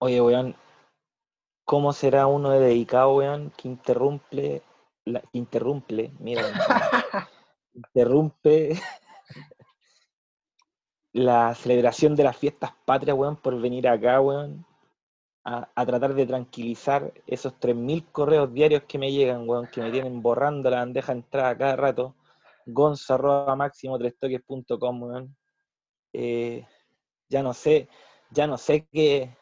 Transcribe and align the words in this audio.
Oye, 0.00 0.20
weón, 0.20 0.54
¿cómo 1.64 1.92
será 1.92 2.26
uno 2.26 2.50
de 2.50 2.60
dedicado, 2.60 3.16
weón, 3.16 3.50
que 3.56 3.68
interrumpe, 3.68 4.62
la, 5.04 5.22
interrumpe, 5.32 6.12
mira, 6.20 6.42
interrumpe 7.74 8.80
la 11.12 11.54
celebración 11.54 12.14
de 12.14 12.24
las 12.24 12.36
fiestas 12.36 12.72
patrias, 12.84 13.16
weón, 13.16 13.36
por 13.36 13.60
venir 13.60 13.88
acá, 13.88 14.20
weón, 14.20 14.64
a, 15.44 15.68
a 15.74 15.86
tratar 15.86 16.14
de 16.14 16.26
tranquilizar 16.26 17.12
esos 17.26 17.54
3.000 17.58 18.06
correos 18.12 18.52
diarios 18.52 18.84
que 18.84 18.98
me 18.98 19.10
llegan, 19.10 19.48
weón, 19.48 19.66
que 19.66 19.80
me 19.80 19.90
tienen 19.90 20.22
borrando 20.22 20.70
la 20.70 20.78
bandeja 20.78 21.12
de 21.12 21.18
entrada 21.20 21.58
cada 21.58 21.76
rato, 21.76 22.14
gonzo 22.66 23.14
arroba 23.14 23.56
máximo 23.56 23.98
weón. 23.98 25.36
Eh, 26.12 26.66
ya 27.28 27.42
no 27.42 27.52
sé, 27.52 27.88
ya 28.30 28.46
no 28.46 28.58
sé 28.58 28.86
qué, 28.92 29.36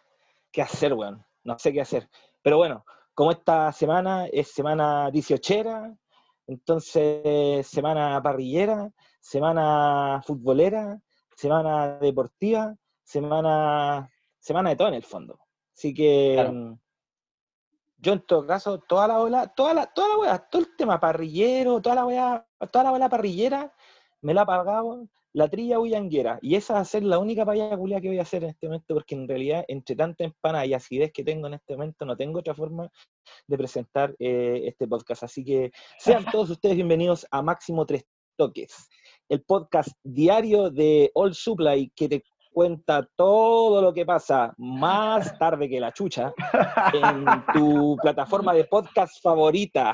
qué 0.56 0.62
hacer, 0.62 0.94
weón. 0.94 1.22
No 1.44 1.58
sé 1.58 1.70
qué 1.70 1.82
hacer. 1.82 2.08
Pero 2.42 2.56
bueno, 2.56 2.86
como 3.12 3.30
esta 3.30 3.70
semana 3.72 4.26
es 4.26 4.52
semana 4.52 5.10
18, 5.10 5.98
entonces 6.46 7.66
semana 7.66 8.22
parrillera, 8.22 8.90
semana 9.20 10.22
futbolera, 10.26 10.98
semana 11.36 11.98
deportiva, 11.98 12.74
semana, 13.02 14.10
semana 14.38 14.70
de 14.70 14.76
todo 14.76 14.88
en 14.88 14.94
el 14.94 15.02
fondo. 15.02 15.38
Así 15.76 15.92
que 15.92 16.32
Claro. 16.36 16.52
mm, 16.54 16.78
yo 17.98 18.12
en 18.14 18.20
todo 18.20 18.46
caso, 18.46 18.78
toda 18.78 19.08
la 19.08 19.20
ola, 19.20 19.48
toda 19.48 19.74
la, 19.74 19.86
toda 19.92 20.08
la 20.08 20.16
weá, 20.16 20.38
todo 20.38 20.62
el 20.62 20.74
tema 20.74 20.98
parrillero, 20.98 21.82
toda 21.82 21.96
la 21.96 22.06
weá, 22.06 22.46
toda 22.72 22.84
la 22.84 22.92
ola 22.92 23.10
parrillera, 23.10 23.74
me 24.22 24.32
la 24.32 24.42
ha 24.42 24.46
pagado 24.46 25.06
la 25.36 25.48
trilla 25.48 25.76
bullanguera. 25.76 26.38
Y 26.40 26.54
esa 26.54 26.72
va 26.74 26.80
a 26.80 26.84
ser 26.86 27.04
la 27.04 27.18
única 27.18 27.44
payada 27.44 27.76
culia 27.76 28.00
que 28.00 28.08
voy 28.08 28.18
a 28.18 28.22
hacer 28.22 28.42
en 28.42 28.50
este 28.50 28.68
momento, 28.68 28.94
porque 28.94 29.14
en 29.14 29.28
realidad, 29.28 29.66
entre 29.68 29.94
tanta 29.94 30.24
empanada 30.24 30.64
y 30.64 30.72
acidez 30.72 31.12
que 31.12 31.22
tengo 31.24 31.46
en 31.46 31.54
este 31.54 31.74
momento, 31.74 32.06
no 32.06 32.16
tengo 32.16 32.38
otra 32.38 32.54
forma 32.54 32.90
de 33.46 33.58
presentar 33.58 34.16
eh, 34.18 34.62
este 34.64 34.88
podcast. 34.88 35.24
Así 35.24 35.44
que 35.44 35.72
sean 35.98 36.24
todos 36.32 36.48
ustedes 36.48 36.76
bienvenidos 36.76 37.26
a 37.30 37.42
Máximo 37.42 37.84
Tres 37.84 38.06
Toques, 38.38 38.88
el 39.28 39.42
podcast 39.42 39.90
diario 40.02 40.70
de 40.70 41.10
All 41.12 41.34
Supply 41.34 41.92
que 41.94 42.08
te 42.08 42.24
cuenta 42.56 43.06
todo 43.16 43.82
lo 43.82 43.92
que 43.92 44.06
pasa 44.06 44.54
más 44.56 45.36
tarde 45.38 45.68
que 45.68 45.78
la 45.78 45.92
chucha 45.92 46.32
en 46.94 47.26
tu 47.52 47.98
plataforma 48.00 48.54
de 48.54 48.64
podcast 48.64 49.22
favorita. 49.22 49.90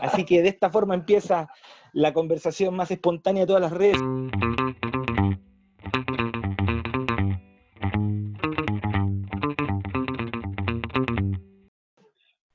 Así 0.00 0.24
que 0.24 0.40
de 0.40 0.48
esta 0.48 0.70
forma 0.70 0.94
empieza 0.94 1.50
la 1.92 2.14
conversación 2.14 2.74
más 2.74 2.90
espontánea 2.90 3.42
de 3.42 3.46
todas 3.48 3.60
las 3.60 3.72
redes. 3.72 3.98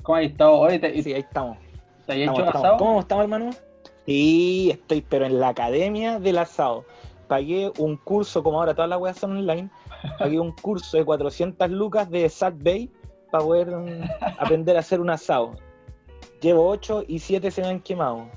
¿Cómo 0.02 0.16
has 0.18 0.24
estado? 0.26 0.54
Hoy 0.60 0.80
te, 0.80 1.02
Sí, 1.04 1.14
ahí 1.14 1.22
estamos. 1.22 1.58
te 2.08 2.14
has 2.14 2.18
Estamos, 2.18 2.40
hecho 2.40 2.48
estamos. 2.48 2.56
asado? 2.66 2.78
¿Cómo 2.78 3.00
estamos, 3.02 3.24
hermano? 3.24 3.50
Sí, 4.06 4.72
estoy, 4.72 5.02
pero 5.02 5.26
en 5.26 5.40
la 5.40 5.50
academia 5.50 6.20
del 6.20 6.40
asado. 6.40 6.86
Pagué 7.32 7.72
un 7.78 7.96
curso, 7.96 8.44
como 8.44 8.60
ahora 8.60 8.74
todas 8.74 8.90
las 8.90 9.00
weas 9.00 9.18
son 9.18 9.38
online, 9.38 9.70
pagué 10.20 10.38
un 10.38 10.52
curso 10.52 10.98
de 10.98 11.06
400 11.06 11.72
lucas 11.72 12.10
de 12.10 12.28
Sat 12.28 12.56
Bay 12.62 12.92
para 13.32 13.42
poder 13.42 13.74
mm, 13.74 14.04
aprender 14.38 14.76
a 14.76 14.82
hacer 14.82 15.00
un 15.00 15.10
asado. 15.10 15.54
Llevo 16.42 16.68
8 16.68 17.06
y 17.08 17.20
7 17.20 17.50
se 17.50 17.62
me 17.62 17.70
han 17.70 17.80
quemado. 17.80 18.30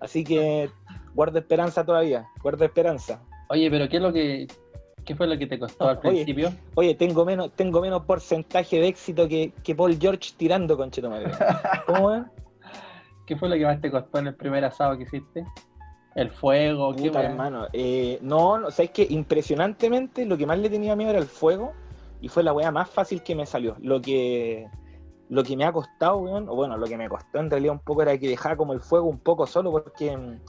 Así 0.00 0.22
que 0.22 0.68
guardo 1.14 1.38
esperanza 1.38 1.82
todavía, 1.82 2.28
guardo 2.42 2.66
esperanza. 2.66 3.22
Oye, 3.48 3.70
pero 3.70 3.88
¿qué 3.88 3.96
es 3.96 4.02
lo 4.02 4.12
que 4.12 4.46
qué 5.06 5.16
fue 5.16 5.26
lo 5.28 5.38
que 5.38 5.46
te 5.46 5.58
costó 5.58 5.88
al 5.88 5.96
Oye. 6.04 6.10
principio? 6.10 6.52
Oye, 6.74 6.94
tengo 6.94 7.24
menos, 7.24 7.52
tengo 7.56 7.80
menos 7.80 8.04
porcentaje 8.04 8.80
de 8.80 8.88
éxito 8.88 9.28
que, 9.28 9.54
que 9.64 9.74
Paul 9.74 9.96
George 9.98 10.34
tirando 10.36 10.76
con 10.76 10.90
madre. 11.08 11.30
¿Cómo 11.86 12.12
es? 12.12 12.22
¿Qué 13.26 13.34
fue 13.34 13.48
lo 13.48 13.54
que 13.54 13.64
más 13.64 13.80
te 13.80 13.90
costó 13.90 14.18
en 14.18 14.26
el 14.26 14.34
primer 14.34 14.62
asado 14.62 14.98
que 14.98 15.04
hiciste? 15.04 15.42
¿El 16.14 16.30
fuego? 16.30 16.94
¿Qué 16.94 17.08
Puta, 17.08 17.20
weá? 17.20 17.30
hermano. 17.30 17.66
Eh, 17.72 18.18
no, 18.22 18.58
no, 18.58 18.70
sabes 18.70 18.90
que 18.90 19.06
impresionantemente 19.08 20.26
lo 20.26 20.36
que 20.36 20.46
más 20.46 20.58
le 20.58 20.68
tenía 20.68 20.96
miedo 20.96 21.10
era 21.10 21.18
el 21.18 21.26
fuego 21.26 21.72
y 22.20 22.28
fue 22.28 22.42
la 22.42 22.52
weá 22.52 22.70
más 22.70 22.90
fácil 22.90 23.22
que 23.22 23.34
me 23.34 23.46
salió. 23.46 23.76
Lo 23.80 24.00
que, 24.00 24.68
lo 25.28 25.42
que 25.42 25.56
me 25.56 25.64
ha 25.64 25.72
costado, 25.72 26.18
weón, 26.18 26.48
o 26.48 26.54
bueno, 26.54 26.76
lo 26.76 26.86
que 26.86 26.96
me 26.96 27.08
costó 27.08 27.38
en 27.38 27.50
realidad 27.50 27.72
un 27.72 27.80
poco 27.80 28.02
era 28.02 28.16
que 28.18 28.28
dejaba 28.28 28.56
como 28.56 28.72
el 28.72 28.80
fuego 28.80 29.06
un 29.06 29.18
poco 29.18 29.46
solo 29.46 29.72
porque 29.72 30.16
mm, 30.16 30.40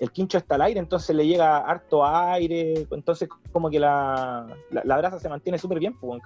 el 0.00 0.12
quincho 0.12 0.38
está 0.38 0.54
al 0.54 0.62
aire, 0.62 0.80
entonces 0.80 1.14
le 1.14 1.26
llega 1.26 1.58
harto 1.58 2.06
aire, 2.06 2.86
entonces 2.90 3.28
como 3.52 3.68
que 3.68 3.80
la, 3.80 4.46
la, 4.70 4.82
la 4.84 4.96
brasa 4.98 5.18
se 5.18 5.28
mantiene 5.28 5.58
súper 5.58 5.80
bien, 5.80 5.98
pues, 5.98 6.22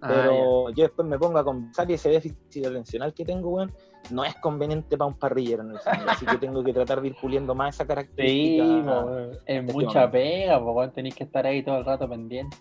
Ah, 0.00 0.08
Pero 0.08 0.70
yo 0.70 0.84
después 0.84 1.06
me 1.06 1.18
pongo 1.18 1.38
a 1.38 1.44
conversar 1.44 1.90
y 1.90 1.94
ese 1.94 2.08
déficit 2.10 2.66
atencional 2.66 3.12
que 3.12 3.24
tengo, 3.24 3.50
weón, 3.50 3.72
no 4.10 4.24
es 4.24 4.34
conveniente 4.36 4.96
para 4.96 5.08
un 5.08 5.18
parrillero 5.18 5.62
en 5.62 5.72
el 5.72 5.78
fondo. 5.78 6.04
Así 6.08 6.24
que 6.26 6.38
tengo 6.38 6.64
que 6.64 6.72
tratar 6.72 7.00
de 7.00 7.08
ir 7.08 7.16
puliendo 7.20 7.54
más 7.54 7.74
esa 7.74 7.86
característica. 7.86 8.64
Sí, 8.64 9.38
es 9.46 9.58
este 9.58 9.72
mucha 9.72 9.86
momento. 9.86 10.10
pega, 10.12 10.62
pues 10.62 10.92
tenéis 10.92 11.14
que 11.14 11.24
estar 11.24 11.46
ahí 11.46 11.62
todo 11.62 11.78
el 11.78 11.84
rato 11.84 12.08
pendiente. 12.08 12.56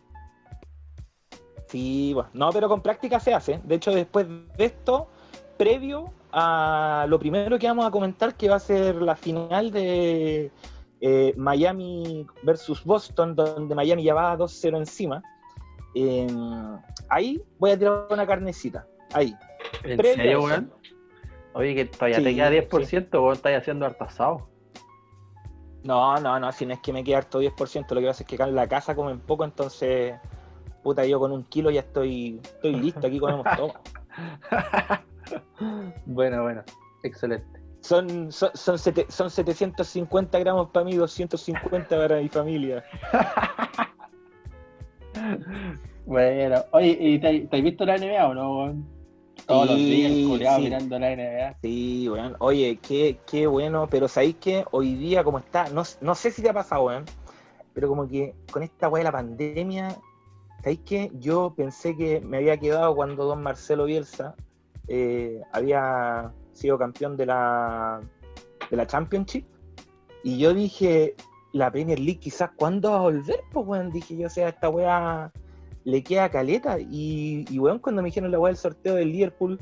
Sí, 1.68 2.14
bueno, 2.14 2.30
no, 2.34 2.50
pero 2.52 2.68
con 2.68 2.82
práctica 2.82 3.20
se 3.20 3.34
hace. 3.34 3.62
De 3.64 3.76
hecho, 3.76 3.92
después 3.92 4.28
de 4.28 4.66
esto, 4.66 5.08
previo 5.58 6.12
a 6.32 7.06
lo 7.08 7.20
primero 7.20 7.58
que 7.60 7.68
vamos 7.68 7.86
a 7.86 7.92
comentar, 7.92 8.36
que 8.36 8.50
va 8.50 8.56
a 8.56 8.60
ser 8.60 8.96
la 8.96 9.16
final 9.16 9.72
de 9.72 10.52
eh, 11.02 11.34
Miami 11.38 12.26
versus 12.44 12.84
Boston, 12.84 13.36
donde 13.36 13.76
Miami 13.76 14.04
ya 14.04 14.14
va 14.14 14.38
2-0 14.38 14.78
encima. 14.78 15.22
Eh, 15.96 16.28
ahí 17.10 17.42
voy 17.58 17.72
a 17.72 17.78
tirar 17.80 18.08
una 18.10 18.26
carnecita. 18.28 18.86
Ahí. 19.14 19.36
¿En 19.84 19.98
Previo 19.98 20.12
a 20.12 20.16
serio, 20.16 20.38
eso. 20.40 20.48
weón? 20.48 20.74
Oye, 21.54 21.76
que 21.76 21.86
todavía 21.86 22.18
Sí, 22.18 22.24
te 22.24 22.36
queda 22.36 22.50
10%, 22.52 23.22
weón, 23.22 23.34
estás 23.34 23.58
haciendo 23.58 23.86
harto 23.86 24.04
asado. 24.04 24.50
No, 25.84 26.20
no, 26.20 26.40
no, 26.40 26.52
si 26.52 26.66
no 26.66 26.74
es 26.74 26.80
que 26.82 26.92
me 26.94 27.04
quede 27.04 27.16
harto 27.16 27.40
10%, 27.40 27.96
lo 27.96 28.02
que 28.02 28.08
pasa 28.08 28.24
es 28.24 28.28
que 28.28 28.36
acá 28.36 28.46
en 28.48 28.56
la 28.56 28.68
casa 28.68 28.96
comen 28.96 29.20
poco, 29.22 29.46
entonces, 29.46 30.14
puta, 30.84 31.06
yo 31.06 31.20
con 31.20 31.32
un 31.32 31.44
kilo 31.46 31.72
ya 31.72 31.80
estoy, 31.82 32.40
estoy 32.44 32.74
listo, 32.76 33.08
aquí 33.08 33.18
comemos 33.20 33.46
todo. 33.56 33.74
bueno, 36.06 36.44
bueno, 36.44 36.64
excelente. 37.04 37.48
Son, 37.82 38.30
son, 38.32 38.52
son, 38.56 38.78
sete- 38.78 39.06
son 39.10 39.30
750 39.30 40.38
gramos 40.40 40.70
para 40.72 40.86
mí, 40.86 40.96
250 40.96 41.96
para 41.98 42.18
mi 42.18 42.28
familia. 42.28 42.84
Bueno, 46.06 46.64
oye, 46.72 46.98
¿y 47.00 47.20
te, 47.20 47.42
te 47.42 47.58
has 47.58 47.64
visto 47.64 47.86
la 47.86 47.98
NBA 47.98 48.28
o 48.28 48.34
no? 48.34 48.84
Todos 49.46 49.68
los 49.68 49.78
días, 49.78 50.12
culiado, 50.28 50.58
sí. 50.58 50.64
mirando 50.64 51.00
la 51.00 51.16
NBA. 51.16 51.58
Sí, 51.62 52.10
weón. 52.10 52.36
Oye, 52.40 52.80
qué, 52.82 53.20
qué 53.30 53.48
bueno, 53.48 53.88
pero 53.90 54.08
¿sabéis 54.08 54.36
que 54.38 54.66
hoy 54.72 54.96
día 54.96 55.24
como 55.24 55.40
está? 55.40 55.70
No, 55.70 55.84
no 56.02 56.16
sé 56.16 56.32
si 56.32 56.42
te 56.42 56.50
ha 56.50 56.54
pasado, 56.54 56.86
weón, 56.86 57.06
pero 57.74 57.88
como 57.88 58.08
que 58.08 58.34
con 58.52 58.64
esta 58.64 58.90
weá 58.90 59.02
de 59.02 59.04
la 59.06 59.12
pandemia, 59.12 59.96
¿sabéis 60.58 60.80
que 60.80 61.12
Yo 61.20 61.54
pensé 61.56 61.96
que 61.96 62.22
me 62.22 62.38
había 62.38 62.58
quedado 62.58 62.96
cuando 62.96 63.26
don 63.26 63.44
Marcelo 63.44 63.86
Bielsa 63.86 64.36
eh, 64.88 65.42
había 65.52 66.32
sido 66.54 66.78
campeón 66.78 67.16
de 67.18 67.28
la, 67.28 68.02
de 68.70 68.78
la 68.78 68.88
Championship. 68.88 69.46
Y 70.24 70.38
yo 70.38 70.54
dije, 70.54 71.16
la 71.54 71.72
Premier 71.72 72.00
League 72.00 72.20
quizás, 72.20 72.50
¿cuándo 72.56 72.92
va 72.92 72.98
a 72.98 73.02
volver? 73.02 73.42
Pues, 73.52 73.66
weón, 73.68 73.92
dije 73.92 74.16
yo, 74.18 74.28
o 74.28 74.30
sea, 74.30 74.50
esta 74.50 74.70
weá 74.70 75.32
le 75.84 76.04
queda 76.04 76.30
caleta. 76.30 76.78
Y, 76.80 77.46
y 77.50 77.60
weón, 77.60 77.80
cuando 77.80 78.02
me 78.02 78.08
dijeron 78.08 78.32
la 78.32 78.40
weá 78.40 78.50
del 78.52 78.58
sorteo 78.58 78.96
del 78.96 79.12
Liverpool, 79.12 79.60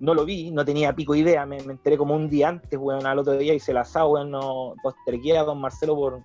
no 0.00 0.14
lo 0.14 0.24
vi, 0.24 0.50
no 0.50 0.64
tenía 0.64 0.94
pico 0.94 1.14
idea, 1.14 1.44
me, 1.46 1.60
me 1.62 1.72
enteré 1.72 1.96
como 1.98 2.14
un 2.14 2.28
día 2.28 2.48
antes, 2.48 2.78
weón, 2.78 3.06
al 3.06 3.18
otro 3.18 3.34
día 3.36 3.54
hice 3.54 3.72
el 3.72 3.78
asado, 3.78 4.10
weón, 4.10 4.30
no 4.30 4.74
postergué 4.82 5.36
a 5.38 5.42
don 5.44 5.60
Marcelo 5.60 5.94
por, 5.96 6.22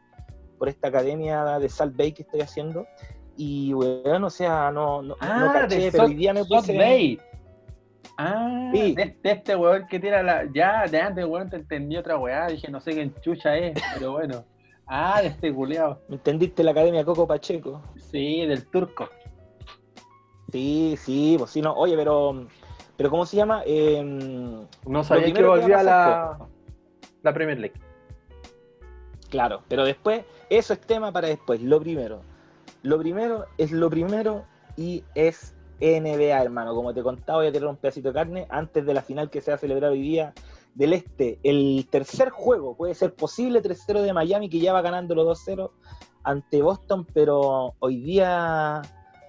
por 0.59 0.69
esta 0.69 0.89
academia 0.89 1.59
de 1.59 1.69
Salt 1.69 1.95
Bay 1.95 2.11
que 2.11 2.23
estoy 2.23 2.41
haciendo. 2.41 2.85
Y, 3.35 3.73
weón, 3.73 4.23
o 4.23 4.29
sea, 4.29 4.71
no, 4.71 5.01
no, 5.01 5.09
no 5.09 5.17
Ah, 5.19 5.51
caché, 5.53 5.77
de 5.79 5.91
pero 5.91 6.05
hoy 6.05 6.13
día 6.15 6.33
me 6.33 6.43
Salt 6.43 6.61
puse... 6.65 6.77
Bay. 6.77 7.19
Ah, 8.17 8.69
Sí. 8.73 8.93
de, 8.93 9.17
de 9.23 9.31
este 9.31 9.55
weón 9.55 9.87
que 9.87 9.99
tira 9.99 10.21
la. 10.21 10.47
Ya, 10.53 10.85
de 10.85 10.99
antes, 11.01 11.25
weón, 11.25 11.49
te 11.49 11.55
entendí 11.57 11.97
otra 11.97 12.17
weá. 12.17 12.47
Dije, 12.47 12.69
no 12.69 12.79
sé 12.79 12.93
qué 12.93 13.11
chucha 13.21 13.57
es, 13.57 13.73
pero 13.95 14.11
bueno. 14.13 14.43
Ah, 14.87 15.21
de 15.21 15.29
este 15.29 15.53
culiao. 15.53 15.99
¿Me 16.07 16.15
entendiste 16.15 16.63
la 16.63 16.71
academia 16.71 17.05
Coco 17.05 17.25
Pacheco? 17.27 17.81
Sí, 17.95 18.45
del 18.45 18.65
turco. 18.67 19.09
Sí, 20.51 20.95
sí, 20.99 21.35
pues 21.37 21.51
sí, 21.51 21.61
no. 21.61 21.73
Oye, 21.73 21.95
pero, 21.95 22.47
pero 22.97 23.09
¿cómo 23.09 23.25
se 23.25 23.37
llama? 23.37 23.63
Eh, 23.65 24.03
No 24.85 25.03
sabía 25.03 25.33
que 25.33 25.43
volvía 25.43 25.79
a 25.79 25.83
la, 25.83 26.37
la 27.23 27.33
Premier 27.33 27.59
League. 27.59 27.79
Claro, 29.29 29.63
pero 29.67 29.83
después, 29.83 30.25
eso 30.49 30.73
es 30.73 30.81
tema 30.81 31.11
para 31.11 31.27
después. 31.27 31.61
Lo 31.61 31.79
primero. 31.79 32.21
Lo 32.83 32.99
primero 32.99 33.45
es 33.57 33.71
lo 33.71 33.89
primero 33.89 34.45
y 34.77 35.03
es 35.15 35.55
NBA, 35.79 36.39
hermano. 36.41 36.75
Como 36.75 36.93
te 36.93 37.01
contaba, 37.01 37.39
voy 37.39 37.47
a 37.47 37.51
tener 37.51 37.67
un 37.67 37.77
pedacito 37.77 38.09
de 38.09 38.13
carne 38.13 38.45
antes 38.49 38.85
de 38.85 38.93
la 38.93 39.01
final 39.01 39.29
que 39.29 39.41
se 39.41 39.49
va 39.51 39.55
a 39.55 39.57
celebrar 39.59 39.91
hoy 39.91 40.01
día 40.01 40.33
del 40.75 40.93
Este. 40.93 41.39
El 41.43 41.87
tercer 41.89 42.29
juego 42.29 42.75
puede 42.75 42.93
ser 42.95 43.13
posible 43.13 43.61
3-0 43.61 44.01
de 44.01 44.13
Miami, 44.13 44.49
que 44.49 44.59
ya 44.59 44.73
va 44.73 44.81
ganando 44.81 45.13
los 45.15 45.45
2-0 45.47 45.71
ante 46.23 46.61
Boston, 46.61 47.05
pero 47.13 47.73
hoy 47.79 47.99
día, 48.01 48.81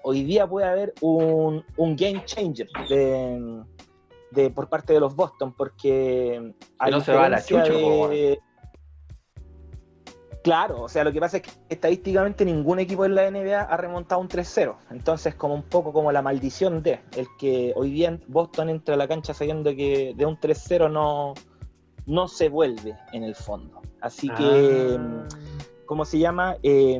hoy 0.03 0.23
día 0.23 0.47
puede 0.47 0.67
haber 0.67 0.93
un, 1.01 1.63
un 1.77 1.95
game 1.95 2.23
changer 2.25 2.67
de, 2.89 3.61
de- 4.31 4.49
por 4.49 4.69
parte 4.69 4.93
de 4.93 4.99
los 4.99 5.15
Boston, 5.15 5.53
porque 5.53 6.53
a 6.79 6.89
no 6.89 7.01
se 7.01 7.13
va 7.13 7.29
la 7.29 7.37
chucha, 7.43 7.63
de- 8.09 8.39
Claro, 10.45 10.83
o 10.83 10.87
sea, 10.87 11.03
lo 11.03 11.11
que 11.11 11.19
pasa 11.19 11.37
es 11.37 11.43
que 11.43 11.49
estadísticamente 11.69 12.45
ningún 12.45 12.77
equipo 12.77 13.03
en 13.03 13.15
la 13.15 13.31
NBA 13.31 13.61
ha 13.61 13.77
remontado 13.77 14.21
un 14.21 14.27
3-0. 14.27 14.75
Entonces, 14.91 15.33
como 15.33 15.55
un 15.55 15.63
poco 15.63 15.91
como 15.91 16.11
la 16.11 16.21
maldición 16.21 16.83
de 16.83 16.99
el 17.17 17.25
que 17.39 17.73
hoy 17.75 17.89
día 17.89 18.19
Boston 18.27 18.69
entra 18.69 18.93
a 18.93 18.97
la 18.99 19.07
cancha 19.07 19.33
sabiendo 19.33 19.75
que 19.75 20.13
de 20.15 20.23
un 20.23 20.37
3-0 20.39 20.91
no, 20.91 21.33
no 22.05 22.27
se 22.27 22.49
vuelve 22.49 22.95
en 23.11 23.23
el 23.23 23.33
fondo. 23.33 23.81
Así 24.01 24.29
que, 24.29 24.99
Ah. 24.99 25.27
¿cómo 25.87 26.05
se 26.05 26.19
llama? 26.19 26.57
Eh, 26.61 26.99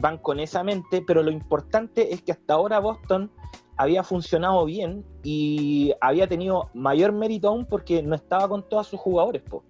van 0.00 0.18
con 0.18 0.40
esa 0.40 0.64
mente, 0.64 1.00
pero 1.06 1.22
lo 1.22 1.30
importante 1.30 2.12
es 2.12 2.22
que 2.22 2.32
hasta 2.32 2.54
ahora 2.54 2.80
Boston 2.80 3.30
había 3.76 4.02
funcionado 4.02 4.64
bien 4.64 5.04
y 5.22 5.92
había 6.00 6.26
tenido 6.26 6.70
mayor 6.74 7.12
mérito 7.12 7.50
aún 7.50 7.66
porque 7.66 8.02
no 8.02 8.16
estaba 8.16 8.48
con 8.48 8.68
todos 8.68 8.88
sus 8.88 8.98
jugadores. 8.98 9.42
po. 9.42 9.62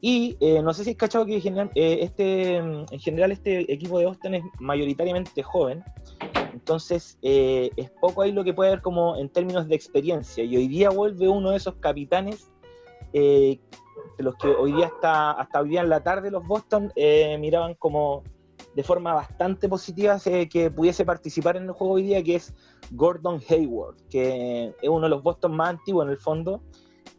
Y 0.00 0.36
eh, 0.40 0.62
no 0.62 0.74
sé 0.74 0.84
si 0.84 0.90
es 0.90 0.96
cachado 0.96 1.24
que 1.24 1.36
eh, 1.36 1.98
este, 2.02 2.56
en 2.56 3.00
general 3.00 3.32
este 3.32 3.72
equipo 3.72 3.98
de 3.98 4.06
Boston 4.06 4.34
es 4.34 4.44
mayoritariamente 4.60 5.42
joven, 5.42 5.82
entonces 6.52 7.18
eh, 7.22 7.70
es 7.76 7.90
poco 7.90 8.22
ahí 8.22 8.32
lo 8.32 8.44
que 8.44 8.52
puede 8.52 8.70
haber 8.70 8.82
como 8.82 9.16
en 9.16 9.30
términos 9.30 9.66
de 9.66 9.74
experiencia. 9.74 10.44
Y 10.44 10.56
hoy 10.56 10.68
día 10.68 10.90
vuelve 10.90 11.28
uno 11.28 11.50
de 11.50 11.56
esos 11.56 11.76
capitanes 11.76 12.50
de 13.12 13.60
los 14.18 14.34
que 14.36 14.48
hoy 14.48 14.72
día 14.72 14.86
hasta, 14.86 15.30
hasta 15.32 15.60
hoy 15.60 15.70
día 15.70 15.80
en 15.82 15.88
la 15.88 16.02
tarde 16.02 16.30
los 16.30 16.44
Boston 16.44 16.92
miraban 17.38 17.74
como 17.74 18.24
de 18.74 18.82
forma 18.82 19.14
bastante 19.14 19.68
positiva 19.68 20.18
que 20.50 20.70
pudiese 20.70 21.04
participar 21.04 21.56
en 21.56 21.64
el 21.64 21.72
juego 21.72 21.94
hoy 21.94 22.02
día, 22.02 22.22
que 22.22 22.34
es 22.34 22.52
Gordon 22.90 23.40
Hayward, 23.48 23.96
que 24.10 24.74
es 24.82 24.88
uno 24.88 25.02
de 25.02 25.10
los 25.10 25.22
Boston 25.22 25.54
más 25.56 25.70
antiguos 25.70 26.06
en 26.06 26.10
el 26.10 26.18
fondo. 26.18 26.60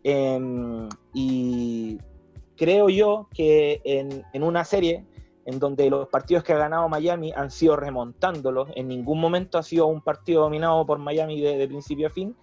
Em, 0.04 0.88
y 1.13 1.98
creo 2.56 2.90
yo 2.90 3.28
que 3.34 3.81
en, 3.84 4.24
en 4.34 4.44
una 4.44 4.63
serie 4.66 5.06
en 5.46 5.60
donde 5.60 5.90
los 5.90 6.07
partidos 6.07 6.44
que 6.44 6.54
ha 6.54 6.57
ganado 6.57 6.90
Miami 6.90 7.31
han 7.36 7.52
sido 7.52 7.75
remontándolos, 7.75 8.69
en 8.75 8.88
ningún 8.88 9.19
momento 9.19 9.57
ha 9.57 9.63
sido 9.63 9.86
un 9.88 10.02
partido 10.02 10.42
dominado 10.42 10.86
por 10.86 10.98
Miami 10.98 11.40
de, 11.40 11.57
de 11.57 11.68
principio 11.68 12.07
a 12.07 12.10
fin, 12.10 12.36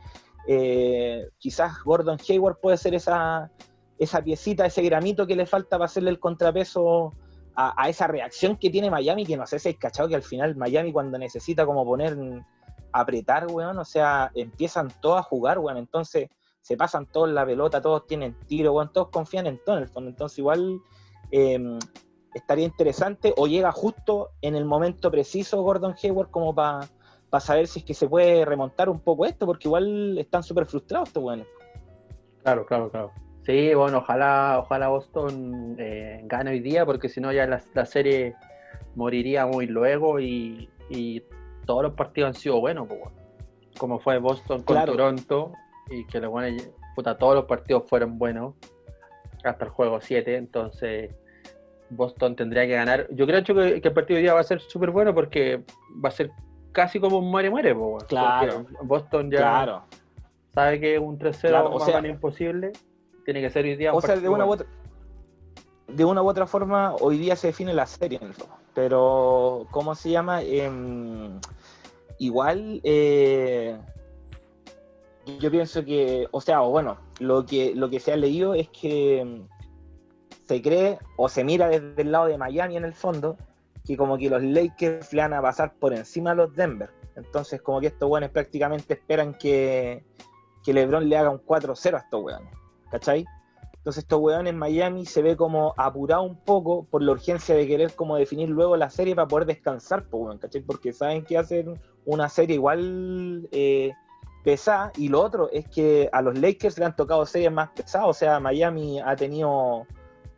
eh, 0.47 1.29
quizás 1.38 1.82
Gordon 1.85 2.19
Hayward 2.29 2.59
puede 2.61 2.76
ser 2.76 2.94
esa, 2.94 3.50
esa 3.99 4.23
piecita, 4.23 4.67
ese 4.67 4.82
gramito 4.82 5.26
que 5.26 5.37
le 5.37 5.47
falta 5.47 5.76
para 5.79 5.87
hacerle 5.87 6.11
el 6.11 6.20
contrapeso 6.20 7.12
a, 7.56 7.75
a 7.81 7.88
esa 7.88 8.06
reacción 8.06 8.56
que 8.56 8.70
tiene 8.70 8.91
Miami, 8.91 9.26
que 9.26 9.37
no 9.37 9.47
sé 9.47 9.59
si 9.59 9.70
es 9.70 9.76
cachado 9.76 10.09
que 10.09 10.14
al 10.14 10.23
final 10.23 10.55
Miami 10.56 10.93
cuando 10.93 11.19
necesita 11.19 11.67
como 11.67 11.85
poner, 11.85 12.17
apretar, 12.93 13.47
weón, 13.49 13.79
o 13.79 13.85
sea, 13.85 14.31
empiezan 14.35 14.93
todos 15.00 15.19
a 15.19 15.23
jugar, 15.23 15.59
weón, 15.59 15.79
entonces 15.79 16.29
se 16.62 16.76
pasan 16.76 17.06
todos 17.06 17.29
la 17.31 17.44
pelota, 17.44 17.81
todos 17.82 18.06
tienen 18.06 18.35
tiro, 18.47 18.73
weón, 18.73 18.93
todos 18.93 19.09
confían 19.11 19.47
en 19.47 19.59
todo 19.64 19.76
en 19.76 19.82
el 19.82 19.88
fondo, 19.88 20.09
entonces 20.11 20.38
igual 20.38 20.81
eh, 21.31 21.79
estaría 22.35 22.64
interesante 22.64 23.35
o 23.37 23.47
llega 23.47 23.70
justo 23.73 24.31
en 24.41 24.55
el 24.56 24.64
momento 24.64 25.11
preciso 25.11 25.61
Gordon 25.62 25.94
Hayward 26.03 26.31
como 26.31 26.55
para 26.55 26.88
saber 27.41 27.67
si 27.67 27.81
es 27.81 27.85
que 27.85 27.94
se 27.94 28.09
puede 28.09 28.44
remontar 28.44 28.88
un 28.88 29.00
poco 29.00 29.26
esto, 29.26 29.44
porque 29.44 29.69
igual 29.69 30.17
están 30.19 30.43
súper 30.43 30.67
frustrados 30.67 31.09
estos 31.09 31.23
weones. 31.23 31.47
Claro, 32.43 32.64
claro, 32.67 32.91
claro. 32.91 33.12
Sí, 33.44 33.75
bueno, 33.75 33.99
ojalá, 33.99 34.61
ojalá 34.61 34.88
Boston 34.88 35.75
eh, 35.79 36.20
gane 36.25 36.53
hoy 36.53 36.61
día, 36.61 36.87
porque 36.87 37.09
si 37.09 37.20
no 37.20 37.32
ya 37.32 37.47
la, 37.47 37.61
la 37.75 37.87
serie 37.87 38.35
moriría 38.94 39.47
muy 39.47 39.67
luego 39.67 40.20
y, 40.20 40.70
y 40.91 41.23
todos 41.67 41.82
los 41.82 41.94
partidos 41.94 42.29
han 42.29 42.35
sido 42.35 42.61
buenos, 42.61 42.87
pues, 42.87 43.00
bueno. 43.00 43.17
como 43.79 43.99
fue 43.99 44.19
Boston 44.19 44.62
con 44.62 44.76
Claro. 44.76 44.93
Toronto, 44.93 45.53
y 45.93 46.05
que 46.06 46.21
los 46.21 46.31
buenos, 46.31 46.69
puta, 46.94 47.17
todos 47.17 47.35
los 47.35 47.44
partidos 47.44 47.85
fueron 47.89 48.19
buenos, 48.19 48.55
hasta 49.44 49.65
el 49.65 49.71
juego 49.71 50.00
7, 50.00 50.37
entonces 50.37 51.15
Boston 51.91 52.37
tendría 52.37 52.67
que 52.67 52.75
ganar. 52.75 53.06
Yo 53.11 53.27
creo 53.27 53.43
que, 53.44 53.81
que 53.81 53.89
el 53.89 53.94
partido 53.94 54.17
hoy 54.17 54.23
día 54.23 54.35
va 54.35 54.41
a 54.41 54.44
ser 54.44 54.61
súper 54.61 54.91
bueno 54.91 55.15
porque 55.15 55.62
va 56.05 56.09
a 56.09 56.12
ser 56.12 56.31
casi 56.73 56.99
como 56.99 57.19
un 57.19 57.31
muere-muere, 57.31 57.77
Claro. 58.09 58.67
Boston 58.83 59.31
ya 59.31 59.39
Claro. 59.39 59.83
sabe 60.55 60.81
que 60.81 60.99
un 60.99 61.19
3-0 61.19 61.49
Claro, 61.49 61.79
menos 61.79 62.05
imposible. 62.06 62.73
Tiene 63.25 63.41
que 63.41 63.50
ser 63.50 63.65
hoy 63.65 63.77
día 63.77 63.93
un 63.93 63.99
O 63.99 64.00
sea, 64.00 64.17
de 64.17 64.29
una, 64.29 64.45
u 64.47 64.53
otra, 64.53 64.67
de 65.87 66.05
una 66.05 66.23
u 66.23 66.29
otra 66.29 66.47
forma, 66.47 66.95
hoy 66.97 67.19
día 67.19 67.37
se 67.37 67.49
define 67.49 67.73
la 67.75 67.87
serie 67.87 68.19
en 68.21 68.29
el 68.29 68.35
fondo. 68.35 68.55
Pero, 68.75 69.67
¿cómo 69.71 69.95
se 69.95 70.11
llama? 70.11 70.43
Em, 70.43 71.38
igual, 72.19 72.81
eh, 72.85 73.77
yo 75.39 75.51
pienso 75.51 75.85
que, 75.85 76.27
o 76.31 76.41
sea, 76.41 76.61
bueno, 76.61 76.99
lo 77.21 77.47
que, 77.47 77.75
lo 77.75 77.89
que 77.91 78.01
se 78.01 78.13
ha 78.13 78.17
leído 78.17 78.55
es 78.55 78.69
que 78.69 79.21
em, 79.21 79.47
se 80.47 80.61
cree 80.61 80.99
o 81.17 81.29
se 81.29 81.45
mira 81.45 81.69
desde 81.69 82.03
el 82.03 82.13
lado 82.13 82.27
de 82.27 82.39
Miami 82.39 82.77
en 82.77 82.85
el 82.85 82.95
fondo, 82.95 83.37
que 83.85 83.97
como 83.97 84.19
que 84.19 84.31
los 84.31 84.43
Lakers 84.43 85.13
le 85.13 85.23
van 85.23 85.35
a 85.35 85.43
pasar 85.43 85.75
por 85.75 85.93
encima 85.93 86.33
a 86.33 86.35
los 86.35 86.55
Denver. 86.55 86.91
Entonces, 87.17 87.61
como 87.61 87.81
que 87.81 87.89
estos 87.89 88.09
weones 88.11 88.31
prácticamente 88.31 88.95
esperan 88.95 89.35
que, 89.35 90.05
que 90.65 90.73
LeBron 90.73 91.09
le 91.09 91.17
haga 91.17 91.31
un 91.31 91.39
4-0 91.39 91.95
a 91.95 91.99
estos 91.99 92.23
weones. 92.23 92.55
¿Cachai? 92.91 93.25
Entonces 93.83 94.05
estos 94.05 94.21
weones 94.21 94.53
en 94.53 94.59
Miami 94.59 95.05
se 95.07 95.23
ve 95.23 95.37
como 95.37 95.75
apurado 95.77 96.23
un 96.23 96.37
poco 96.37 96.85
por 96.85 97.03
la 97.03 97.13
urgencia 97.13 97.57
de 97.57 97.67
querer 97.67 97.97
como 97.97 98.15
definir 98.17 98.49
luego 98.49 98.77
la 98.77 98.89
serie 98.91 99.17
para 99.17 99.27
poder 99.27 99.45
descansar, 99.45 100.05
pues, 100.05 100.39
¿cachai? 100.39 100.63
Porque 100.63 100.93
saben 100.93 101.25
que 101.25 101.37
hacen 101.37 101.81
una 102.05 102.29
serie 102.29 102.55
igual 102.55 103.49
eh, 103.51 103.91
pesada. 104.43 104.93
Y 104.97 105.09
lo 105.09 105.21
otro 105.21 105.49
es 105.53 105.69
que 105.69 106.09
a 106.12 106.21
los 106.23 106.39
Lakers 106.39 106.79
le 106.79 106.85
han 106.85 106.97
tocado 106.97 107.25
series 107.27 107.53
más 107.53 107.71
pesadas. 107.71 108.09
O 108.09 108.15
sea, 108.15 108.41
Miami 108.41 109.00
ha 109.00 109.15
tenido 109.17 109.87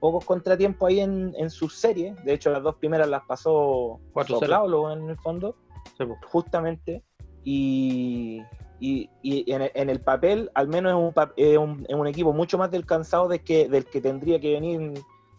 pocos 0.00 0.24
contratiempos 0.24 0.88
ahí 0.88 1.00
en, 1.00 1.34
en 1.38 1.50
sus 1.50 1.76
series. 1.78 2.14
De 2.24 2.34
hecho, 2.34 2.50
las 2.50 2.62
dos 2.62 2.76
primeras 2.76 3.08
las 3.08 3.22
pasó 3.26 4.00
4-0. 4.12 4.26
soplado, 4.26 4.92
en 4.92 5.08
el 5.10 5.16
fondo 5.18 5.56
Sí, 5.96 6.04
pues. 6.04 6.18
justamente, 6.30 7.02
y, 7.44 8.42
y- 8.80 9.08
y 9.22 9.50
en, 9.52 9.62
el- 9.62 9.70
en 9.74 9.90
el 9.90 10.00
papel, 10.00 10.50
al 10.54 10.68
menos 10.68 10.92
es 10.92 10.98
un, 10.98 11.32
es 11.36 11.58
un, 11.58 11.86
es 11.88 11.94
un 11.94 12.06
equipo 12.06 12.32
mucho 12.32 12.58
más 12.58 12.70
descansado 12.70 13.28
de 13.28 13.38
que, 13.40 13.68
del 13.68 13.84
que 13.86 14.00
tendría 14.00 14.40
que 14.40 14.52
venir 14.54 14.92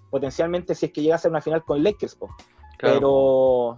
potencialmente 0.10 0.74
si 0.76 0.86
es 0.88 0.92
que 0.94 1.02
llegase 1.02 1.28
a 1.28 1.32
una 1.32 1.42
final 1.42 1.64
con 1.64 1.84
Lakers. 1.84 2.16
Claro. 2.78 3.78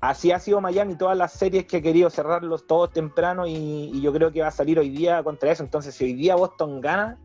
así 0.00 0.32
ha 0.32 0.38
sido 0.38 0.60
Miami, 0.60 0.94
todas 0.96 1.16
las 1.16 1.32
series 1.32 1.64
que 1.66 1.78
ha 1.78 1.82
querido 1.82 2.10
cerrarlos 2.10 2.66
todos 2.66 2.90
temprano 2.92 3.46
y, 3.46 3.52
y 3.92 4.00
yo 4.00 4.12
creo 4.12 4.30
que 4.32 4.40
va 4.42 4.48
a 4.48 4.52
salir 4.52 4.78
hoy 4.78 4.90
día 4.90 5.22
contra 5.22 5.50
eso. 5.52 5.62
Entonces, 5.62 5.94
si 5.94 6.04
hoy 6.04 6.12
día 6.14 6.34
Boston 6.36 6.80
gana, 6.80 7.18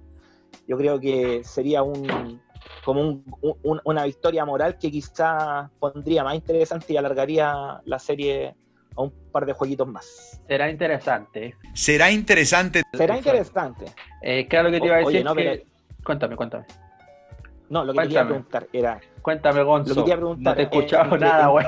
yo 0.68 0.78
creo 0.78 1.00
que 1.00 1.44
sería 1.44 1.84
un 1.84 2.42
como 2.86 3.02
un- 3.02 3.24
un- 3.64 3.82
una 3.84 4.06
victoria 4.06 4.44
moral 4.46 4.78
que 4.80 4.90
quizás 4.92 5.70
pondría 5.80 6.24
más 6.24 6.36
interesante 6.36 6.94
y 6.94 6.98
alargaría 6.98 7.80
la 7.86 8.00
serie 8.00 8.56
a 8.96 9.02
un 9.02 9.12
par 9.32 9.46
de 9.46 9.54
jueguitos 9.54 9.88
más. 9.88 10.42
Será 10.48 10.70
interesante. 10.70 11.56
Será 11.74 12.10
interesante. 12.12 12.82
Será 12.94 13.18
interesante. 13.18 13.86
Eh, 14.22 14.48
claro 14.48 14.72
que 14.72 14.80
te 14.80 14.86
iba 14.86 14.96
a 14.96 15.00
decir 15.00 15.16
oye, 15.18 15.24
no, 15.24 15.36
que... 15.36 15.44
pero- 15.44 15.64
Cuéntame, 16.04 16.36
cuéntame. 16.36 16.66
No, 17.70 17.86
lo 17.86 17.94
que 17.94 18.00
quería 18.00 18.22
Cuéntame. 18.26 18.30
preguntar 18.30 18.68
era, 18.74 19.00
Cuéntame, 19.22 19.64
Gonzo. 19.64 19.90
Lo 19.94 19.96
que 19.96 20.02
te 20.02 20.08
iba 20.08 20.16
a 20.16 20.18
preguntar, 20.18 20.52
no 20.52 20.56
te 20.56 20.62
he 20.62 20.64
eh, 20.64 20.70
escuchado 20.72 21.18
nada, 21.18 21.50
weón. 21.52 21.68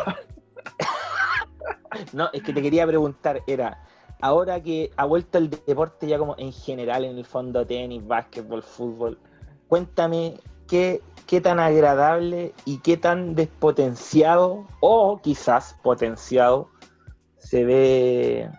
no, 2.14 2.30
es 2.34 2.44
que 2.44 2.54
te 2.54 2.62
quería 2.62 2.86
preguntar 2.88 3.42
era, 3.48 3.84
ahora 4.22 4.62
que 4.62 4.92
ha 4.96 5.06
vuelto 5.06 5.38
el 5.38 5.50
deporte 5.50 6.08
ya 6.08 6.18
como 6.18 6.36
en 6.38 6.52
general 6.52 7.06
en 7.06 7.18
el 7.18 7.26
fondo 7.26 7.66
tenis, 7.66 8.06
básquetbol, 8.06 8.64
fútbol, 8.64 9.20
cuéntame 9.68 10.40
qué, 10.68 11.02
qué 11.28 11.42
tan 11.42 11.60
agradable 11.60 12.54
y 12.66 12.78
qué 12.80 12.98
tan 12.98 13.36
despotenciado 13.36 14.66
o 14.80 15.20
quizás 15.22 15.76
potenciado 15.84 16.70
se 17.38 17.66
ve 17.66 18.50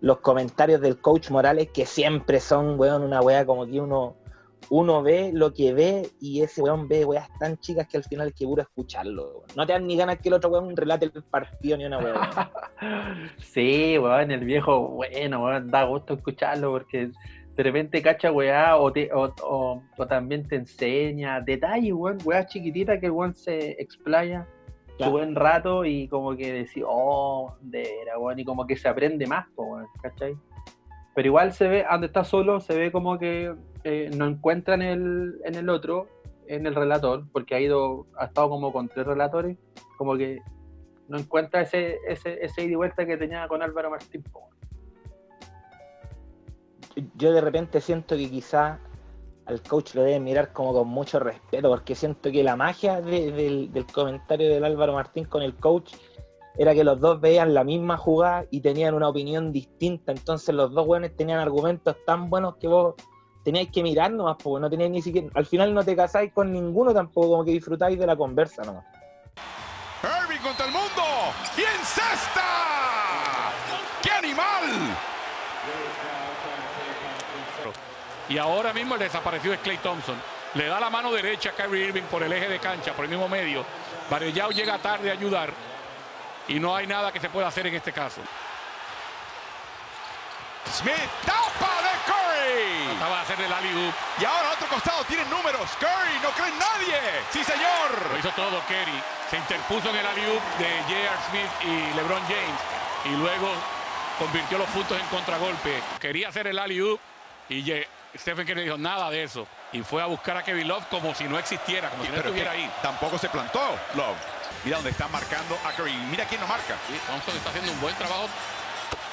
los 0.00 0.18
comentarios 0.18 0.80
del 0.80 1.00
coach 1.00 1.30
Morales 1.30 1.68
que 1.72 1.86
siempre 1.86 2.40
son, 2.40 2.78
weón, 2.78 3.02
una 3.02 3.20
wea 3.20 3.44
como 3.46 3.66
que 3.66 3.80
uno, 3.80 4.16
uno 4.70 5.02
ve 5.02 5.30
lo 5.32 5.52
que 5.54 5.72
ve 5.72 6.08
y 6.20 6.42
ese 6.42 6.60
weón 6.62 6.88
ve 6.88 7.04
weas 7.04 7.28
tan 7.38 7.56
chicas 7.58 7.86
que 7.88 7.96
al 7.96 8.04
final 8.04 8.28
es 8.28 8.34
que 8.34 8.44
puro 8.46 8.62
escucharlo. 8.62 9.22
weón. 9.28 9.44
No 9.56 9.66
te 9.66 9.72
dan 9.72 9.86
ni 9.86 9.96
ganas 9.96 10.18
que 10.18 10.28
el 10.28 10.34
otro 10.34 10.50
weón 10.50 10.76
relate 10.76 11.06
el 11.06 11.22
partido 11.24 11.76
ni 11.76 11.84
una 11.86 11.98
weón. 11.98 12.16
Sí, 13.38 13.98
weón, 13.98 14.30
el 14.30 14.44
viejo, 14.44 14.88
bueno, 14.88 15.44
weón, 15.44 15.68
da 15.70 15.84
gusto 15.84 16.14
escucharlo 16.14 16.70
porque 16.72 17.10
de 17.56 17.62
repente 17.62 18.00
cacha 18.02 18.30
weá 18.30 18.76
o, 18.76 18.92
te- 18.92 19.12
o, 19.12 19.34
o- 19.42 19.82
o 19.96 20.06
también 20.06 20.46
te 20.46 20.56
enseña 20.56 21.40
detalles, 21.40 21.92
weón, 21.92 22.18
weá 22.24 22.46
chiquitita 22.46 23.00
que 23.00 23.06
el 23.06 23.12
weón 23.12 23.34
se 23.34 23.70
explaya 23.82 24.46
Claro. 24.96 25.12
buen 25.12 25.34
rato 25.36 25.84
y 25.84 26.08
como 26.08 26.36
que 26.36 26.52
decir, 26.52 26.82
oh, 26.86 27.54
de 27.60 27.82
veras, 27.82 28.16
weón, 28.18 28.38
y 28.40 28.44
como 28.44 28.66
que 28.66 28.76
se 28.76 28.88
aprende 28.88 29.26
más, 29.28 29.46
weón, 29.56 29.86
¿cachai? 30.02 30.34
Pero 31.14 31.26
igual 31.28 31.52
se 31.52 31.68
ve, 31.68 31.86
donde 31.88 32.08
está 32.08 32.24
solo, 32.24 32.60
se 32.60 32.76
ve 32.76 32.90
como 32.92 33.16
que 33.18 33.54
eh, 33.88 34.10
no 34.14 34.26
encuentra 34.26 34.74
en 34.74 34.82
el, 34.82 35.40
en 35.44 35.54
el 35.54 35.70
otro, 35.70 36.08
en 36.46 36.66
el 36.66 36.74
relator, 36.74 37.24
porque 37.32 37.54
ha 37.54 37.60
ido, 37.60 38.06
ha 38.18 38.26
estado 38.26 38.50
como 38.50 38.70
con 38.70 38.88
tres 38.88 39.06
relatores, 39.06 39.56
como 39.96 40.14
que 40.16 40.40
no 41.08 41.18
encuentra 41.18 41.62
ese, 41.62 41.98
ese, 42.06 42.44
ese 42.44 42.64
ida 42.64 42.72
y 42.72 42.74
vuelta 42.74 43.06
que 43.06 43.16
tenía 43.16 43.48
con 43.48 43.62
Álvaro 43.62 43.90
Martín. 43.90 44.22
Yo 47.14 47.32
de 47.32 47.40
repente 47.40 47.80
siento 47.80 48.16
que 48.16 48.28
quizá 48.28 48.78
al 49.46 49.62
coach 49.62 49.94
lo 49.94 50.02
deben 50.02 50.24
mirar 50.24 50.52
como 50.52 50.74
con 50.74 50.88
mucho 50.88 51.18
respeto, 51.18 51.70
porque 51.70 51.94
siento 51.94 52.30
que 52.30 52.42
la 52.42 52.56
magia 52.56 53.00
de- 53.00 53.32
del, 53.72 53.86
comentario 53.86 54.50
del 54.50 54.64
Álvaro 54.64 54.92
Martín 54.92 55.24
con 55.24 55.42
el 55.42 55.54
coach 55.56 55.94
era 56.58 56.74
que 56.74 56.84
los 56.84 57.00
dos 57.00 57.20
veían 57.20 57.54
la 57.54 57.64
misma 57.64 57.96
jugada 57.96 58.44
y 58.50 58.60
tenían 58.60 58.94
una 58.94 59.08
opinión 59.08 59.52
distinta. 59.52 60.12
Entonces 60.12 60.54
los 60.54 60.72
dos 60.72 60.86
buenos 60.86 61.12
tenían 61.16 61.38
argumentos 61.38 61.96
tan 62.04 62.28
buenos 62.28 62.56
que 62.56 62.68
vos 62.68 62.94
teníais 63.48 63.70
que 63.70 63.82
mirar 63.82 64.10
nomás, 64.10 64.36
porque 64.42 64.60
no 64.60 64.68
teníais 64.68 64.90
ni 64.90 65.00
siquiera. 65.00 65.28
Al 65.34 65.46
final 65.46 65.72
no 65.72 65.82
te 65.82 65.96
casáis 65.96 66.30
con 66.34 66.52
ninguno 66.52 66.92
tampoco, 66.92 67.30
como 67.30 67.44
que 67.46 67.52
disfrutáis 67.52 67.98
de 67.98 68.06
la 68.06 68.14
conversa 68.14 68.62
nomás. 68.62 68.84
Irving 70.02 70.40
contra 70.40 70.66
el 70.66 70.72
mundo. 70.72 71.02
¡Y 71.56 71.62
en 71.62 71.84
cesta! 71.84 72.42
¡Qué 74.02 74.10
animal! 74.10 74.96
Y 78.28 78.36
ahora 78.36 78.74
mismo 78.74 78.94
el 78.96 79.00
desaparecido 79.00 79.54
es 79.54 79.60
Clay 79.60 79.78
Thompson. 79.78 80.16
Le 80.54 80.66
da 80.66 80.78
la 80.78 80.90
mano 80.90 81.10
derecha 81.10 81.50
a 81.50 81.52
Kyrie 81.52 81.86
Irving 81.86 82.02
por 82.02 82.22
el 82.22 82.30
eje 82.30 82.48
de 82.48 82.58
cancha, 82.58 82.92
por 82.92 83.06
el 83.06 83.10
mismo 83.10 83.28
medio. 83.28 83.64
Varellao 84.10 84.50
llega 84.50 84.76
tarde 84.76 85.08
a 85.08 85.14
ayudar. 85.14 85.50
Y 86.48 86.60
no 86.60 86.76
hay 86.76 86.86
nada 86.86 87.12
que 87.12 87.20
se 87.20 87.30
pueda 87.30 87.48
hacer 87.48 87.66
en 87.66 87.74
este 87.74 87.92
caso. 87.92 88.20
Smith 90.70 90.94
tapa 91.24 91.82
de 91.82 91.87
Curry. 92.48 92.96
Acaba 92.96 93.16
de 93.16 93.22
hacer 93.22 93.40
el 93.40 93.52
alley-oop. 93.52 93.94
Y 94.20 94.24
ahora 94.24 94.50
otro 94.52 94.68
costado 94.68 95.04
tienen 95.04 95.28
números. 95.30 95.68
Curry 95.78 96.18
no 96.22 96.30
cree 96.30 96.48
en 96.48 96.58
nadie. 96.58 96.98
Sí, 97.32 97.44
señor. 97.44 98.10
Lo 98.12 98.18
hizo 98.18 98.30
todo 98.30 98.62
Kerry. 98.66 99.02
Se 99.30 99.36
interpuso 99.36 99.90
en 99.90 99.96
el 99.96 100.06
alley-oop 100.06 100.42
de 100.58 100.82
J.R. 100.82 101.16
Smith 101.30 101.50
y 101.62 101.94
LeBron 101.96 102.22
James. 102.22 102.60
Y 103.04 103.10
luego 103.10 103.48
convirtió 104.18 104.58
los 104.58 104.68
puntos 104.70 104.98
en 104.98 105.06
contragolpe. 105.06 105.82
Quería 106.00 106.28
hacer 106.28 106.46
el 106.46 106.58
alley-oop 106.58 107.00
y 107.48 107.62
Ye- 107.62 107.88
Stephen 108.16 108.46
Curry 108.46 108.64
dijo 108.64 108.78
nada 108.78 109.10
de 109.10 109.22
eso. 109.22 109.46
Y 109.72 109.82
fue 109.82 110.02
a 110.02 110.06
buscar 110.06 110.36
a 110.38 110.42
Kevin 110.42 110.66
Love 110.66 110.86
como 110.90 111.14
si 111.14 111.24
no 111.24 111.38
existiera, 111.38 111.90
como 111.90 112.04
si 112.04 112.10
no 112.10 112.16
estuviera 112.16 112.52
ahí. 112.52 112.70
tampoco 112.82 113.18
se 113.18 113.28
plantó 113.28 113.60
Love. 113.94 114.16
Mira 114.64 114.78
dónde 114.78 114.90
están 114.90 115.12
marcando 115.12 115.56
a 115.64 115.70
Curry. 115.72 115.92
Mira 116.10 116.24
quién 116.24 116.40
lo 116.40 116.46
marca. 116.46 116.74
Sí, 116.88 116.98
Thompson 117.06 117.36
está 117.36 117.50
haciendo 117.50 117.70
un 117.70 117.80
buen 117.80 117.94
trabajo. 117.96 118.28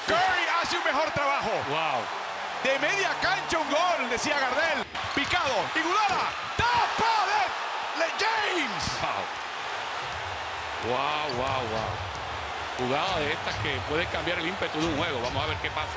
Curry 0.06 0.46
hace 0.62 0.78
un 0.78 0.84
mejor 0.84 1.10
trabajo. 1.10 1.50
¡Wow! 1.68 2.02
De 2.66 2.78
media 2.80 3.10
cancha 3.22 3.58
un 3.58 3.70
gol, 3.70 4.10
decía 4.10 4.38
Gardel. 4.40 4.84
Picado. 5.14 5.54
Iguodala. 5.74 6.26
Tapa 6.56 7.14
de 7.98 8.06
James. 8.18 8.84
Wow. 10.82 10.92
Wow, 10.92 11.26
wow, 11.36 11.62
wow. 11.70 11.90
Jugada 12.78 13.18
de 13.20 13.32
estas 13.32 13.54
que 13.56 13.70
pueden 13.88 14.06
cambiar 14.08 14.38
el 14.38 14.48
ímpetu 14.48 14.80
de 14.80 14.86
un 14.86 14.96
juego. 14.96 15.20
Vamos 15.22 15.42
a 15.42 15.46
ver 15.46 15.56
qué 15.58 15.70
pasa. 15.70 15.94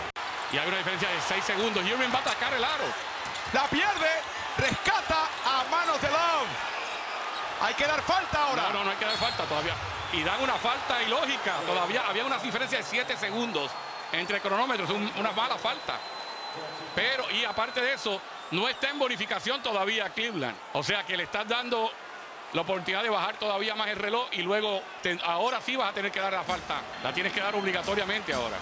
Y 0.51 0.57
hay 0.59 0.67
una 0.67 0.77
diferencia 0.77 1.09
de 1.09 1.19
6 1.27 1.43
segundos. 1.43 1.83
Irving 1.85 2.09
va 2.13 2.19
a 2.19 2.21
atacar 2.21 2.53
el 2.53 2.63
aro. 2.63 2.85
La 3.53 3.63
pierde. 3.63 4.11
Rescata 4.57 5.25
a 5.45 5.63
manos 5.71 5.99
de 6.01 6.07
Love. 6.09 6.47
Hay 7.61 7.73
que 7.73 7.85
dar 7.87 8.01
falta 8.01 8.43
ahora. 8.43 8.61
No, 8.63 8.73
no, 8.73 8.83
no 8.85 8.91
hay 8.91 8.97
que 8.97 9.05
dar 9.05 9.17
falta 9.17 9.43
todavía. 9.45 9.73
Y 10.13 10.21
dan 10.23 10.39
una 10.41 10.53
falta 10.55 11.01
ilógica. 11.01 11.55
Todavía 11.65 12.03
había 12.07 12.25
una 12.25 12.37
diferencia 12.37 12.77
de 12.77 12.83
7 12.83 13.17
segundos 13.17 13.71
entre 14.11 14.39
cronómetros. 14.39 14.89
un- 14.91 15.11
una 15.17 15.31
mala 15.31 15.57
falta. 15.57 15.95
Pero, 16.95 17.23
y 17.31 17.43
aparte 17.45 17.81
de 17.81 17.93
eso, 17.93 18.19
no 18.51 18.67
está 18.67 18.89
en 18.89 18.99
bonificación 18.99 19.61
todavía 19.61 20.09
Cleveland. 20.09 20.55
O 20.73 20.83
sea 20.83 21.03
que 21.05 21.15
le 21.15 21.23
estás 21.23 21.47
dando 21.47 21.89
la 22.53 22.61
oportunidad 22.61 23.03
de 23.03 23.09
bajar 23.09 23.37
todavía 23.37 23.75
más 23.75 23.89
el 23.89 23.97
reloj 23.97 24.25
y 24.31 24.41
luego 24.41 24.81
te- 25.03 25.19
ahora 25.23 25.61
sí 25.61 25.75
vas 25.75 25.91
a 25.91 25.93
tener 25.93 26.11
que 26.11 26.19
dar 26.19 26.33
la 26.33 26.43
falta. 26.43 26.81
La 27.03 27.13
tienes 27.13 27.31
que 27.31 27.39
dar 27.41 27.55
obligatoriamente 27.55 28.33
ahora. 28.33 28.57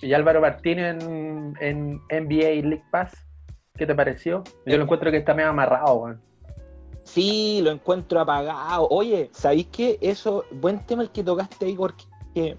Y 0.00 0.12
Álvaro 0.14 0.40
Martín 0.40 0.80
en, 0.80 1.54
en 1.60 1.94
NBA 2.10 2.66
League 2.68 2.84
Pass, 2.90 3.12
¿qué 3.76 3.86
te 3.86 3.94
pareció? 3.94 4.42
Yo 4.66 4.76
lo 4.76 4.82
encuentro 4.82 5.12
que 5.12 5.18
está 5.18 5.32
medio 5.32 5.50
amarrado, 5.50 5.94
weón. 5.94 6.20
Sí, 7.04 7.60
lo 7.62 7.70
encuentro 7.70 8.20
apagado. 8.20 8.88
Oye, 8.90 9.30
¿sabéis 9.32 9.68
qué? 9.70 9.98
Eso, 10.00 10.44
buen 10.50 10.84
tema 10.86 11.02
el 11.02 11.10
que 11.10 11.22
tocaste 11.22 11.66
ahí, 11.66 11.76
porque, 11.76 12.56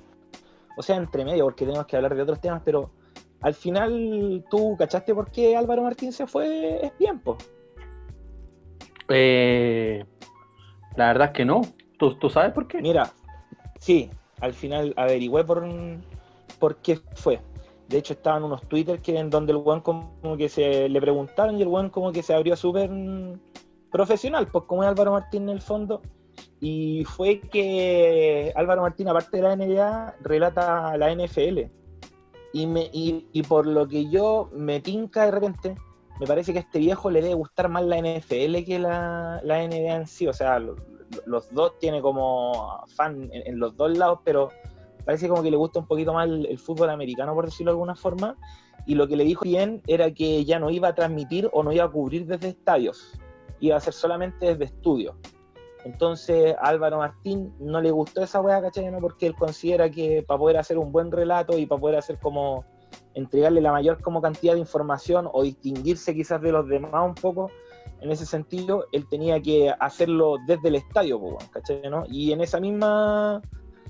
o 0.76 0.82
sea, 0.82 0.96
entre 0.96 1.26
medio, 1.26 1.46
porque 1.46 1.66
tenemos 1.66 1.86
que 1.86 1.96
hablar 1.96 2.16
de 2.16 2.22
otros 2.22 2.42
temas, 2.42 2.62
pero 2.64 2.92
al 3.42 3.54
final, 3.54 4.46
¿tú 4.50 4.76
cachaste 4.78 5.14
por 5.14 5.30
qué 5.30 5.56
Álvaro 5.56 5.84
Martín 5.84 6.14
se 6.14 6.26
fue? 6.26 6.86
Es 6.86 6.96
tiempo. 6.98 7.38
Eh, 9.10 10.06
la 10.96 11.08
verdad 11.08 11.28
es 11.28 11.34
que 11.34 11.46
no. 11.46 11.62
¿Tú, 11.98 12.16
tú 12.16 12.30
sabes 12.30 12.54
por 12.54 12.68
qué? 12.68 12.82
Mira, 12.82 13.12
sí, 13.80 14.10
al 14.40 14.54
final 14.54 14.94
averigüé 14.96 15.44
por, 15.44 15.66
por 16.60 16.78
qué 16.78 17.00
fue. 17.16 17.42
De 17.90 17.98
hecho, 17.98 18.14
estaban 18.14 18.44
unos 18.44 18.62
Twitter 18.68 19.02
que 19.02 19.20
en 19.20 19.30
donde 19.30 19.52
el 19.52 19.58
weón 19.58 19.82
como 19.82 20.38
que 20.38 20.50
se 20.50 20.88
le 20.90 21.02
preguntaron 21.02 21.58
y 21.58 21.62
el 21.62 21.68
weón 21.68 21.90
como 21.90 22.12
que 22.12 22.24
se 22.24 22.34
abrió 22.34 22.56
súper 22.56 22.90
profesional, 23.92 24.48
pues 24.48 24.64
como 24.66 24.84
es 24.84 24.90
Álvaro 24.90 25.12
Martín 25.12 25.44
en 25.44 25.50
el 25.50 25.62
fondo. 25.62 26.02
Y 26.60 27.04
fue 27.06 27.40
que 27.42 28.54
Álvaro 28.56 28.82
Martín, 28.84 29.08
aparte 29.10 29.38
de 29.38 29.44
la 29.44 29.56
NBA, 29.56 30.16
relata 30.22 30.96
la 30.98 31.12
NFL. 31.14 31.70
Y, 32.54 32.68
me, 32.68 32.90
y, 32.94 33.42
por 33.44 33.66
lo 33.66 33.88
que 33.88 34.10
yo 34.10 34.50
me 34.54 34.80
tinca 34.80 35.26
de 35.26 35.32
repente, 35.32 35.76
me 36.20 36.28
parece 36.28 36.54
que 36.54 36.60
a 36.60 36.62
este 36.62 36.80
viejo 36.80 37.10
le 37.10 37.22
debe 37.22 37.34
gustar 37.34 37.68
más 37.68 37.84
la 37.84 37.98
NFL 37.98 38.64
que 38.66 38.78
la, 38.80 39.42
la 39.44 39.68
NBA 39.68 39.96
en 39.96 40.08
sí. 40.08 40.28
O 40.28 40.34
sea, 40.34 40.60
lo- 40.60 40.76
lo- 40.76 40.84
los 41.26 41.52
dos 41.54 41.78
tiene 41.80 42.02
como 42.02 42.84
fan 42.96 43.30
en, 43.34 43.60
los 43.60 43.76
dos 43.76 43.98
lados, 43.98 44.20
pero 44.24 44.50
parece 45.06 45.28
como 45.28 45.44
que 45.44 45.52
le 45.52 45.58
gusta 45.58 45.80
un 45.80 45.88
poquito 45.88 46.14
más 46.14 46.28
el, 46.28 46.46
el 46.46 46.58
fútbol 46.60 46.90
americano, 46.90 47.34
por 47.34 47.46
decirlo 47.46 47.72
de 47.72 47.76
alguna 47.76 47.96
forma. 47.96 48.36
Y 48.86 48.96
lo 48.96 49.08
que 49.08 49.16
le 49.16 49.24
dijo 49.24 49.44
bien 49.46 49.82
era 49.88 50.12
que 50.12 50.46
ya 50.46 50.60
no 50.60 50.70
iba 50.70 50.90
a 50.90 50.96
transmitir 50.96 51.50
o 51.54 51.64
no 51.64 51.72
iba 51.72 51.86
a 51.86 51.90
cubrir 51.92 52.26
desde 52.26 52.50
estadios, 52.50 53.14
iba 53.60 53.76
a 53.78 53.80
ser 53.80 53.94
solamente 53.94 54.46
desde 54.46 54.66
estudios. 54.66 55.16
Entonces 55.86 56.56
Álvaro 56.62 57.00
Martín 57.00 57.54
no 57.60 57.82
le 57.82 57.92
gustó 57.92 58.24
esa 58.24 58.42
weá, 58.42 58.62
¿cachai? 58.62 58.90
¿no? 58.90 59.00
Porque 59.00 59.28
él 59.28 59.36
considera 59.36 59.90
que 59.90 60.24
para 60.24 60.40
poder 60.40 60.58
hacer 60.58 60.78
un 60.78 60.92
buen 60.92 61.12
relato 61.12 61.58
y 61.58 61.66
para 61.66 61.82
poder 61.82 61.98
hacer 61.98 62.20
como 62.20 62.66
entregarle 63.16 63.62
la 63.62 63.72
mayor 63.72 64.02
como 64.02 64.22
cantidad 64.22 64.54
de 64.54 64.60
información 64.60 65.30
o 65.32 65.44
distinguirse 65.44 66.14
quizás 66.14 66.42
de 66.42 66.52
los 66.52 66.68
demás 66.68 67.06
un 67.06 67.16
poco, 67.16 67.50
en 68.02 68.12
ese 68.12 68.26
sentido, 68.26 68.88
él 68.92 69.08
tenía 69.08 69.42
que 69.42 69.74
hacerlo 69.80 70.38
desde 70.46 70.68
el 70.68 70.76
estadio, 70.76 71.20
¿cachai? 71.52 71.90
¿no? 71.90 72.04
Y 72.08 72.34
en 72.34 72.42
esa 72.42 72.60
misma, 72.60 73.42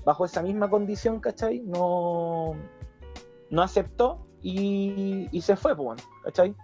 bajo 0.04 0.24
esa 0.24 0.42
misma 0.42 0.70
condición, 0.70 1.20
¿cachai? 1.20 1.60
No, 1.60 2.54
no 3.50 3.62
aceptó 3.62 4.26
y, 4.40 5.28
se 5.40 5.56
fue, 5.56 5.74
¿cachai? 6.22 6.54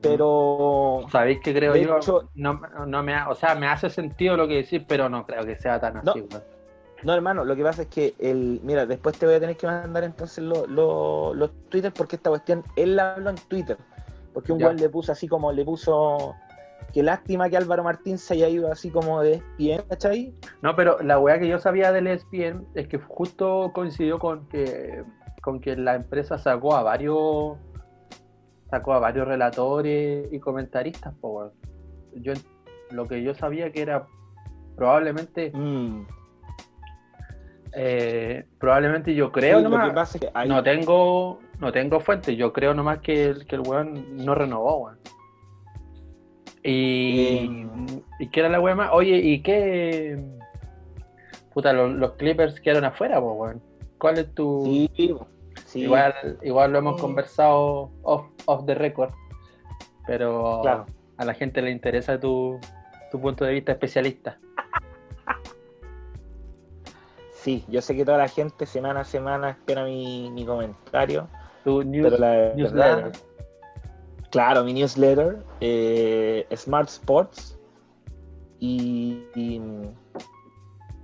Pero 0.00 1.00
¿Sabéis 1.10 1.40
que 1.40 1.52
creo 1.54 1.74
yo? 1.76 1.96
hecho- 1.96 2.30
no, 2.34 2.60
no 2.86 3.02
me 3.02 3.14
ha- 3.14 3.28
o 3.28 3.34
sea, 3.34 3.54
me 3.54 3.66
hace 3.66 3.90
sentido 3.90 4.36
lo 4.36 4.46
que 4.46 4.56
decís, 4.62 4.82
pero 4.86 5.08
no 5.08 5.26
creo 5.26 5.44
que 5.44 5.56
sea 5.56 5.80
tan 5.80 5.94
No. 6.04 6.10
así, 6.12 6.20
weón. 6.20 6.42
No, 7.04 7.14
hermano, 7.14 7.44
lo 7.44 7.54
que 7.54 7.62
pasa 7.62 7.82
es 7.82 7.88
que 7.88 8.14
el, 8.18 8.60
mira, 8.64 8.84
después 8.86 9.16
te 9.18 9.26
voy 9.26 9.36
a 9.36 9.40
tener 9.40 9.56
que 9.56 9.66
mandar 9.66 10.02
entonces 10.04 10.42
lo- 10.42 10.66
lo- 10.66 11.32
los 11.34 11.50
Twitter 11.68 11.92
porque 11.96 12.16
esta 12.16 12.30
cuestión 12.30 12.64
él 12.76 12.96
la 12.96 13.14
habló 13.14 13.30
en 13.30 13.36
Twitter. 13.36 13.76
Porque 14.34 14.52
un 14.52 14.58
Ya. 14.58 14.66
güey 14.66 14.78
le 14.78 14.88
puso 14.88 15.12
así 15.12 15.26
como 15.28 15.52
le 15.52 15.64
puso 15.64 16.34
qué 16.92 17.02
lástima 17.02 17.48
que 17.50 17.56
Álvaro 17.56 17.84
Martín 17.84 18.18
se 18.18 18.34
haya 18.34 18.48
ido 18.48 18.70
así 18.72 18.90
como 18.90 19.20
de 19.22 19.34
espía, 19.34 19.84
¿cachai? 19.88 20.32
No, 20.62 20.74
pero 20.74 20.98
la 21.02 21.18
weá 21.18 21.38
que 21.38 21.46
yo 21.48 21.58
sabía 21.58 21.92
del 21.92 22.06
ESPN 22.06 22.66
es 22.74 22.88
que 22.88 22.98
justo 22.98 23.70
coincidió 23.74 24.18
con 24.18 24.48
que 24.48 25.04
con 25.42 25.60
que 25.60 25.76
la 25.76 25.94
empresa 25.94 26.36
sacó 26.36 26.74
a 26.74 26.82
varios 26.82 27.56
sacó 28.70 28.92
a 28.94 28.98
varios 28.98 29.26
relatores 29.26 30.32
y 30.32 30.38
comentaristas, 30.38 31.14
weón. 31.22 31.52
Yo 32.16 32.32
lo 32.90 33.06
que 33.06 33.22
yo 33.22 33.34
sabía 33.34 33.70
que 33.72 33.82
era 33.82 34.06
probablemente 34.76 35.50
Mm. 35.54 36.06
eh, 37.72 38.44
probablemente 38.58 39.14
yo 39.14 39.30
creo 39.30 39.58
Sí, 39.58 39.64
nomás 39.64 39.88
que 39.88 39.94
pasa 39.94 40.18
es 40.18 40.20
que 40.22 40.30
hay- 40.34 40.48
no 40.48 40.62
tengo 40.62 41.38
no 41.60 41.72
tengo 41.72 41.98
fuentes, 42.00 42.36
yo 42.36 42.52
creo 42.52 42.72
nomás 42.72 42.98
que 43.00 43.26
el, 43.26 43.46
que 43.46 43.56
el 43.56 43.62
weón 43.66 44.16
no 44.24 44.34
renovó, 44.34 44.84
weón. 44.84 44.98
Y, 46.62 47.26
Eh. 47.26 48.02
y 48.20 48.28
qué 48.28 48.40
era 48.40 48.48
la 48.48 48.60
weá 48.60 48.74
más, 48.74 48.90
oye, 48.92 49.16
¿y 49.16 49.42
qué? 49.42 50.22
Puta, 51.52 51.72
los, 51.72 51.92
los 51.92 52.12
Clippers 52.12 52.60
quedaron 52.60 52.84
afuera, 52.84 53.20
po, 53.20 53.32
weón. 53.32 53.60
¿Cuál 53.98 54.18
es 54.18 54.32
tu...? 54.34 54.62
Sí, 54.94 55.16
sí. 55.66 55.80
igual, 55.80 56.14
igual 56.42 56.72
lo 56.72 56.78
hemos 56.78 56.96
Mm. 56.96 57.00
conversado 57.00 57.90
off, 58.02 58.26
off 58.48 58.64
the 58.66 58.74
record, 58.74 59.10
pero 60.06 60.60
Claro. 60.62 60.86
a 61.18 61.24
la 61.24 61.34
gente 61.34 61.60
le 61.62 61.70
interesa 61.70 62.18
tu, 62.18 62.58
tu 63.10 63.20
punto 63.20 63.44
de 63.44 63.52
vista 63.52 63.72
especialista. 63.72 64.38
Sí, 67.32 67.64
yo 67.68 67.80
sé 67.80 67.94
que 67.94 68.04
toda 68.04 68.18
la 68.18 68.28
gente 68.28 68.66
semana 68.66 69.00
a 69.00 69.04
semana 69.04 69.50
espera 69.50 69.84
mi, 69.84 70.30
mi 70.30 70.44
comentario, 70.44 71.28
Tu 71.64 71.82
news- 71.84 72.04
pero 72.10 72.18
la 72.18 72.54
newsletter. 72.54 73.12
claro, 74.30 74.64
mi 74.64 74.72
newsletter, 74.74 75.38
eh, 75.60 76.46
Smart 76.56 76.88
Sports, 76.88 77.56
y, 78.58 79.24
y- 79.36 79.60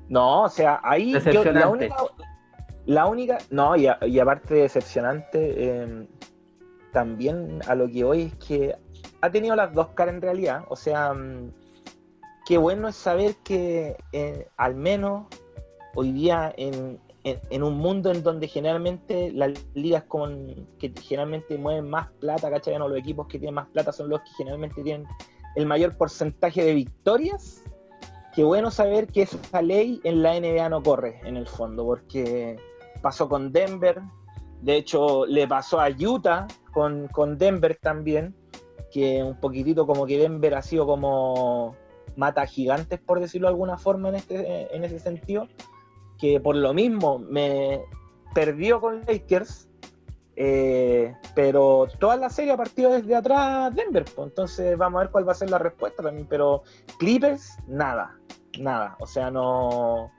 no, 0.09 0.43
o 0.43 0.49
sea, 0.49 0.81
ahí 0.83 1.13
yo- 1.13 1.19
la 1.19 1.25
Decepcionante. 1.25 1.69
única, 1.69 1.97
la 2.87 3.07
única, 3.07 3.39
no, 3.51 3.77
y, 3.77 3.87
a- 3.87 3.99
y 4.05 4.19
aparte 4.19 4.55
de 4.55 4.61
decepcionante, 4.63 5.55
eh, 5.57 6.09
también 6.95 7.61
a 7.69 7.75
lo 7.75 7.89
que 7.89 8.05
hoy 8.05 8.23
es 8.23 8.35
que 8.37 8.75
ha 9.21 9.31
tenido 9.31 9.55
las 9.57 9.75
dos 9.75 9.89
caras 9.89 10.15
en 10.15 10.23
realidad, 10.23 10.65
o 10.71 10.77
sea, 10.77 11.13
mm, 11.13 11.51
qué 12.47 12.57
bueno 12.57 12.89
es 12.89 12.97
saber 12.97 13.35
que 13.45 13.97
eh, 14.13 14.49
al 14.57 14.75
menos 14.77 15.27
hoy 15.95 16.13
día 16.13 16.55
en, 16.57 16.99
en- 17.25 17.63
un 17.63 17.77
mundo 17.79 18.11
en 18.11 18.23
donde 18.23 18.47
generalmente 18.49 19.33
las 19.33 19.53
ligas 19.75 20.05
con 20.05 20.69
que 20.79 20.93
generalmente 21.03 21.59
mueven 21.59 21.89
más 21.91 22.11
plata, 22.21 22.51
¿cachai? 22.51 22.79
No, 22.79 22.89
los 22.89 22.99
equipos 22.99 23.27
que 23.27 23.39
tienen 23.39 23.55
más 23.55 23.69
plata 23.69 23.93
son 23.93 24.09
los 24.09 24.21
que 24.21 24.31
generalmente 24.37 24.83
tienen 24.83 25.07
el 25.57 25.67
mayor 25.67 25.97
porcentaje 25.97 26.63
de 26.65 26.75
victorias. 26.75 27.63
Qué 28.35 28.45
bueno 28.45 28.71
saber 28.71 29.07
que 29.09 29.23
esa 29.23 29.63
ley 29.63 30.01
en 30.05 30.23
la 30.23 30.39
NBA 30.39 30.69
no 30.69 30.83
corre, 30.83 31.21
en 31.25 31.37
el 31.37 31.47
fondo, 31.47 31.85
porque 31.85 32.57
pasó 33.01 33.29
con 33.29 33.53
Denver, 33.53 34.01
de 34.61 34.77
hecho 34.77 35.25
le 35.27 35.47
pasó 35.49 35.81
a 35.81 35.89
Utah 35.89 36.47
con, 36.75 37.39
Denver 37.39 37.79
también, 37.81 38.35
que 38.93 39.23
un 39.23 39.39
poquitito 39.41 39.87
como 39.87 40.07
que 40.07 40.19
Denver 40.19 40.55
ha 40.55 40.63
sido 40.63 40.87
como 40.87 41.77
mata 42.17 42.47
gigantes, 42.47 43.01
por 43.01 43.21
decirlo 43.21 43.49
de 43.49 43.53
alguna 43.53 43.79
forma, 43.79 44.11
en, 44.11 44.17
este, 44.17 44.77
en 44.77 44.85
ese 44.85 44.99
sentido, 44.99 45.49
que 46.19 46.41
por 46.41 46.57
lo 46.57 46.75
mismo 46.75 47.19
me 47.19 47.81
perdió 48.35 48.81
con 48.81 49.03
Lakers, 49.07 49.69
eh, 50.37 51.15
pero 51.35 51.87
toda 51.99 52.17
la 52.17 52.29
serie 52.29 52.53
ha 52.53 52.57
partido 52.57 52.91
desde 52.91 53.15
atrás 53.15 53.73
Denver, 53.75 54.05
pues, 54.05 54.29
entonces 54.29 54.77
vamos 54.77 54.99
a 54.99 55.05
ver 55.05 55.13
cuál 55.13 55.29
va 55.29 55.33
a 55.33 55.37
ser 55.37 55.51
la 55.51 55.59
respuesta 55.59 56.03
también, 56.03 56.27
pero 56.29 56.63
Clippers, 56.99 57.57
nada, 57.69 58.19
nada, 58.59 58.97
o 58.99 59.07
sea, 59.07 59.31
no 59.31 60.11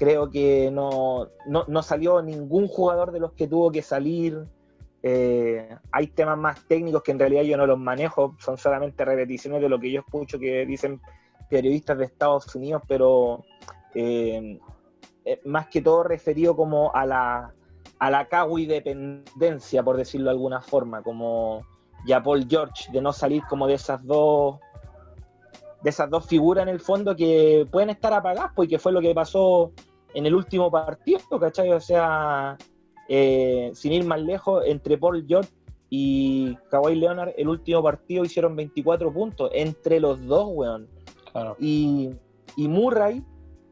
creo 0.00 0.30
que 0.30 0.70
no, 0.72 1.28
no, 1.46 1.64
no 1.68 1.82
salió 1.82 2.22
ningún 2.22 2.68
jugador 2.68 3.12
de 3.12 3.20
los 3.20 3.32
que 3.32 3.46
tuvo 3.46 3.70
que 3.70 3.82
salir. 3.82 4.46
Eh, 5.02 5.76
hay 5.92 6.08
temas 6.08 6.36
más 6.36 6.66
técnicos 6.66 7.02
que 7.02 7.12
en 7.12 7.18
realidad 7.18 7.42
yo 7.42 7.56
no 7.56 7.66
los 7.66 7.78
manejo, 7.78 8.36
son 8.38 8.58
solamente 8.58 9.04
repeticiones 9.04 9.62
de 9.62 9.68
lo 9.68 9.80
que 9.80 9.90
yo 9.90 10.00
escucho 10.00 10.38
que 10.38 10.66
dicen 10.66 11.00
periodistas 11.48 11.98
de 11.98 12.04
Estados 12.04 12.54
Unidos, 12.54 12.82
pero 12.86 13.44
eh, 13.94 14.58
eh, 15.24 15.40
más 15.44 15.68
que 15.68 15.80
todo 15.80 16.02
referido 16.02 16.54
como 16.54 16.94
a 16.94 17.06
la, 17.06 17.54
a 17.98 18.10
la 18.10 18.28
dependencia, 18.68 19.82
por 19.82 19.96
decirlo 19.96 20.26
de 20.26 20.32
alguna 20.32 20.60
forma, 20.60 21.02
como 21.02 21.64
ya 22.06 22.22
Paul 22.22 22.46
George, 22.48 22.90
de 22.92 23.00
no 23.00 23.12
salir 23.12 23.42
como 23.48 23.66
de 23.66 23.74
esas 23.74 24.04
dos 24.04 24.58
de 25.82 25.88
esas 25.88 26.10
dos 26.10 26.26
figuras 26.26 26.62
en 26.62 26.68
el 26.68 26.80
fondo 26.80 27.16
que 27.16 27.66
pueden 27.70 27.88
estar 27.88 28.12
apagadas, 28.12 28.52
porque 28.54 28.78
fue 28.78 28.92
lo 28.92 29.00
que 29.00 29.14
pasó 29.14 29.72
en 30.12 30.26
el 30.26 30.34
último 30.34 30.70
partido, 30.70 31.40
¿cachai? 31.40 31.72
O 31.72 31.80
sea, 31.80 32.58
eh, 33.12 33.72
sin 33.74 33.92
ir 33.92 34.04
más 34.04 34.20
lejos, 34.20 34.62
entre 34.66 34.96
Paul 34.96 35.24
George 35.26 35.50
y 35.88 36.56
Kawhi 36.70 36.94
Leonard, 36.94 37.32
el 37.36 37.48
último 37.48 37.82
partido 37.82 38.24
hicieron 38.24 38.54
24 38.54 39.12
puntos, 39.12 39.50
entre 39.52 39.98
los 39.98 40.24
dos, 40.26 40.46
weón. 40.52 40.88
Claro. 41.32 41.56
Y, 41.58 42.10
y 42.54 42.68
Murray 42.68 43.24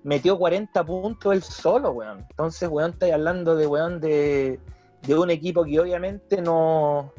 metió 0.03 0.37
40 0.37 0.85
puntos 0.85 1.33
él 1.33 1.43
solo, 1.45 1.93
weón. 1.93 2.27
Entonces, 2.31 2.69
weón, 2.69 2.91
estáis 2.91 3.15
hablando 3.15 3.55
de, 3.55 3.69
weón, 3.69 4.01
de, 4.01 4.59
de 5.07 5.17
un 5.17 5.31
equipo 5.31 5.63
que 5.63 5.79
obviamente 5.79 6.43
no, 6.43 7.13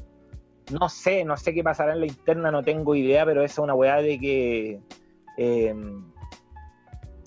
no 0.78 0.90
sé, 0.90 1.24
no 1.24 1.38
sé 1.38 1.54
qué 1.54 1.64
pasará 1.64 1.94
en 1.94 2.02
la 2.02 2.08
interna, 2.08 2.52
no 2.52 2.64
tengo 2.64 2.96
idea, 2.96 3.24
pero 3.24 3.44
esa 3.44 3.54
es 3.54 3.60
una 3.60 3.76
weá 3.76 4.02
de 4.02 4.20
que 4.20 4.82
eh, 5.38 5.74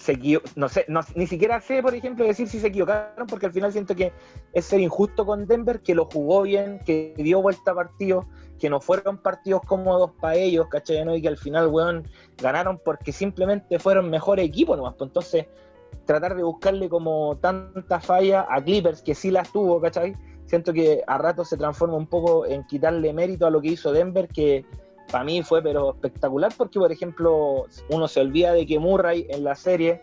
se 0.02 0.18
no 0.56 0.68
sé, 0.68 0.84
no- 0.88 1.00
ni 1.14 1.28
siquiera 1.28 1.60
sé, 1.60 1.80
por 1.80 1.94
ejemplo, 1.94 2.24
decir 2.24 2.48
si 2.48 2.58
se 2.58 2.66
equivocaron, 2.66 3.26
porque 3.28 3.46
al 3.46 3.52
final 3.52 3.70
siento 3.70 3.94
que 3.94 4.12
es 4.52 4.64
ser 4.64 4.80
injusto 4.80 5.24
con 5.24 5.46
Denver, 5.46 5.80
que 5.80 5.94
lo 5.94 6.06
jugó 6.06 6.42
bien, 6.42 6.80
que 6.84 7.14
dio 7.16 7.40
vuelta 7.40 7.70
a 7.70 7.74
partido, 7.74 8.26
que 8.58 8.68
no 8.68 8.80
fueron 8.80 9.18
partidos 9.18 9.62
cómodos 9.64 10.10
para 10.20 10.34
ellos, 10.34 10.66
¿cachai? 10.68 11.04
¿no? 11.04 11.14
Y 11.14 11.22
que 11.22 11.28
al 11.28 11.36
final, 11.36 11.68
weón, 11.68 12.08
ganaron 12.36 12.80
porque 12.84 13.12
simplemente 13.12 13.78
fueron 13.78 14.10
mejor 14.10 14.40
equipo 14.40 14.76
nomás. 14.76 14.94
Pues 14.98 15.08
entonces, 15.08 15.46
tratar 16.04 16.34
de 16.34 16.42
buscarle 16.42 16.88
como 16.88 17.36
tanta 17.36 18.00
falla 18.00 18.46
a 18.50 18.60
Clippers, 18.60 19.02
que 19.02 19.14
sí 19.14 19.30
las 19.30 19.52
tuvo, 19.52 19.80
¿cachai? 19.80 20.16
Siento 20.46 20.72
que 20.72 21.02
a 21.06 21.16
rato 21.16 21.44
se 21.44 21.56
transforma 21.56 21.96
un 21.96 22.08
poco 22.08 22.44
en 22.44 22.66
quitarle 22.66 23.12
mérito 23.12 23.46
a 23.46 23.50
lo 23.50 23.60
que 23.60 23.68
hizo 23.68 23.92
Denver, 23.92 24.26
que 24.26 24.64
para 25.12 25.22
mí 25.24 25.42
fue 25.44 25.62
pero 25.62 25.92
espectacular, 25.92 26.52
porque 26.56 26.80
por 26.80 26.90
ejemplo, 26.90 27.66
uno 27.90 28.08
se 28.08 28.20
olvida 28.20 28.52
de 28.54 28.66
que 28.66 28.78
Murray 28.80 29.26
en 29.28 29.44
la 29.44 29.54
serie 29.54 30.00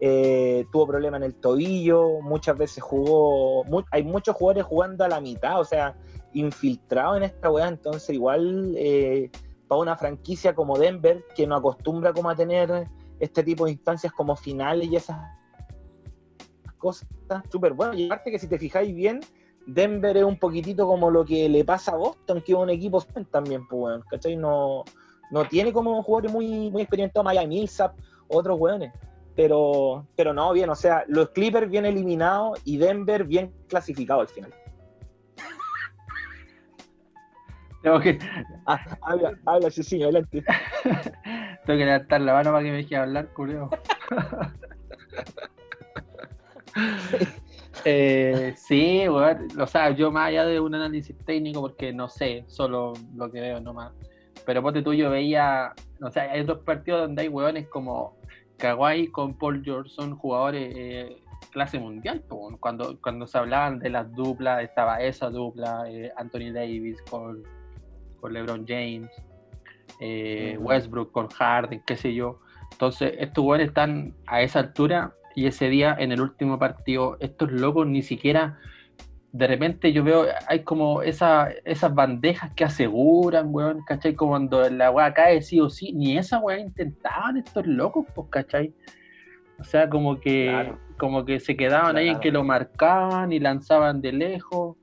eh, 0.00 0.64
tuvo 0.72 0.86
problema 0.86 1.16
en 1.18 1.24
el 1.24 1.34
tobillo, 1.34 2.20
muchas 2.22 2.56
veces 2.56 2.82
jugó, 2.82 3.64
mu- 3.64 3.82
hay 3.90 4.02
muchos 4.04 4.34
jugadores 4.36 4.64
jugando 4.64 5.04
a 5.04 5.08
la 5.08 5.20
mitad, 5.20 5.60
o 5.60 5.64
sea, 5.64 5.96
infiltrados 6.32 7.18
en 7.18 7.24
esta 7.24 7.50
weá, 7.50 7.68
entonces 7.68 8.08
igual 8.10 8.74
eh, 8.76 9.30
para 9.68 9.80
una 9.80 9.96
franquicia 9.96 10.54
como 10.54 10.78
Denver, 10.78 11.24
que 11.34 11.46
no 11.46 11.56
acostumbra 11.56 12.12
como 12.12 12.30
a 12.30 12.34
tener 12.36 12.88
este 13.20 13.42
tipo 13.42 13.66
de 13.66 13.72
instancias 13.72 14.12
como 14.12 14.34
finales 14.36 14.88
y 14.90 14.96
esas 14.96 15.18
cosas, 16.78 17.08
súper 17.50 17.72
bueno. 17.72 17.94
Y 17.94 18.06
aparte 18.06 18.30
que 18.30 18.38
si 18.38 18.48
te 18.48 18.58
fijáis 18.58 18.94
bien, 18.94 19.20
Denver 19.66 20.16
es 20.16 20.24
un 20.24 20.38
poquitito 20.38 20.86
como 20.86 21.10
lo 21.10 21.24
que 21.24 21.48
le 21.48 21.64
pasa 21.64 21.92
a 21.92 21.96
Boston, 21.96 22.42
que 22.42 22.52
es 22.52 22.58
un 22.58 22.70
equipo 22.70 23.02
también, 23.30 23.66
pues, 23.66 23.82
weón, 23.82 24.02
¿cachai? 24.10 24.36
No, 24.36 24.84
no 25.30 25.44
tiene 25.46 25.72
como 25.72 26.02
jugadores 26.02 26.32
muy, 26.32 26.70
muy 26.70 26.82
experimentados, 26.82 27.24
Miami 27.24 27.60
Millsap, 27.60 27.96
otros 28.28 28.58
weones. 28.58 28.92
Pero, 29.34 30.06
pero 30.14 30.34
no, 30.34 30.52
bien, 30.52 30.68
o 30.68 30.74
sea, 30.74 31.04
los 31.08 31.30
Clippers 31.30 31.70
bien 31.70 31.86
eliminados 31.86 32.60
y 32.64 32.76
Denver 32.76 33.24
bien 33.24 33.52
clasificado 33.68 34.20
al 34.20 34.28
final. 34.28 34.52
Tengo 37.82 37.98
que, 38.00 38.18
Ah, 38.66 38.78
habla, 39.00 39.32
habla, 39.46 39.70
sí, 39.70 39.82
sí, 39.82 40.02
adelante. 40.02 40.44
tengo 41.64 41.78
que 41.78 41.84
levantar 41.84 42.20
la 42.20 42.34
mano 42.34 42.52
para 42.52 42.62
que 42.62 42.70
me 42.70 42.76
deje 42.76 42.96
hablar, 42.96 43.32
culeo. 43.32 43.70
Eh, 47.84 48.54
sí. 48.56 49.06
O 49.08 49.66
sea, 49.66 49.90
yo 49.90 50.10
más 50.10 50.28
allá 50.28 50.44
de 50.44 50.60
un 50.60 50.74
análisis 50.74 51.16
técnico, 51.24 51.60
porque 51.60 51.92
no 51.92 52.08
sé, 52.08 52.44
solo 52.46 52.92
lo 53.16 53.30
que 53.30 53.40
veo 53.40 53.60
nomás. 53.60 53.92
Pero 54.44 54.62
ponte 54.62 54.82
tú, 54.82 54.92
yo 54.92 55.10
veía, 55.10 55.72
o 56.00 56.10
sea, 56.10 56.24
hay 56.24 56.40
otros 56.40 56.60
partidos 56.60 57.02
donde 57.02 57.22
hay 57.22 57.28
weones 57.28 57.68
como 57.68 58.16
Kawhi 58.56 59.08
con 59.08 59.34
Paul 59.34 59.62
George, 59.64 59.90
son 59.90 60.16
jugadores 60.16 60.74
eh, 60.76 61.16
clase 61.50 61.78
mundial. 61.78 62.20
po. 62.20 62.50
Cuando, 62.58 62.98
cuando 63.00 63.26
se 63.26 63.38
hablaban 63.38 63.78
de 63.78 63.90
las 63.90 64.12
duplas, 64.14 64.62
estaba 64.62 65.00
esa 65.00 65.30
dupla, 65.30 65.84
eh, 65.88 66.12
Anthony 66.16 66.52
Davis 66.52 67.00
con, 67.08 67.42
con 68.20 68.32
LeBron 68.32 68.64
James, 68.66 69.10
eh, 70.00 70.56
Ujú. 70.56 70.68
Westbrook 70.68 71.12
con 71.12 71.28
Harden, 71.28 71.82
qué 71.86 71.96
sé 71.96 72.14
yo. 72.14 72.40
Entonces, 72.72 73.14
estos 73.18 73.44
weones 73.44 73.68
están 73.68 74.14
a 74.26 74.42
esa 74.42 74.60
altura 74.60 75.14
y 75.34 75.46
ese 75.46 75.68
día 75.68 75.96
en 75.98 76.12
el 76.12 76.20
último 76.20 76.58
partido, 76.58 77.16
estos 77.20 77.50
locos 77.52 77.86
ni 77.86 78.02
siquiera, 78.02 78.58
de 79.32 79.46
repente 79.46 79.92
yo 79.92 80.04
veo, 80.04 80.26
hay 80.46 80.62
como 80.62 81.00
esa, 81.02 81.48
esas 81.64 81.94
bandejas 81.94 82.52
que 82.54 82.64
aseguran, 82.64 83.46
weón, 83.50 83.82
¿cachai? 83.86 84.14
Como 84.14 84.32
cuando 84.32 84.68
la 84.68 84.90
weá 84.90 85.14
cae 85.14 85.40
sí 85.40 85.58
o 85.58 85.70
sí, 85.70 85.92
ni 85.94 86.18
esa 86.18 86.38
weá 86.38 86.58
intentaban 86.58 87.38
estos 87.38 87.66
locos, 87.66 88.04
pues, 88.14 88.28
¿cachai? 88.30 88.74
O 89.58 89.64
sea, 89.64 89.88
como 89.88 90.20
que, 90.20 90.48
Claro. 90.50 90.78
como 90.98 91.24
que 91.24 91.40
se 91.40 91.56
quedaban 91.56 91.96
ahí 91.96 92.08
en 92.08 92.14
Claro. 92.14 92.20
que 92.20 92.32
lo 92.32 92.44
marcaban 92.44 93.32
y 93.32 93.38
lanzaban 93.40 94.02
de 94.02 94.12
lejos. 94.12 94.76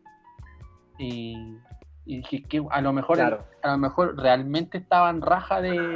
Y, 0.97 1.57
y 2.05 2.17
dije 2.17 2.43
que 2.43 2.63
a 2.71 2.81
lo 2.81 2.91
mejor 2.91 3.17
Claro. 3.17 3.45
a 3.62 3.71
lo 3.71 3.77
mejor 3.77 4.17
realmente 4.17 4.77
estaban 4.79 5.21
raja 5.21 5.62
de, 5.62 5.95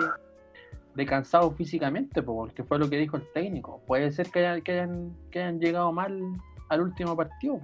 de 0.95 1.05
cansados 1.05 1.55
físicamente, 1.55 2.21
po, 2.21 2.35
porque 2.35 2.63
fue 2.63 2.79
lo 2.79 2.89
que 2.89 2.97
dijo 2.97 3.17
el 3.17 3.31
técnico. 3.33 3.81
Puede 3.87 4.11
ser 4.11 4.29
que 4.29 4.39
hayan, 4.39 4.61
que 4.61 4.71
hayan, 4.73 5.17
que 5.31 5.39
hayan 5.39 5.59
llegado 5.59 5.91
mal 5.91 6.21
al 6.69 6.81
último 6.81 7.15
partido. 7.15 7.59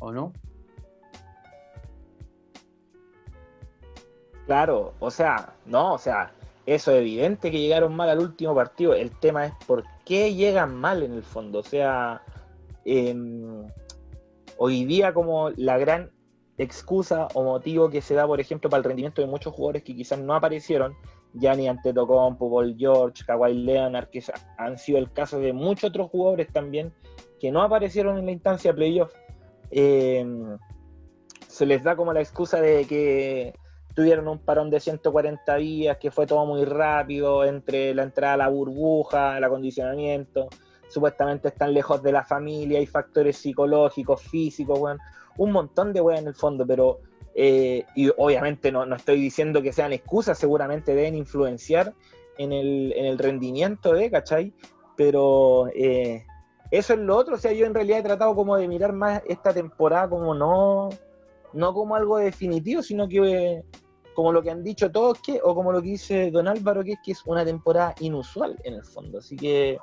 ¿o 0.00 0.12
no? 0.12 0.32
Claro, 4.46 4.94
o 4.98 5.10
sea, 5.10 5.54
no, 5.66 5.94
o 5.94 5.98
sea, 5.98 6.32
eso 6.64 6.92
es 6.92 6.98
evidente 6.98 7.50
que 7.50 7.60
llegaron 7.60 7.94
mal 7.94 8.08
al 8.08 8.18
último 8.18 8.54
partido. 8.54 8.94
El 8.94 9.10
tema 9.10 9.46
es 9.46 9.52
por 9.66 9.84
qué 10.04 10.34
llegan 10.34 10.74
mal 10.74 11.02
en 11.02 11.12
el 11.12 11.22
fondo. 11.22 11.58
O 11.58 11.62
sea, 11.62 12.22
em, 12.84 13.66
hoy 14.56 14.84
día 14.84 15.12
como 15.12 15.50
la 15.50 15.76
gran 15.78 16.10
excusa 16.56 17.28
o 17.34 17.44
motivo 17.44 17.90
que 17.90 18.00
se 18.00 18.14
da, 18.14 18.26
por 18.26 18.40
ejemplo, 18.40 18.70
para 18.70 18.78
el 18.78 18.84
rendimiento 18.84 19.22
de 19.22 19.28
muchos 19.28 19.54
jugadores 19.54 19.82
que 19.82 19.94
quizás 19.94 20.18
no 20.18 20.34
aparecieron, 20.34 20.94
Gianni 21.34 21.68
Antetokounmpo, 21.68 22.50
Paul 22.50 22.74
George, 22.76 23.24
Kawhi 23.24 23.54
Leonard, 23.54 24.08
que 24.08 24.22
han 24.56 24.78
sido 24.78 24.98
el 24.98 25.12
caso 25.12 25.38
de 25.38 25.52
muchos 25.52 25.90
otros 25.90 26.10
jugadores 26.10 26.52
también 26.52 26.92
que 27.38 27.52
no 27.52 27.62
aparecieron 27.62 28.18
en 28.18 28.26
la 28.26 28.32
instancia 28.32 28.74
playoff, 28.74 29.12
em, 29.70 30.58
se 31.46 31.66
les 31.66 31.82
da 31.82 31.96
como 31.96 32.12
la 32.12 32.20
excusa 32.20 32.60
de 32.60 32.84
que 32.86 33.54
tuvieron 33.94 34.28
un 34.28 34.38
parón 34.38 34.70
de 34.70 34.80
140 34.80 35.56
días, 35.56 35.96
que 35.98 36.10
fue 36.10 36.26
todo 36.26 36.46
muy 36.46 36.64
rápido, 36.64 37.44
entre 37.44 37.94
la 37.94 38.04
entrada 38.04 38.34
a 38.34 38.36
la 38.36 38.48
burbuja, 38.48 39.36
el 39.38 39.44
acondicionamiento, 39.44 40.48
supuestamente 40.88 41.48
están 41.48 41.74
lejos 41.74 42.02
de 42.02 42.12
la 42.12 42.24
familia, 42.24 42.78
hay 42.78 42.86
factores 42.86 43.36
psicológicos, 43.38 44.22
físicos, 44.22 44.78
weón, 44.78 44.98
un 45.36 45.52
montón 45.52 45.92
de 45.92 46.00
weón 46.00 46.20
en 46.20 46.28
el 46.28 46.34
fondo, 46.34 46.66
pero, 46.66 47.00
eh, 47.40 47.84
y 47.94 48.10
obviamente 48.16 48.72
no, 48.72 48.84
no 48.84 48.96
estoy 48.96 49.20
diciendo 49.20 49.62
que 49.62 49.72
sean 49.72 49.92
excusas, 49.92 50.36
seguramente 50.36 50.92
deben 50.92 51.14
influenciar 51.14 51.94
en 52.36 52.52
el, 52.52 52.92
en 52.96 53.04
el 53.04 53.16
rendimiento 53.16 53.92
de, 53.92 54.10
¿cachai? 54.10 54.52
Pero 54.96 55.68
eh, 55.68 56.26
eso 56.72 56.94
es 56.94 56.98
lo 56.98 57.16
otro, 57.16 57.36
o 57.36 57.38
sea, 57.38 57.52
yo 57.52 57.64
en 57.64 57.74
realidad 57.74 58.00
he 58.00 58.02
tratado 58.02 58.34
como 58.34 58.56
de 58.56 58.66
mirar 58.66 58.92
más 58.92 59.22
esta 59.28 59.54
temporada 59.54 60.08
como 60.08 60.34
no, 60.34 60.88
no 61.52 61.72
como 61.74 61.94
algo 61.94 62.18
definitivo, 62.18 62.82
sino 62.82 63.06
que 63.08 63.62
como 64.14 64.32
lo 64.32 64.42
que 64.42 64.50
han 64.50 64.64
dicho 64.64 64.90
todos, 64.90 65.20
que, 65.20 65.38
o 65.40 65.54
como 65.54 65.70
lo 65.70 65.80
que 65.80 65.90
dice 65.90 66.32
Don 66.32 66.48
Álvaro, 66.48 66.82
que 66.82 66.94
es 66.94 66.98
que 67.04 67.12
es 67.12 67.22
una 67.24 67.44
temporada 67.44 67.94
inusual 68.00 68.58
en 68.64 68.74
el 68.74 68.82
fondo. 68.82 69.18
Así 69.18 69.36
que 69.36 69.78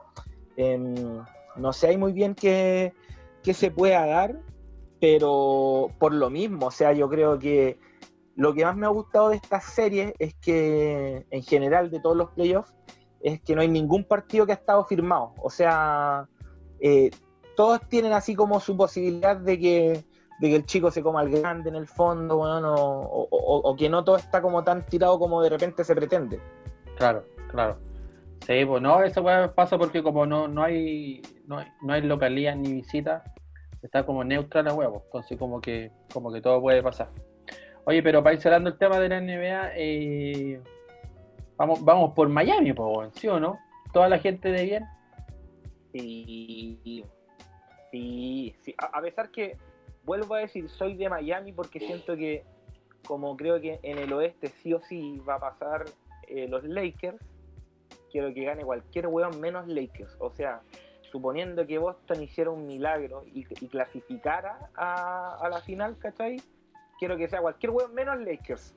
em, 0.58 1.24
no 1.56 1.72
sé 1.72 1.88
hay 1.88 1.96
muy 1.96 2.12
bien 2.12 2.36
qué, 2.36 2.92
qué 3.44 3.54
se 3.54 3.72
pueda 3.72 4.06
dar, 4.06 4.42
pero 5.08 5.92
por 6.00 6.16
lo 6.16 6.32
mismo, 6.32 6.66
o 6.66 6.72
sea, 6.72 6.92
yo 6.92 7.08
creo 7.08 7.38
que 7.38 7.78
lo 8.36 8.56
que 8.56 8.66
más 8.66 8.76
me 8.76 8.88
ha 8.88 8.90
gustado 8.90 9.30
de 9.30 9.36
esta 9.36 9.62
serie 9.62 10.16
es 10.18 10.34
que, 10.34 11.28
en 11.30 11.44
general, 11.44 11.92
de 11.92 12.00
todos 12.00 12.18
los 12.18 12.32
playoffs, 12.32 12.74
es 13.22 13.40
que 13.42 13.54
no 13.54 13.62
hay 13.62 13.68
ningún 13.68 14.04
partido 14.04 14.48
que 14.48 14.54
ha 14.54 14.56
estado 14.56 14.84
firmado. 14.86 15.36
O 15.44 15.52
sea, 15.52 16.28
eh, 16.80 17.12
todos 17.56 17.82
tienen 17.88 18.14
así 18.14 18.34
como 18.34 18.60
su 18.60 18.76
posibilidad 18.76 19.38
de 19.38 19.60
que, 19.60 20.06
de 20.40 20.50
que 20.50 20.56
el 20.56 20.66
chico 20.66 20.90
se 20.90 21.04
coma 21.04 21.20
al 21.20 21.30
grande 21.30 21.70
en 21.70 21.76
el 21.76 21.86
fondo, 21.86 22.38
bueno, 22.38 22.74
o, 22.76 23.76
que 23.78 23.88
no 23.88 24.04
todo 24.04 24.16
está 24.16 24.42
como 24.42 24.64
tan 24.64 24.88
tirado 24.88 25.20
como 25.20 25.40
de 25.44 25.52
repente 25.52 25.84
se 25.84 25.94
pretende. 25.94 26.42
Claro, 26.98 27.24
claro. 27.52 27.78
Sí, 28.48 28.66
pues 28.66 28.82
no, 28.82 29.04
eso 29.04 29.24
pasa 29.54 29.78
porque 29.78 30.02
como 30.02 30.26
no, 30.26 30.48
no 30.48 30.64
hay 30.64 31.22
no 31.46 31.64
no 31.84 31.94
hay 31.94 32.02
localía 32.02 32.56
ni 32.56 32.74
visita, 32.74 33.24
está 33.86 34.06
como 34.06 34.24
neutra 34.24 34.64
la 34.64 34.74
huevo, 34.74 35.04
entonces 35.06 35.38
como 35.38 35.62
que 35.62 35.92
como 36.12 36.32
que 36.32 36.42
todo 36.42 36.62
puede 36.62 36.82
pasar. 36.82 37.10
Oye, 37.86 38.02
pero 38.02 38.24
para 38.24 38.36
ir 38.36 38.42
cerrando 38.42 38.70
el 38.70 38.78
tema 38.78 39.00
de 39.00 39.10
la 39.10 39.22
NBA, 39.22 39.72
eh, 39.76 40.62
vamos, 41.56 41.84
vamos 41.84 42.14
por 42.14 42.28
Miami, 42.28 42.72
weón, 42.72 43.14
¿sí 43.14 43.28
o 43.28 43.40
no? 43.40 43.60
Toda 43.94 44.10
la 44.10 44.18
gente 44.18 44.50
de 44.50 44.64
bien. 44.64 44.86
Sí, 45.94 47.06
sí. 47.92 48.76
A, 48.78 48.98
a 48.98 49.02
pesar 49.02 49.30
que, 49.30 49.58
vuelvo 50.04 50.34
a 50.34 50.40
decir, 50.40 50.68
soy 50.68 50.96
de 50.96 51.08
Miami 51.10 51.54
porque 51.54 51.80
siento 51.80 52.18
que, 52.18 52.44
como 53.08 53.38
creo 53.38 53.62
que 53.62 53.80
en 53.84 54.00
el 54.00 54.12
oeste 54.14 54.50
sí 54.50 54.74
o 54.74 54.82
sí 54.82 55.20
va 55.20 55.36
a 55.36 55.40
pasar 55.40 55.86
eh, 56.28 56.48
los 56.48 56.64
Lakers, 56.64 57.24
quiero 58.12 58.34
que 58.34 58.46
gane 58.46 58.64
cualquier 58.64 59.08
weón 59.08 59.40
menos 59.40 59.68
Lakers. 59.68 60.18
O 60.20 60.32
sea, 60.32 60.62
suponiendo 61.12 61.66
que 61.66 61.78
Boston 61.78 62.24
hiciera 62.24 62.50
un 62.50 62.66
milagro 62.66 63.24
y, 63.26 63.46
clasificara 63.68 64.70
a, 64.76 65.48
la 65.50 65.62
final, 65.62 65.98
¿cachai? 65.98 66.42
Quiero 67.00 67.18
que 67.18 67.28
sea 67.28 67.42
cualquier 67.42 67.72
weón 67.72 67.94
menos 67.94 68.20
Lakers. 68.20 68.74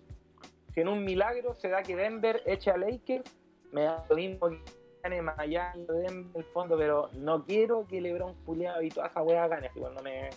Si 0.75 0.81
en 0.81 0.89
un 0.89 1.05
milagro 1.05 1.55
se 1.55 1.69
da 1.69 1.83
que 1.83 1.97
Denver 1.97 2.43
eche 2.47 2.71
a 2.71 2.77
Lakers, 2.77 3.31
me 3.73 3.83
da 3.83 4.05
lo 4.09 4.17
mismo 4.17 4.49
que 4.49 4.63
gane 5.03 5.23
Miami 5.23 5.85
o 5.89 5.93
Denver 5.93 6.31
en 6.33 6.33
el 6.35 6.45
fondo, 6.45 6.77
pero 6.77 7.11
no 7.15 7.45
quiero 7.45 7.87
que 7.87 8.01
LeBron 8.01 8.35
Julián 8.45 8.85
y 8.85 8.89
toda 8.89 9.09
esa 9.09 9.23
weá 9.23 9.47
gane. 9.49 9.69
Así 9.69 9.81
cuando 9.81 10.03
me. 10.03 10.31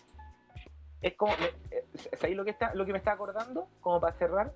Es 1.02 1.16
como. 1.16 1.34
eh, 1.72 1.86
¿Sabéis 2.18 2.38
lo 2.38 2.46
que, 2.46 2.52
está, 2.52 2.74
lo 2.76 2.86
que 2.86 2.92
me 2.92 3.00
está 3.00 3.14
acordando? 3.14 3.68
Como 3.82 4.00
para 4.00 4.14
cerrar, 4.18 4.54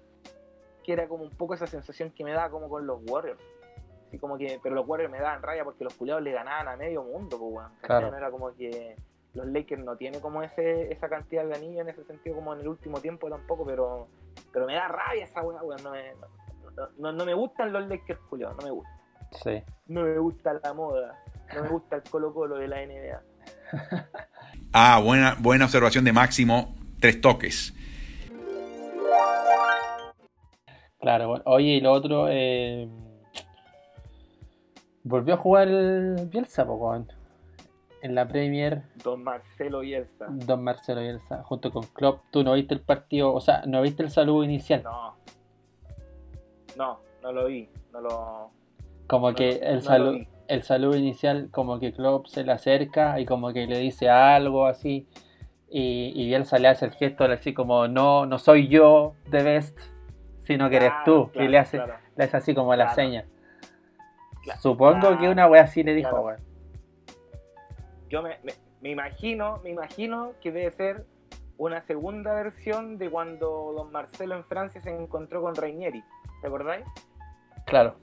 que 0.83 0.93
era 0.93 1.07
como 1.07 1.23
un 1.23 1.31
poco 1.31 1.55
esa 1.55 1.67
sensación 1.67 2.11
que 2.11 2.23
me 2.23 2.31
da 2.31 2.49
como 2.49 2.69
con 2.69 2.85
los 2.85 2.99
Warriors. 3.09 3.41
Así 4.15 4.19
como 4.21 4.37
que, 4.37 4.61
pero 4.63 4.75
los 4.75 4.87
Warriors 4.87 5.11
me 5.11 5.19
daban 5.19 5.41
raya 5.43 5.65
porque 5.65 5.83
los 5.83 5.93
culiados 5.93 6.23
le 6.23 6.31
ganaban 6.31 6.69
a 6.69 6.77
medio 6.77 7.03
mundo, 7.03 7.37
pues, 7.37 7.51
weón. 7.53 7.69
¿cachai? 7.81 7.87
Claro. 7.87 8.11
No 8.11 8.17
era 8.17 8.31
como 8.31 8.55
que 8.55 8.95
los 9.33 9.45
Lakers 9.47 9.83
no 9.83 9.97
tienen 9.97 10.21
como 10.21 10.41
ese, 10.41 10.89
esa 10.89 11.09
cantidad 11.09 11.43
de 11.45 11.53
anillos 11.53 11.81
en 11.81 11.89
ese 11.89 12.05
sentido 12.05 12.37
como 12.37 12.53
en 12.53 12.61
el 12.61 12.69
último 12.69 13.01
tiempo 13.01 13.29
tampoco, 13.29 13.65
pero, 13.65 14.07
pero 14.53 14.65
me 14.67 14.75
da 14.75 14.87
rabia 14.87 15.25
esa 15.25 15.41
weá, 15.41 15.61
weón. 15.63 15.83
No 15.83 15.91
me, 15.91 16.13
no, 16.77 16.87
no- 16.97 17.11
no 17.11 17.25
me 17.25 17.33
gustan 17.33 17.73
los 17.73 17.85
Lakers, 17.89 18.21
culiados, 18.29 18.55
no 18.55 18.63
me 18.63 18.71
gustan. 18.71 18.93
Sí. 19.43 19.63
No 19.87 20.03
me 20.03 20.17
gusta 20.17 20.53
la 20.63 20.73
moda, 20.73 21.21
no 21.53 21.63
me 21.63 21.67
gusta 21.67 21.97
el 21.97 22.03
Colo 22.03 22.33
Colo 22.33 22.55
de 22.55 22.67
la 22.69 22.77
NBA. 22.85 23.21
Ah, 24.77 25.01
buena, 25.03 25.35
buena 25.39 25.65
observación 25.65 26.03
de 26.03 26.11
Máximo. 26.11 26.75
Tres 26.99 27.21
toques. 27.21 27.73
Claro, 30.99 31.27
bueno. 31.29 31.43
Oye, 31.45 31.67
y 31.75 31.81
lo 31.81 31.91
otro, 31.93 32.27
eh, 32.29 32.89
volvió 35.05 35.35
a 35.35 35.37
jugar 35.37 35.69
el 35.69 36.27
Bielsa, 36.29 36.65
po, 36.65 36.73
weón. 36.73 37.07
En 38.01 38.13
la 38.13 38.27
Premier, 38.27 38.83
Don 39.03 39.23
Marcelo 39.23 39.79
Bielsa. 39.79 40.27
Don 40.29 40.63
Marcelo 40.63 41.01
Bielsa, 41.01 41.41
junto 41.43 41.71
con 41.71 41.83
Klopp. 41.87 42.21
Tú 42.29 42.43
no 42.43 42.53
viste 42.53 42.75
el 42.75 42.81
partido, 42.81 43.33
o 43.33 43.41
sea, 43.41 43.63
no 43.65 43.81
viste 43.81 44.03
el 44.03 44.11
saludo 44.11 44.43
inicial. 44.43 44.83
No. 44.83 45.15
No, 46.77 46.99
no 47.23 47.31
lo 47.31 47.47
vi. 47.47 47.67
No 47.91 48.01
lo. 48.01 48.51
Como 49.07 49.31
no, 49.31 49.35
que 49.35 49.59
no 49.59 49.67
el 49.67 49.75
lo 49.75 49.81
saludo, 49.81 50.17
el 50.47 50.63
saludo 50.63 50.97
inicial, 50.97 51.49
como 51.49 51.79
que 51.79 51.93
Klopp 51.93 52.27
se 52.27 52.43
le 52.43 52.51
acerca 52.51 53.19
y 53.19 53.25
como 53.25 53.53
que 53.53 53.65
le 53.65 53.79
dice 53.79 54.09
algo 54.09 54.67
así. 54.67 55.07
Y, 55.67 56.11
y 56.15 56.27
Bielsa 56.27 56.59
le 56.59 56.67
hace 56.67 56.85
el 56.85 56.91
gesto 56.91 57.23
así 57.23 57.55
como, 57.55 57.87
no, 57.87 58.27
no 58.27 58.37
soy 58.37 58.67
yo 58.67 59.15
de 59.29 59.41
Best, 59.41 59.79
sino 60.43 60.69
que 60.69 60.75
eres 60.75 60.91
tú. 61.05 61.29
claro, 61.31 61.47
y 61.47 61.51
le 61.51 61.57
hace, 61.57 61.77
claro. 61.77 61.95
le 62.15 62.23
hace 62.23 62.37
así 62.37 62.53
como 62.53 62.75
la 62.75 62.93
seña. 62.93 63.25
Claro. 64.45 64.61
Supongo 64.61 65.17
que 65.17 65.27
una 65.27 65.47
wea 65.47 65.63
así 65.63 65.83
le 65.83 65.93
dijo, 65.93 66.09
Claro. 66.09 66.25
weón. 66.25 66.39
Yo 68.09 68.21
me, 68.21 68.37
me, 68.43 68.53
me 68.79 68.91
imagino, 68.91 69.59
me 69.63 69.71
imagino 69.71 70.33
que 70.39 70.51
debe 70.51 70.71
ser 70.71 71.05
una 71.57 71.81
segunda 71.81 72.33
versión 72.33 72.97
de 72.97 73.09
cuando 73.09 73.73
Don 73.75 73.91
Marcelo 73.91 74.35
en 74.35 74.45
Francia 74.45 74.79
se 74.81 74.95
encontró 74.95 75.41
con 75.41 75.55
Rainieri. 75.55 76.03
¿Te 76.41 76.47
acordáis? 76.47 76.85
Claro. 77.65 77.95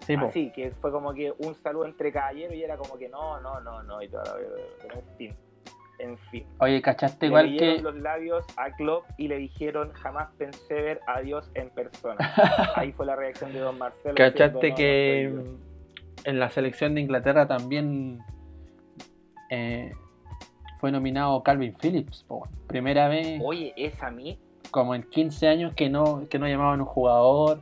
Sí, 0.00 0.16
po. 0.16 0.26
Así, 0.26 0.50
que 0.52 0.70
fue 0.72 0.90
como 0.90 1.12
que 1.14 1.32
un 1.38 1.54
saludo 1.54 1.86
entre 1.86 2.12
caballeros 2.12 2.54
y 2.54 2.62
era 2.62 2.76
como 2.76 2.96
que 2.98 3.08
no, 3.08 3.40
no, 3.40 3.60
no, 3.60 3.82
no, 3.82 4.02
y 4.02 4.08
todo, 4.08 4.22
pero 4.82 4.94
en 4.94 5.16
fin. 5.16 5.36
En 5.98 6.16
fin. 6.30 6.46
Oye, 6.60 6.80
¿cachaste 6.80 7.26
Le 7.26 7.28
igual 7.28 7.56
que... 7.56 7.78
los 7.80 7.96
labios 7.96 8.44
a 8.56 8.70
Klopp 8.76 9.04
y 9.16 9.28
le 9.28 9.36
dijeron 9.38 9.92
jamás 9.92 10.28
pensé 10.38 10.74
ver 10.74 11.00
a 11.06 11.20
Dios 11.20 11.50
en 11.54 11.70
persona. 11.70 12.16
Ahí 12.76 12.92
fue 12.92 13.04
la 13.06 13.16
reacción 13.16 13.52
de 13.52 13.58
Don 13.60 13.76
Marcelo. 13.78 14.14
¿Cachaste 14.14 14.44
diciendo, 14.44 14.68
"No, 14.70 14.76
que 14.76 15.30
no 15.32 15.42
soy 15.42 15.50
yo". 15.52 15.58
en 16.24 16.38
la 16.38 16.50
selección 16.50 16.94
de 16.94 17.00
Inglaterra 17.00 17.46
también 17.48 18.20
eh, 19.50 19.92
fue 20.80 20.92
nominado 20.92 21.42
Calvin 21.42 21.74
Phillips? 21.80 22.24
po, 22.28 22.36
weón. 22.38 22.50
Primera 22.68 23.08
vez 23.08 23.40
Oye, 23.44 23.72
es 23.76 24.00
a 24.02 24.10
mí. 24.10 24.38
como 24.70 24.94
en 24.94 25.02
15 25.02 25.48
años 25.48 25.74
que 25.74 25.88
no, 25.88 26.28
que 26.28 26.38
no 26.38 26.46
llamaban 26.46 26.80
un 26.80 26.86
jugador 26.86 27.60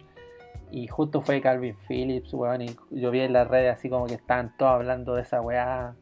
y 0.71 0.89
justo 0.89 1.23
fue 1.23 1.41
Calvin 1.41 1.77
Phillips, 1.89 2.35
weón, 2.35 2.63
y 2.63 2.77
yo 2.91 3.11
vi 3.11 3.21
en 3.21 3.33
las 3.33 3.47
redes 3.49 3.73
así 3.73 3.89
como 3.89 4.07
que 4.07 4.15
estaban 4.15 4.55
todos 4.59 4.73
hablando 4.73 5.15
de 5.15 5.23
esa 5.23 5.41
weá, 5.41 5.95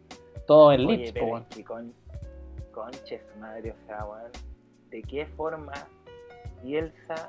todo 0.46 0.72
en 0.72 0.86
Oye, 0.86 0.96
Leeds, 0.96 1.12
po, 1.12 1.14
pero 1.14 1.26
weón. 1.68 1.94
Es 2.90 3.00
que 3.00 3.18
con, 3.18 3.20
conche 3.20 3.20
su 3.32 3.38
madre, 3.38 3.72
o 3.72 3.86
sea, 3.86 4.04
weón, 4.04 4.30
¿de 4.90 5.02
qué 5.02 5.26
forma 5.26 5.72
Bielsa 6.62 7.28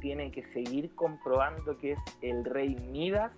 tiene 0.00 0.30
que 0.32 0.42
seguir 0.52 0.94
comprobando 0.94 1.76
que 1.78 1.92
es 1.92 1.98
el 2.22 2.44
rey 2.44 2.74
Midas 2.90 3.32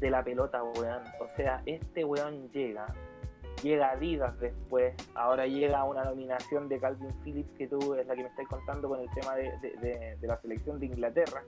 de 0.00 0.10
la 0.10 0.22
pelota, 0.22 0.62
weón? 0.62 1.02
O 1.20 1.28
sea, 1.36 1.62
este 1.66 2.04
weón 2.04 2.50
llega, 2.50 2.86
llega 3.62 3.88
a 3.88 3.92
Adidas 3.92 4.38
después, 4.40 4.94
ahora 5.14 5.46
llega 5.46 5.78
a 5.78 5.84
una 5.84 6.04
nominación 6.04 6.68
de 6.68 6.78
Calvin 6.78 7.12
Phillips 7.24 7.50
que 7.56 7.66
tú 7.68 7.94
es 7.94 8.06
la 8.06 8.14
que 8.14 8.22
me 8.22 8.28
estás 8.28 8.46
contando 8.48 8.88
con 8.88 9.00
el 9.00 9.08
tema 9.14 9.34
de- 9.34 10.16
de 10.20 10.26
la 10.26 10.36
selección 10.40 10.78
de 10.78 10.86
Inglaterra, 10.86 11.42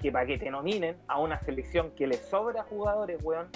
que 0.00 0.10
para 0.10 0.26
que 0.26 0.38
te 0.38 0.50
nominen 0.50 0.96
a 1.06 1.20
una 1.20 1.38
selección 1.40 1.90
que 1.92 2.06
le 2.06 2.14
sobra 2.16 2.64
jugadores, 2.64 3.22
weón, 3.22 3.48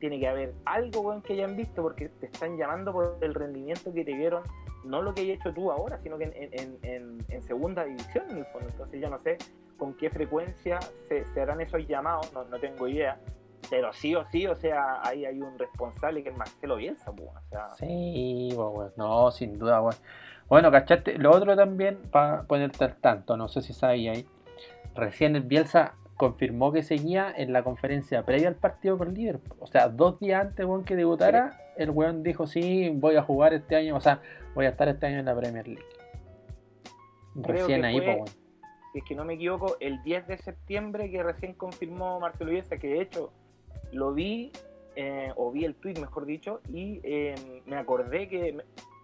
tiene 0.00 0.18
que 0.18 0.26
haber 0.28 0.54
algo 0.64 1.02
weón, 1.02 1.22
que 1.22 1.34
hayan 1.34 1.54
visto 1.56 1.82
porque 1.82 2.08
te 2.08 2.26
están 2.26 2.56
llamando 2.56 2.92
por 2.92 3.18
el 3.20 3.34
rendimiento 3.34 3.92
que 3.92 4.04
te 4.04 4.14
dieron, 4.16 4.42
no 4.84 5.02
lo 5.02 5.14
que 5.14 5.20
hayas 5.20 5.38
hecho 5.38 5.52
tú 5.52 5.70
ahora, 5.70 5.98
sino 6.02 6.18
que 6.18 6.24
en, 6.24 6.34
en- 6.82 7.42
segunda 7.42 7.84
división 7.84 8.24
en 8.30 8.38
el 8.38 8.44
fondo. 8.46 8.68
Entonces 8.70 9.00
yo 9.00 9.10
no 9.10 9.18
sé 9.22 9.36
con 9.76 9.94
qué 9.94 10.10
frecuencia 10.10 10.78
se, 11.08 11.24
se 11.26 11.42
esos 11.60 11.86
llamados, 11.86 12.32
no, 12.32 12.44
no 12.44 12.58
tengo 12.58 12.88
idea. 12.88 13.18
Pero 13.68 13.92
sí 13.92 14.14
o 14.14 14.24
sí, 14.30 14.46
o 14.46 14.56
sea, 14.56 15.00
ahí 15.02 15.24
hay 15.24 15.40
un 15.40 15.58
responsable 15.58 16.22
que 16.22 16.30
es 16.30 16.36
Marcelo 16.36 16.76
Bielsa, 16.76 17.12
pues, 17.12 17.28
sea, 17.50 17.68
Sí, 17.70 18.50
weón. 18.56 18.92
no, 18.96 19.30
sin 19.30 19.58
duda, 19.58 19.80
weón. 19.80 19.94
Bueno, 20.48 20.70
¿cachaste? 20.72 21.18
Lo 21.18 21.30
otro 21.30 21.54
también, 21.54 21.98
para 22.10 22.42
ponerte 22.44 22.84
al 22.84 22.96
tanto, 22.96 23.36
no 23.36 23.48
sé 23.48 23.60
si 23.62 23.72
sabía 23.72 24.12
ahí, 24.12 24.26
recién 24.94 25.36
el 25.36 25.42
Bielsa 25.42 25.94
confirmó 26.20 26.70
que 26.70 26.82
seguía 26.82 27.32
en 27.34 27.50
la 27.54 27.62
conferencia 27.62 28.26
previa 28.26 28.48
al 28.48 28.54
partido 28.54 28.98
con 28.98 29.14
Liverpool. 29.14 29.56
O 29.58 29.66
sea, 29.66 29.88
dos 29.88 30.20
días 30.20 30.42
antes, 30.44 30.66
weón, 30.66 30.84
que 30.84 30.94
debutara, 30.94 31.58
el 31.78 31.88
weón 31.88 32.22
dijo, 32.22 32.46
sí, 32.46 32.90
voy 32.94 33.16
a 33.16 33.22
jugar 33.22 33.54
este 33.54 33.74
año, 33.74 33.96
o 33.96 34.02
sea, 34.02 34.20
voy 34.54 34.66
a 34.66 34.68
estar 34.68 34.86
este 34.88 35.06
año 35.06 35.20
en 35.20 35.24
la 35.24 35.34
Premier 35.34 35.66
League. 35.66 35.82
Creo 37.42 37.66
Recién 37.66 37.86
ahí, 37.86 37.96
fue- 37.96 38.04
po, 38.04 38.12
weón. 38.12 38.26
si 38.92 38.98
es 38.98 39.04
que 39.04 39.14
no 39.14 39.24
me 39.24 39.32
equivoco, 39.32 39.78
el 39.80 40.02
10 40.02 40.26
de 40.26 40.36
septiembre 40.36 41.10
que 41.10 41.22
recién 41.22 41.54
confirmó 41.54 42.20
Marcelo 42.20 42.50
Bielsa, 42.50 42.76
que 42.76 42.88
de 42.88 43.00
hecho 43.00 43.32
lo 43.90 44.12
vi, 44.12 44.52
eh, 44.96 45.32
o 45.36 45.50
vi 45.50 45.64
el 45.64 45.74
tweet 45.74 45.94
mejor 46.00 46.26
dicho, 46.26 46.60
y 46.68 47.00
eh, 47.02 47.62
me 47.64 47.76
acordé 47.76 48.28
que 48.28 48.58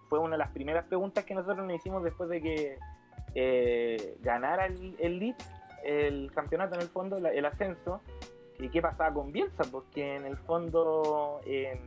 fue 0.07 0.19
una 0.19 0.33
de 0.33 0.37
las 0.37 0.51
primeras 0.51 0.85
preguntas 0.85 1.25
que 1.25 1.33
nosotros 1.33 1.65
nos 1.65 1.75
hicimos 1.77 2.03
después 2.03 2.29
de 2.29 2.41
que 2.43 2.77
eh, 3.33 4.17
ganara 4.21 4.67
el, 4.67 4.95
el 4.99 5.17
Leeds, 5.17 5.49
el 5.87 6.31
campeonato 6.33 6.75
en 6.75 6.81
el 6.81 6.89
fondo, 6.89 7.17
el 7.17 7.45
ascenso, 7.45 8.01
y 8.59 8.69
qué 8.69 8.81
pasaba 8.81 9.13
con 9.13 9.31
Bielsa, 9.31 9.63
porque 9.71 10.15
en 10.15 10.25
el 10.25 10.37
fondo 10.37 11.39
eh, 11.45 11.79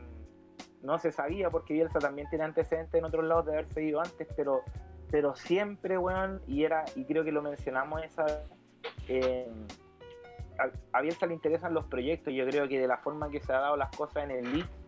no 0.81 0.97
se 0.97 1.11
sabía, 1.11 1.49
porque 1.49 1.73
Bielsa 1.73 1.99
también 1.99 2.27
tiene 2.29 2.45
antecedentes 2.45 2.97
en 2.97 3.05
otros 3.05 3.25
lados 3.25 3.45
de 3.45 3.53
haberse 3.53 3.83
ido 3.83 4.01
antes, 4.01 4.27
pero 4.35 4.61
pero 5.11 5.35
siempre, 5.35 5.97
weón, 5.97 6.41
y 6.47 6.63
era, 6.63 6.85
y 6.95 7.03
creo 7.03 7.25
que 7.25 7.33
lo 7.33 7.41
mencionamos 7.41 8.01
esa 8.01 8.25
eh, 9.09 9.51
a, 10.57 10.97
a 10.97 11.01
Bielsa 11.01 11.25
le 11.25 11.33
interesan 11.33 11.73
los 11.73 11.85
proyectos, 11.85 12.33
yo 12.33 12.45
creo 12.47 12.67
que 12.67 12.79
de 12.79 12.87
la 12.87 12.97
forma 12.97 13.29
que 13.29 13.41
se 13.41 13.51
ha 13.51 13.59
dado 13.59 13.75
las 13.75 13.95
cosas 13.95 14.23
en 14.23 14.31
el 14.31 14.53
Leeds 14.53 14.80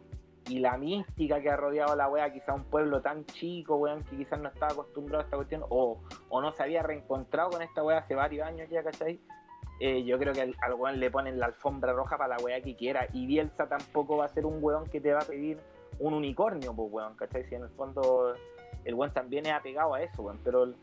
y 0.50 0.60
la 0.60 0.78
mística 0.78 1.42
que 1.42 1.50
ha 1.50 1.56
rodeado 1.56 1.94
a 1.94 1.96
la 1.96 2.10
wea, 2.10 2.32
quizá 2.32 2.54
un 2.54 2.66
pueblo 2.66 3.02
tan 3.02 3.26
chico, 3.26 3.76
weón, 3.78 4.04
que 4.04 4.18
quizás 4.18 4.40
no 4.40 4.50
estaba 4.50 4.74
acostumbrado 4.74 5.22
a 5.22 5.26
esta 5.26 5.38
cuestión, 5.38 5.64
o, 5.70 6.02
o 6.30 6.42
no 6.42 6.52
se 6.52 6.64
había 6.64 6.84
reencontrado 6.84 7.52
con 7.52 7.62
esta 7.62 7.84
wea 7.84 8.00
hace 8.00 8.16
varios 8.16 8.46
años 8.46 8.70
ya, 8.70 8.84
¿cachai? 8.84 9.20
Eh, 9.80 10.04
yo 10.04 10.20
creo 10.20 10.34
que 10.34 10.42
al, 10.42 10.56
al 10.62 10.74
weón 10.76 11.00
le 11.00 11.10
ponen 11.10 11.40
la 11.40 11.48
alfombra 11.48 11.94
roja 11.94 12.18
para 12.18 12.38
la 12.38 12.44
wea 12.44 12.62
que 12.62 12.76
quiera, 12.76 13.08
y 13.14 13.26
Bielsa 13.26 13.68
tampoco 13.68 14.18
va 14.18 14.26
a 14.26 14.30
ser 14.30 14.46
un 14.46 14.64
weón 14.64 14.86
que 14.90 15.00
te 15.00 15.14
va 15.14 15.20
a 15.20 15.26
pedir 15.26 15.60
un 16.00 16.14
unicornio, 16.14 16.74
pues 16.76 16.92
weón, 16.92 17.16
¿cachai? 17.16 17.46
Si 17.46 17.56
en 17.56 17.64
el 17.64 17.70
fondo 17.70 18.36
el 18.84 18.94
weón 18.96 19.14
también 19.14 19.46
es 19.46 19.54
apegado 19.54 19.94
a 19.94 20.02
eso, 20.02 20.24
weón, 20.24 20.40
pero 20.44 20.74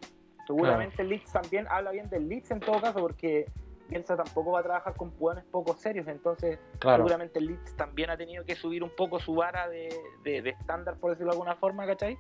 seguramente 0.47 1.03
el 1.03 1.09
Leeds 1.09 1.33
también 1.33 1.67
habla 1.69 1.91
bien 1.91 2.09
del 2.09 2.29
Leeds 2.29 2.51
en 2.51 2.61
todo 2.61 2.81
caso, 2.81 3.01
porque 3.01 3.47
Bielsa 3.91 4.17
tampoco 4.17 4.53
va 4.53 4.61
a 4.61 4.63
trabajar 4.63 4.95
con 4.97 5.13
weones 5.19 5.45
poco 5.51 5.75
serios, 5.75 6.07
entonces 6.09 6.59
Claro. 6.79 6.99
seguramente 7.03 7.39
el 7.41 7.47
Leeds 7.47 7.77
también 7.77 8.09
ha 8.11 8.17
tenido 8.17 8.45
que 8.45 8.55
subir 8.57 8.83
un 8.83 8.91
poco 8.91 9.19
su 9.21 9.35
vara 9.35 9.69
de, 9.69 9.89
de- 10.23 10.41
de 10.43 10.51
estándar, 10.51 10.97
por 10.97 11.11
decirlo 11.11 11.33
de 11.33 11.37
alguna 11.37 11.57
forma, 11.57 11.87
¿cachai? 11.87 12.17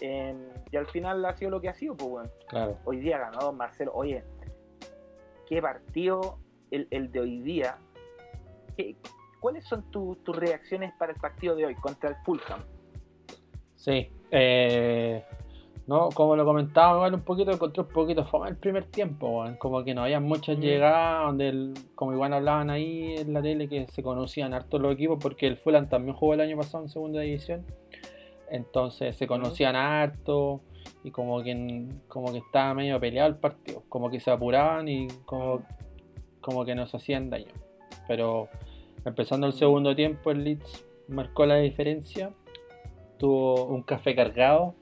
Eh, 0.00 0.34
y 0.70 0.76
al 0.76 0.86
final 0.86 1.24
ha 1.26 1.34
sido 1.34 1.50
lo 1.50 1.60
que 1.60 1.68
ha 1.68 1.74
sido, 1.74 1.94
pues 1.96 2.10
bueno. 2.10 2.30
Claro. 2.48 2.78
Hoy 2.84 2.98
día 3.00 3.18
ganó 3.18 3.40
Don 3.40 3.56
Marcelo. 3.56 3.92
Oye, 3.94 4.24
qué 5.46 5.60
partido 5.60 6.38
el, 6.70 6.88
el 6.90 7.12
de 7.12 7.20
hoy 7.20 7.40
día. 7.42 7.76
¿Qué- 8.76 8.96
¿Cuáles 9.38 9.64
son 9.66 9.82
tu- 9.90 10.16
tus 10.24 10.34
reacciones 10.36 10.92
para 10.98 11.12
el 11.12 11.18
partido 11.20 11.54
de 11.56 11.66
hoy 11.66 11.74
contra 11.74 12.08
el 12.10 12.16
Fulham? 12.24 12.62
Sí. 13.76 14.10
eh, 14.30 15.24
no, 15.86 16.10
como 16.10 16.36
lo 16.36 16.44
comentaba 16.44 16.94
igual 16.96 17.14
un 17.14 17.22
poquito, 17.22 17.50
encontré 17.50 17.82
un 17.82 17.88
poquito 17.88 18.24
fome 18.24 18.48
el 18.48 18.56
primer 18.56 18.84
tiempo. 18.84 19.44
Como 19.58 19.82
que 19.84 19.94
no 19.94 20.04
había 20.04 20.20
muchas 20.20 20.56
Mm. 20.58 20.60
llegadas, 20.60 21.26
donde 21.26 21.48
el- 21.48 21.74
como 21.94 22.12
igual 22.12 22.32
hablaban 22.32 22.70
ahí 22.70 23.16
en 23.16 23.32
la 23.32 23.42
tele 23.42 23.68
que 23.68 23.86
se 23.88 24.02
conocían 24.02 24.54
hartos 24.54 24.80
los 24.80 24.92
equipos, 24.94 25.18
porque 25.20 25.46
el 25.46 25.56
Fulham 25.56 25.88
también 25.88 26.14
jugó 26.16 26.34
el 26.34 26.40
año 26.40 26.56
pasado 26.56 26.84
en 26.84 26.90
segunda 26.90 27.20
división. 27.20 27.64
Entonces 28.50 29.16
se 29.16 29.26
conocían 29.26 29.76
harto 29.76 30.60
y 31.04 31.10
como 31.10 31.42
que 31.42 31.86
como 32.08 32.32
que 32.32 32.38
estaba 32.38 32.74
medio 32.74 33.00
peleado 33.00 33.28
el 33.28 33.36
partido, 33.36 33.82
como 33.88 34.10
que 34.10 34.20
se 34.20 34.30
apuraban 34.30 34.88
y 34.88 35.08
como, 35.24 35.62
como 36.40 36.64
que 36.64 36.74
nos 36.74 36.94
hacían 36.94 37.30
daño. 37.30 37.52
Pero 38.06 38.48
empezando 39.04 39.46
el 39.46 39.52
segundo 39.52 39.96
tiempo 39.96 40.30
el 40.30 40.44
Leeds 40.44 40.84
marcó 41.08 41.46
la 41.46 41.56
diferencia, 41.56 42.30
tuvo 43.18 43.64
un 43.64 43.82
café 43.82 44.14
cargado, 44.14 44.74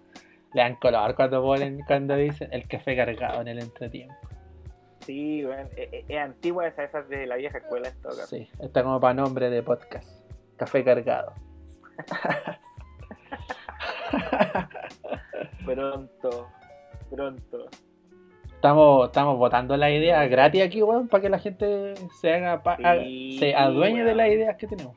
le 0.54 0.62
dan 0.62 0.76
color 0.76 1.14
cuando 1.14 1.42
ponen, 1.42 1.80
cuando 1.86 2.16
dicen 2.16 2.48
el 2.52 2.66
café 2.68 2.96
cargado 2.96 3.40
en 3.42 3.48
el 3.48 3.58
entretiempo. 3.60 4.14
Sí, 5.00 5.44
bueno, 5.44 5.68
es, 5.76 5.88
es- 5.92 6.04
es 6.08 6.18
antigua 6.18 6.66
esa, 6.66 6.84
esa 6.84 6.98
es 7.00 7.08
de 7.08 7.26
la 7.26 7.36
vieja 7.36 7.58
escuela 7.58 7.88
en 7.88 8.00
todo 8.02 8.12
caso. 8.16 8.26
Sí, 8.36 8.48
está 8.60 8.82
como 8.82 9.00
para 9.00 9.14
nombre 9.14 9.48
de 9.50 9.62
podcast. 9.62 10.08
Café 10.56 10.84
cargado. 10.84 11.32
Pronto, 15.64 16.48
pronto. 17.10 17.66
Estamos, 18.54 19.06
estamos 19.06 19.38
votando 19.38 19.76
la 19.76 19.90
idea 19.90 20.26
gratis 20.26 20.62
aquí, 20.62 20.82
weón, 20.82 21.08
para 21.08 21.22
que 21.22 21.28
la 21.30 21.38
gente 21.38 21.94
se 22.20 22.32
haga 22.34 22.60
Sí, 22.76 22.82
haga- 22.84 23.02
se 23.38 23.54
adueñe 23.54 24.04
de 24.04 24.14
las 24.14 24.28
ideas 24.28 24.56
que 24.56 24.66
tenemos. 24.66 24.96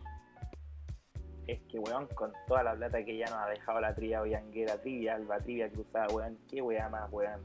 Es 1.53 1.61
que, 1.69 1.77
weón, 1.77 2.07
con 2.15 2.31
toda 2.47 2.63
la 2.63 2.73
plata 2.73 3.03
que 3.05 3.15
ya 3.15 3.25
nos 3.25 3.35
ha 3.35 3.47
dejado 3.47 3.79
la 3.79 3.93
trivia 3.93 4.21
Oyanguera, 4.21 4.81
trivia, 4.81 5.13
Alba, 5.13 5.37
trivia 5.37 5.69
cruzada, 5.69 6.07
weón, 6.11 6.35
qué 6.49 6.61
weá 6.63 6.89
más, 6.89 7.11
weón. 7.11 7.41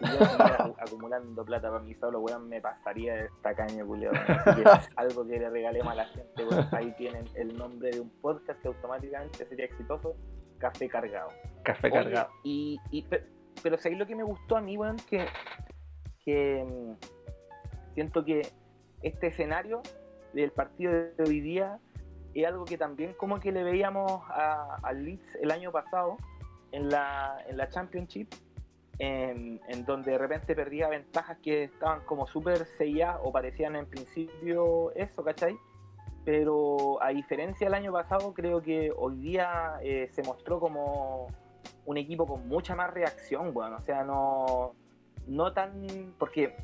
Si 0.00 0.06
yo 0.06 0.18
acumulando 0.78 1.44
plata 1.46 1.70
para 1.70 1.82
mí 1.82 1.94
solo, 1.94 2.20
weón, 2.20 2.46
me 2.46 2.60
pasaría 2.60 3.14
de 3.14 3.24
esta 3.24 3.54
caña, 3.54 3.84
que 4.54 4.64
algo 4.96 5.26
que 5.26 5.38
le 5.38 5.48
regalemos 5.48 5.90
a 5.90 5.94
la 5.94 6.04
gente, 6.04 6.44
weón. 6.44 6.68
Ahí 6.72 6.92
tienen 6.98 7.24
el 7.36 7.56
nombre 7.56 7.90
de 7.90 8.00
un 8.00 8.10
podcast 8.20 8.60
que 8.60 8.68
automáticamente 8.68 9.46
sería 9.46 9.64
exitoso, 9.64 10.14
Café 10.58 10.86
Cargado. 10.88 11.30
Café 11.62 11.86
Oye, 11.86 11.94
cargado. 11.94 12.28
Y, 12.44 12.78
y, 12.90 13.02
pe- 13.02 13.24
pero 13.62 13.78
¿sabéis 13.78 13.98
lo 13.98 14.06
que 14.06 14.14
me 14.14 14.24
gustó 14.24 14.58
a 14.58 14.60
mí, 14.60 14.76
weón? 14.76 14.96
Que, 15.08 15.24
que 16.22 16.64
mm, 16.64 17.94
siento 17.94 18.24
que 18.26 18.42
este 19.02 19.28
escenario 19.28 19.80
del 20.34 20.50
partido 20.52 20.92
de 20.92 21.24
hoy 21.26 21.40
día 21.40 21.78
es 22.34 22.46
algo 22.46 22.64
que 22.64 22.78
también 22.78 23.14
como 23.14 23.40
que 23.40 23.52
le 23.52 23.62
veíamos 23.62 24.22
al 24.30 25.04
Leeds 25.04 25.36
el 25.40 25.50
año 25.50 25.72
pasado 25.72 26.16
en 26.72 26.88
la, 26.88 27.38
en 27.48 27.56
la 27.56 27.68
Championship, 27.68 28.28
en, 28.98 29.60
donde 29.86 30.12
de 30.12 30.18
repente 30.18 30.54
perdía 30.54 30.88
ventajas 30.88 31.38
que 31.42 31.64
estaban 31.64 32.04
como 32.04 32.26
súper 32.26 32.66
selladas 32.76 33.20
o 33.22 33.32
parecían 33.32 33.76
en 33.76 33.86
principio 33.86 34.92
eso, 34.94 35.22
¿cachai? 35.24 35.56
Pero 36.24 37.02
a 37.02 37.08
diferencia 37.10 37.66
del 37.66 37.74
año 37.74 37.92
pasado, 37.92 38.34
creo 38.34 38.60
que 38.60 38.92
hoy 38.94 39.16
día 39.16 39.78
eh, 39.82 40.08
se 40.12 40.22
mostró 40.22 40.60
como 40.60 41.28
un 41.86 41.96
equipo 41.96 42.26
con 42.26 42.46
mucha 42.48 42.74
más 42.74 42.92
reacción, 42.92 43.52
weón. 43.54 43.72
O 43.72 43.80
sea, 43.80 44.04
no, 44.04 44.74
no 45.26 45.52
tan. 45.54 46.14
Porque 46.18 46.54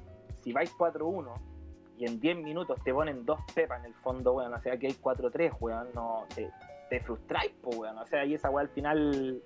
si 0.42 0.52
vais 0.52 0.70
4-1 0.76 1.53
y 1.96 2.06
en 2.06 2.20
10 2.20 2.38
minutos 2.38 2.78
te 2.82 2.92
ponen 2.92 3.24
dos 3.24 3.40
pepas 3.54 3.80
en 3.80 3.86
el 3.86 3.94
fondo, 3.94 4.34
weón. 4.34 4.52
O 4.52 4.60
sea, 4.60 4.76
que 4.76 4.88
hay 4.88 4.94
4-3, 4.94 5.56
weón. 5.60 5.88
No, 5.94 6.26
te, 6.34 6.50
te 6.90 7.00
frustráis, 7.00 7.52
po, 7.62 7.70
weón. 7.70 7.98
O 7.98 8.06
sea, 8.06 8.24
y 8.24 8.34
esa 8.34 8.50
weón 8.50 8.68
al 8.68 8.74
final 8.74 9.42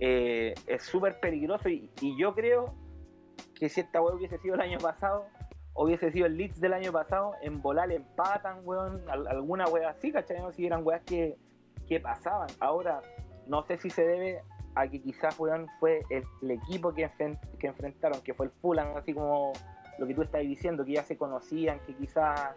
eh, 0.00 0.54
es 0.66 0.82
súper 0.82 1.18
peligroso. 1.20 1.68
Y, 1.68 1.90
yo 2.18 2.34
creo 2.34 2.74
que 3.54 3.68
si 3.68 3.80
esta 3.80 4.00
weón 4.02 4.18
hubiese 4.18 4.38
sido 4.38 4.54
el 4.56 4.60
año 4.60 4.78
pasado, 4.78 5.26
hubiese 5.74 6.10
sido 6.12 6.26
el 6.26 6.36
Leeds 6.36 6.60
del 6.60 6.74
año 6.74 6.92
pasado, 6.92 7.32
en 7.42 7.62
volar 7.62 7.90
empatan, 7.90 8.60
weón. 8.64 9.02
al- 9.08 9.28
alguna 9.28 9.66
weá 9.66 9.90
así, 9.90 10.12
¿cachai? 10.12 10.40
No? 10.40 10.52
Si 10.52 10.66
eran 10.66 10.86
weas 10.86 11.02
que, 11.04 11.36
que 11.88 11.98
pasaban. 12.00 12.48
Ahora, 12.60 13.00
no 13.46 13.62
sé 13.64 13.78
si 13.78 13.88
se 13.88 14.06
debe 14.06 14.42
a 14.74 14.86
que 14.86 15.00
quizás 15.00 15.38
weón, 15.38 15.66
fue 15.80 16.02
el, 16.10 16.50
equipo 16.50 16.92
que, 16.92 17.10
que 17.58 17.66
enfrentaron, 17.66 18.20
que 18.20 18.34
fue 18.34 18.46
el 18.46 18.52
Fulham, 18.60 18.94
así 18.94 19.14
como 19.14 19.54
lo 19.98 20.06
que 20.06 20.14
tú 20.14 20.22
estás 20.22 20.42
diciendo, 20.42 20.84
que 20.84 20.92
ya 20.92 21.02
se 21.04 21.16
conocían, 21.16 21.80
que 21.86 21.94
quizás 21.94 22.54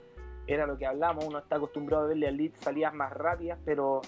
era 0.48 0.66
lo 0.66 0.78
que 0.78 0.86
hablamos, 0.86 1.26
uno 1.26 1.40
está 1.40 1.56
acostumbrado 1.58 2.06
a 2.06 2.08
verle 2.08 2.28
al 2.28 2.38
Leeds 2.38 2.60
salidas 2.60 2.94
más 2.94 3.12
rápidas, 3.14 3.60
pero 3.66 4.02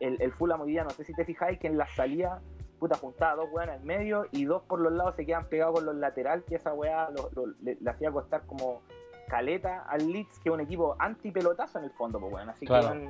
el, 0.00 0.20
el 0.20 0.32
Fulham 0.32 0.60
hoy 0.62 0.72
día, 0.72 0.84
no 0.84 0.90
sé 0.90 1.04
si 1.04 1.14
te 1.14 1.24
fijáis 1.24 1.58
que 1.58 1.68
en 1.68 1.78
la 1.78 1.86
salida, 1.88 2.42
puta, 2.80 2.96
juntaba 2.96 3.36
dos 3.36 3.48
weones 3.52 3.80
en 3.80 3.86
medio 3.86 4.26
y 4.32 4.44
dos 4.44 4.62
por 4.64 4.80
los 4.80 4.92
lados 4.92 5.14
se 5.16 5.24
quedan 5.24 5.46
pegados 5.48 5.74
con 5.76 5.86
los 5.86 5.94
laterales, 5.94 6.44
que 6.46 6.56
esa 6.56 6.74
weá 6.74 7.08
lo- 7.10 7.30
lo- 7.34 7.54
le, 7.62 7.76
le 7.80 7.90
hacía 7.90 8.10
costar 8.10 8.42
como 8.46 8.82
caleta 9.28 9.84
al 9.88 10.06
Leeds, 10.12 10.40
que 10.40 10.48
es 10.50 10.52
un 10.54 10.60
equipo 10.60 10.96
anti-pelotazo 10.98 11.78
en 11.78 11.84
el 11.84 11.90
fondo, 11.92 12.18
pues 12.20 12.34
weón, 12.34 12.50
así 12.50 12.66
Claro. 12.66 12.92
que 12.92 13.08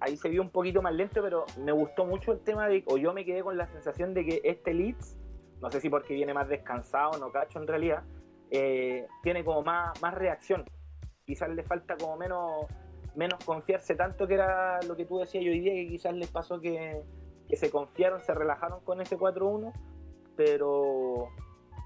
ahí 0.00 0.16
se 0.16 0.28
vio 0.28 0.42
un 0.42 0.50
poquito 0.50 0.82
más 0.82 0.92
lento, 0.94 1.22
pero 1.22 1.46
me 1.64 1.72
gustó 1.72 2.04
mucho 2.04 2.32
el 2.32 2.40
tema 2.40 2.68
de, 2.68 2.84
o 2.86 2.96
yo 2.98 3.12
me 3.14 3.24
quedé 3.24 3.42
con 3.42 3.56
la 3.56 3.66
sensación 3.68 4.14
de 4.14 4.24
que 4.26 4.40
este 4.44 4.74
Leeds, 4.74 5.16
no 5.62 5.70
sé 5.70 5.80
si 5.80 5.88
porque 5.88 6.14
viene 6.14 6.34
más 6.34 6.48
descansado, 6.48 7.18
no 7.18 7.30
cacho 7.32 7.58
en 7.60 7.66
realidad, 7.66 8.02
eh, 8.50 9.06
tiene 9.22 9.44
como 9.44 9.62
más, 9.62 10.00
más 10.02 10.14
reacción. 10.14 10.64
Quizás 11.24 11.50
le 11.50 11.62
falta 11.62 11.96
como 11.96 12.16
menos, 12.16 12.66
menos 13.14 13.44
confiarse 13.44 13.94
tanto 13.94 14.26
que 14.26 14.34
era 14.34 14.80
lo 14.82 14.96
que 14.96 15.04
tú 15.04 15.18
decías 15.18 15.44
hoy 15.44 15.60
día, 15.60 15.74
que 15.74 15.88
quizás 15.88 16.14
les 16.14 16.30
pasó 16.30 16.60
que, 16.60 17.02
que 17.48 17.56
se 17.56 17.70
confiaron, 17.70 18.20
se 18.20 18.34
relajaron 18.34 18.80
con 18.80 19.00
ese 19.00 19.18
4-1, 19.18 19.72
pero 20.36 21.28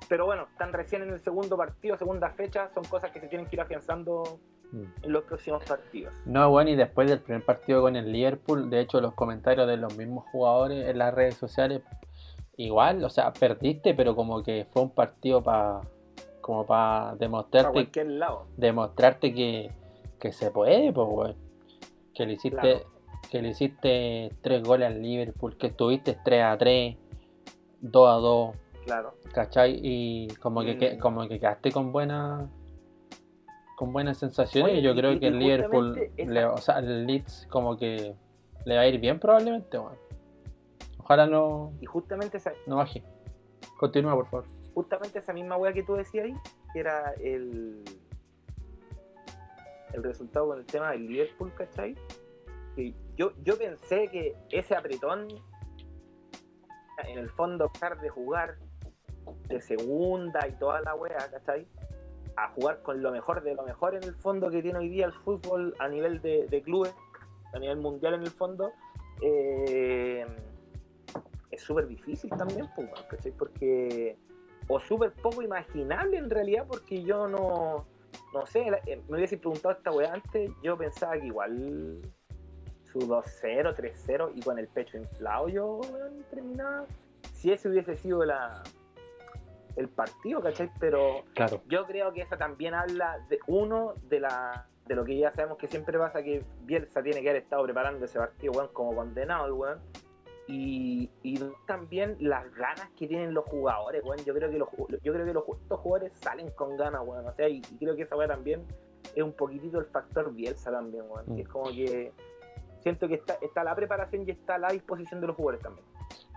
pero 0.09 0.27
bueno, 0.27 0.47
están 0.51 0.73
recién 0.73 1.03
en 1.03 1.11
el 1.11 1.21
segundo 1.21 1.57
partido, 1.57 1.97
segunda 1.97 2.31
fecha, 2.31 2.69
son 2.75 2.85
cosas 2.85 3.13
que 3.13 3.21
se 3.21 3.29
tienen 3.29 3.47
que 3.47 3.57
ir 3.57 3.63
afianzando 3.63 4.41
Mm. 4.73 4.85
en 5.03 5.13
los 5.13 5.25
próximos 5.25 5.63
partidos. 5.65 6.15
No, 6.25 6.51
bueno, 6.51 6.71
y 6.71 6.77
después 6.77 7.09
del 7.09 7.21
primer 7.21 7.45
partido 7.45 7.83
con 7.83 7.95
el 7.95 8.11
Liverpool, 8.11 8.71
de 8.71 8.81
hecho 8.81 9.01
los 9.01 9.15
comentarios 9.15 9.69
de 9.69 9.77
los 9.77 9.97
mismos 9.97 10.25
jugadores 10.33 10.89
en 10.89 10.99
las 10.99 11.13
redes 11.13 11.35
sociales, 11.35 11.83
igual, 12.57 13.05
o 13.05 13.11
sea, 13.11 13.33
perdiste, 13.33 13.95
pero 13.95 14.17
como 14.17 14.43
que 14.43 14.67
fue 14.73 14.83
un 14.83 14.91
partido 14.91 15.43
para 15.43 15.81
como 16.43 16.67
para 16.67 17.05
Para 17.07 17.17
demostrarte, 17.17 17.73
cualquier 17.73 18.07
lado. 18.09 18.47
demostrarte 18.59 19.33
que, 19.33 19.71
que 20.21 20.33
se 20.33 20.51
puede, 20.51 20.93
pues, 20.93 21.09
weón. 21.11 21.37
Que 22.15 22.27
le 22.27 22.35
hiciste, 22.35 22.59
Claro. 22.61 22.81
que 23.31 23.41
le 23.41 23.49
hiciste 23.49 24.31
tres 24.43 24.63
goles 24.63 24.89
al 24.89 25.01
Liverpool, 25.01 25.57
que 25.57 25.69
estuviste 25.69 26.19
3 26.23 26.43
a 26.45 26.59
3, 26.59 26.97
2 27.81 28.09
a 28.09 28.13
2, 28.15 28.57
Claro. 28.85 29.15
¿cachai? 29.33 29.81
Y 29.83 30.29
como 30.43 30.63
que, 30.63 30.77
que- 30.77 30.97
Mm. 30.97 30.99
como 30.99 31.27
que 31.29 31.41
quedaste 31.41 31.73
con 31.73 31.91
buena 31.93 32.51
con 33.77 33.93
buenas 33.93 34.19
sensaciones 34.19 34.71
Oye, 34.71 34.81
y 34.81 34.83
yo 34.85 34.93
y- 34.93 34.97
creo 34.97 35.13
y- 35.13 35.19
que 35.19 35.27
el 35.29 35.39
Liverpool, 35.41 35.99
le- 36.17 36.45
o 36.45 36.57
sea, 36.59 36.79
el 36.79 37.05
Leeds 37.07 37.49
como 37.51 37.77
que 37.77 38.15
le 38.65 38.77
va 38.77 38.83
a 38.83 38.87
ir 38.87 39.01
bien 39.01 39.19
probablemente, 39.19 39.77
weón. 39.79 39.97
Ojalá 40.99 41.27
no, 41.27 41.73
Y 41.81 41.87
justamente 41.87 42.37
esa, 42.37 42.53
no 42.67 42.77
baje. 42.77 43.03
Continúa, 43.81 44.15
por 44.15 44.27
favor. 44.27 44.45
Justamente 44.75 45.19
esa 45.19 45.33
misma 45.33 45.57
weá 45.57 45.73
que 45.73 45.83
tú 45.83 45.95
decías 45.95 46.27
ahí, 46.27 46.37
que 46.73 46.81
era 46.81 47.13
el, 47.21 47.85
el 49.93 50.03
resultado 50.03 50.49
con 50.49 50.59
el 50.59 50.67
tema 50.67 50.93
del 50.93 51.07
Liverpool, 51.07 51.53
¿cachai? 51.55 51.95
Que 52.75 52.95
yo, 53.17 53.33
yo 53.43 53.57
pensé 53.59 54.09
que 54.09 54.35
ese 54.51 54.75
apretón, 54.75 55.29
en 57.07 57.19
el 57.19 57.31
fondo, 57.31 57.71
dejar 57.75 58.01
de 58.01 58.09
jugar 58.09 58.57
de 59.49 59.61
segunda 59.61 60.47
y 60.49 60.53
toda 60.53 60.81
la 60.81 60.95
weá, 60.95 61.31
¿cachai? 61.31 61.67
A 62.37 62.49
jugar 62.51 62.83
con 62.83 63.03
lo 63.03 63.13
mejor 63.13 63.43
de 63.43 63.55
lo 63.55 63.63
mejor 63.63 63.95
en 63.95 64.05
el 64.05 64.15
fondo 64.15 64.51
que 64.51 64.63
tiene 64.63 64.79
hoy 64.79 64.89
día 64.89 65.07
el 65.07 65.13
fútbol 65.13 65.75
a 65.79 65.89
nivel 65.89 66.23
de, 66.23 66.47
de 66.47 66.63
clubes, 66.63 66.95
a 67.53 67.59
nivel 67.59 67.79
mundial 67.79 68.15
en 68.15 68.23
el 68.23 68.31
fondo, 68.31 68.73
eh, 69.21 70.27
es 71.51 71.63
súper 71.63 71.87
difícil 71.87 72.31
también, 72.31 72.67
pues, 72.75 72.89
¿cachai? 73.09 73.33
Porque 73.33 74.17
o 74.69 74.81
súper 74.81 75.13
poco 75.13 75.43
imaginable 75.43 76.17
en 76.17 76.31
realidad 76.31 76.67
porque 76.69 77.03
yo 77.03 77.27
no 77.29 77.87
no 78.35 78.47
sé, 78.47 78.67
eh, 78.87 79.03
me 79.09 79.17
hubiese 79.19 79.37
preguntado 79.37 79.75
esta 79.75 79.91
weá 79.91 80.13
antes, 80.15 80.51
yo 80.63 80.77
pensaba 80.77 81.19
que 81.19 81.27
igual 81.27 82.01
su 82.85 82.99
2-0, 83.01 83.75
3-0 83.75 84.33
y 84.35 84.41
con 84.41 84.59
el 84.59 84.69
pecho 84.69 84.97
inflado 84.97 85.49
yo 85.49 85.81
weón, 85.91 86.25
terminaba 86.31 86.87
si 87.35 87.53
ese 87.53 87.69
hubiese 87.69 87.97
sido 87.97 88.25
la 88.25 88.63
el 89.77 89.89
partido, 89.89 90.43
¿cachai? 90.43 90.71
Pero 90.79 91.25
Claro. 91.35 91.63
yo 91.67 91.87
creo 91.87 92.13
que 92.13 92.21
esa 92.23 92.37
también 92.37 92.75
habla 92.75 93.19
de 93.29 93.39
uno 93.47 93.95
de 94.09 94.21
la 94.21 94.67
de 94.87 94.97
lo 94.97 95.05
que 95.05 95.17
ya 95.17 95.33
sabemos 95.33 95.59
que 95.59 95.69
siempre 95.69 95.97
pasa 95.99 96.23
que 96.23 96.45
Bielsa 96.63 97.03
tiene 97.03 97.23
que 97.23 97.31
haber 97.31 97.43
estado 97.43 97.63
preparando 97.63 98.05
ese 98.05 98.19
partido, 98.19 98.53
weón, 98.53 98.69
como 98.73 98.95
condenado 98.95 99.47
el 99.47 99.53
weón. 99.53 99.79
Y, 100.49 101.09
y 101.23 101.39
también 101.67 102.17
las 102.21 102.53
ganas 102.55 102.91
que 102.97 103.07
tienen 103.07 103.33
los 103.33 103.45
jugadores, 103.45 104.03
weón. 104.05 104.19
Yo 104.25 104.35
creo 104.35 104.51
que 104.51 104.59
los 104.59 104.69
yo 105.03 105.13
creo 105.13 105.25
que 105.25 105.33
los, 105.33 105.45
estos 105.63 105.81
jugadores 105.81 106.13
salen 106.15 106.51
con 106.51 106.77
ganas, 106.77 107.03
weón. 107.05 107.27
O 107.27 107.35
sea, 107.35 107.49
y, 107.49 107.63
y 107.71 107.77
creo 107.79 107.95
que 107.95 108.03
esa 108.03 108.17
weá 108.17 108.29
también 108.29 108.65
es 109.15 109.23
un 109.23 109.33
poquitito 109.33 109.79
el 109.79 109.87
factor 109.87 110.33
Bielsa 110.33 110.71
también, 110.71 111.05
weón. 111.09 111.25
Mm. 111.27 111.37
Que 111.37 111.43
es 111.43 111.49
como 111.49 111.71
que 111.71 112.13
siento 112.83 113.09
que 113.09 113.15
está, 113.15 113.39
está 113.41 113.63
la 113.65 113.75
preparación 113.75 114.25
y 114.27 114.33
está 114.33 114.59
la 114.59 114.69
disposición 114.69 115.21
de 115.21 115.29
los 115.29 115.37
jugadores 115.37 115.63
también. 115.63 115.87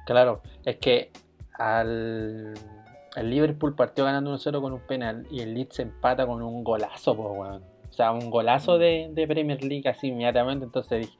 Claro, 0.05 0.41
es 0.63 0.77
que 0.77 1.11
al 1.53 2.53
el 3.15 3.29
Liverpool 3.29 3.75
partió 3.75 4.03
ganando 4.03 4.35
1-0 4.35 4.61
con 4.61 4.73
un 4.73 4.81
penal 4.81 5.25
y 5.31 5.39
el 5.39 5.53
Leeds 5.53 5.79
empata 5.79 6.27
con 6.27 6.41
un 6.41 6.63
golazo, 6.63 7.15
pues, 7.15 7.29
weón. 7.31 7.63
O 7.89 7.93
sea, 7.93 8.11
un 8.11 8.29
golazo 8.29 8.77
de, 8.77 9.09
de 9.13 9.25
Premier 9.25 9.63
League 9.63 9.87
así 9.87 10.07
inmediatamente. 10.07 10.65
Entonces 10.65 11.07
dije, 11.07 11.17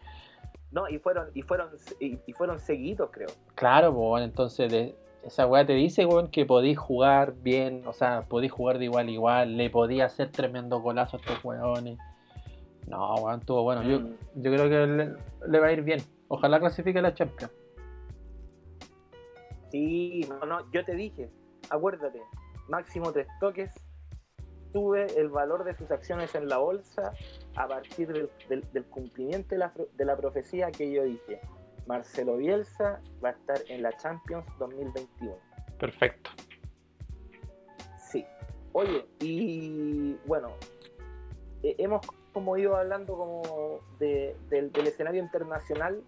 No, 0.71 0.89
y 0.89 0.99
fueron, 0.99 1.29
y 1.33 1.41
fueron, 1.41 1.69
y, 1.99 2.17
y 2.25 2.33
fueron 2.33 2.59
seguidos, 2.59 3.09
creo. 3.11 3.29
claro, 3.55 3.93
pues, 3.93 4.07
bueno, 4.07 4.25
entonces 4.25 4.71
de- 4.71 4.95
esa 5.23 5.47
weá 5.47 5.65
te 5.65 5.73
dice, 5.73 6.05
weón, 6.05 6.27
que 6.27 6.45
podéis 6.45 6.77
jugar 6.77 7.33
bien, 7.41 7.83
o 7.87 7.93
sea, 7.93 8.23
podéis 8.29 8.51
jugar 8.51 8.77
de 8.77 8.85
igual 8.85 9.07
a 9.07 9.11
igual, 9.11 9.57
le 9.57 9.69
podía 9.71 10.05
hacer 10.05 10.29
tremendo 10.31 10.79
golazo 10.81 11.17
a 11.17 11.19
estos 11.19 11.43
weones. 11.43 11.97
No, 12.87 13.15
weón, 13.15 13.39
estuvo 13.39 13.63
bueno. 13.63 13.81
Yo, 13.83 13.99
Mm. 14.01 14.15
yo 14.35 14.51
creo 14.51 14.69
que 14.69 14.85
le, 14.87 15.13
le 15.47 15.59
va 15.59 15.67
a 15.67 15.71
ir 15.71 15.81
bien. 15.81 15.99
Ojalá 16.27 16.59
clasifique 16.59 16.99
a 16.99 17.01
la 17.01 17.13
Champions. 17.15 17.51
Sí, 19.71 20.21
no, 20.29 20.45
no, 20.45 20.71
yo 20.71 20.85
te 20.85 20.93
dije, 20.95 21.29
acuérdate, 21.69 22.21
máximo 22.69 23.11
tres 23.11 23.27
toques, 23.39 23.71
sube 24.75 25.07
el 25.17 25.29
valor 25.29 25.63
de 25.63 25.73
sus 25.73 25.89
acciones 25.89 26.35
en 26.35 26.49
la 26.49 26.57
bolsa 26.57 27.13
a 27.55 27.65
partir 27.65 28.11
del, 28.11 28.29
del- 28.49 28.69
del 28.73 28.83
cumplimiento 28.83 29.47
de 29.55 29.59
la, 29.59 29.71
de 29.95 30.03
la 30.05 30.17
profecía 30.17 30.69
que 30.69 30.91
yo 30.91 31.03
dije. 31.03 31.39
Marcelo 31.87 32.35
Bielsa 32.35 32.99
va 33.23 33.29
a 33.29 33.31
estar 33.31 33.57
en 33.69 33.83
la 33.83 33.95
Champions 33.95 34.45
2021. 34.59 35.33
Perfecto. 35.79 36.29
Sí. 37.97 38.25
Oye, 38.73 39.05
y 39.21 40.17
bueno, 40.25 40.49
eh, 41.63 41.75
hemos 41.77 42.05
como 42.33 42.57
ido 42.57 42.75
hablando 42.75 43.15
como 43.15 43.79
de- 43.97 44.35
del, 44.49 44.73
del 44.73 44.87
escenario 44.87 45.21
internacional, 45.23 46.03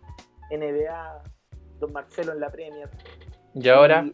NBA, 0.51 1.23
Don 1.79 1.93
Marcelo 1.93 2.33
en 2.33 2.41
la 2.41 2.49
Premier, 2.49 2.89
Y 3.53 3.69
ahora, 3.69 4.03
Y 4.03 4.13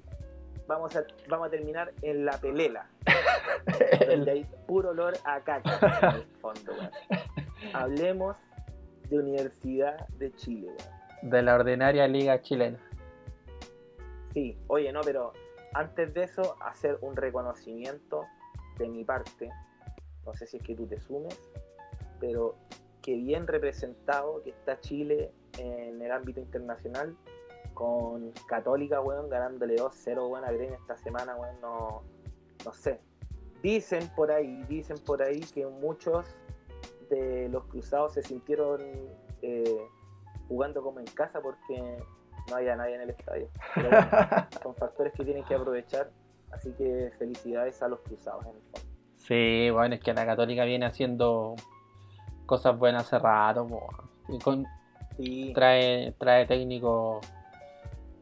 vamos 0.67 0.95
a, 0.95 1.05
vamos 1.27 1.47
a 1.47 1.49
terminar 1.49 1.93
en 2.01 2.25
la 2.25 2.37
pelela. 2.37 2.89
donde 4.07 4.31
hay 4.31 4.45
puro 4.67 4.89
olor 4.89 5.13
a 5.25 5.39
caca 5.41 5.79
en 6.01 6.15
el 6.15 6.25
fondo, 6.41 6.73
weón. 6.73 6.91
Hablemos 7.73 8.37
de 9.09 9.19
Universidad 9.19 10.07
de 10.09 10.33
Chile, 10.33 10.67
weón. 10.67 11.31
de 11.31 11.41
la 11.41 11.55
ordinaria 11.55 12.07
liga 12.07 12.41
chilena. 12.41 12.79
Sí, 14.33 14.57
oye, 14.67 14.91
no, 14.91 15.01
pero 15.01 15.33
antes 15.73 16.13
de 16.13 16.23
eso, 16.23 16.55
hacer 16.61 16.97
un 17.01 17.15
reconocimiento 17.15 18.25
de 18.77 18.87
mi 18.87 19.03
parte. 19.03 19.49
No 20.25 20.33
sé 20.33 20.47
si 20.47 20.57
es 20.57 20.63
que 20.63 20.75
tú 20.75 20.87
te 20.87 20.99
sumes, 20.99 21.37
pero 22.19 22.55
que 23.01 23.15
bien 23.15 23.47
representado 23.47 24.41
que 24.43 24.51
está 24.51 24.79
Chile 24.79 25.31
en 25.57 26.01
el 26.01 26.11
ámbito 26.11 26.39
internacional 26.39 27.15
con 27.73 28.31
Católica, 28.47 29.01
weón, 29.01 29.29
ganándole 29.29 29.75
2-0, 29.75 30.29
weón, 30.29 30.45
a 30.45 30.51
Gremio 30.51 30.75
esta 30.75 30.97
semana, 30.97 31.35
weón, 31.35 31.59
no, 31.61 32.03
no 32.65 32.73
sé. 32.73 32.99
Dicen 33.61 34.09
por 34.15 34.31
ahí, 34.31 34.63
dicen 34.67 34.97
por 35.05 35.21
ahí 35.23 35.39
que 35.39 35.65
muchos 35.65 36.25
de 37.09 37.47
los 37.49 37.63
cruzados 37.65 38.13
se 38.13 38.21
sintieron 38.23 38.81
eh, 39.41 39.87
jugando 40.47 40.81
como 40.83 40.99
en 40.99 41.05
casa 41.07 41.41
porque 41.41 41.97
no 42.49 42.55
había 42.55 42.75
nadie 42.75 42.95
en 42.95 43.01
el 43.01 43.09
estadio. 43.11 43.49
Pero 43.75 43.89
bueno, 43.89 44.07
son 44.63 44.75
factores 44.75 45.13
que 45.13 45.23
tienen 45.23 45.43
que 45.45 45.55
aprovechar, 45.55 46.09
así 46.51 46.71
que 46.73 47.11
felicidades 47.17 47.81
a 47.81 47.87
los 47.87 47.99
cruzados 48.01 48.43
en 48.45 48.55
el 48.55 48.61
fondo. 48.63 48.89
Sí, 49.17 49.69
bueno, 49.71 49.95
es 49.95 50.01
que 50.01 50.13
la 50.13 50.25
Católica 50.25 50.65
viene 50.65 50.85
haciendo 50.85 51.55
cosas 52.45 52.77
buenas 52.77 53.03
hace 53.05 53.19
rato. 53.19 53.65
po. 53.67 53.87
Y 54.27 54.39
con- 54.39 54.65
Sí, 55.15 55.51
trae, 55.53 56.11
trae 56.17 56.45
técnico 56.47 57.21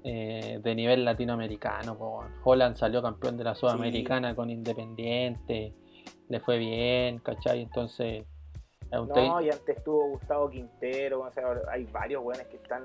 eh, 0.04 0.60
de 0.62 0.76
nivel 0.76 1.06
latinoamericano. 1.06 1.98
po. 1.98 2.24
Holland 2.44 2.76
salió 2.76 3.02
campeón 3.02 3.38
de 3.38 3.44
la 3.44 3.56
Sudamericana 3.56 4.36
con 4.36 4.50
Independiente, 4.50 5.74
le 6.30 6.40
fue 6.40 6.58
bien, 6.58 7.20
¿cachai? 7.20 7.62
Entonces, 7.62 8.26
no, 8.92 9.42
y 9.42 9.50
antes 9.50 9.78
estuvo 9.78 10.10
Gustavo 10.10 10.50
Quintero, 10.50 11.22
o 11.22 11.32
sea, 11.32 11.46
hay 11.72 11.86
varios 11.86 12.22
buenos 12.24 12.46
que 12.48 12.58
están 12.58 12.84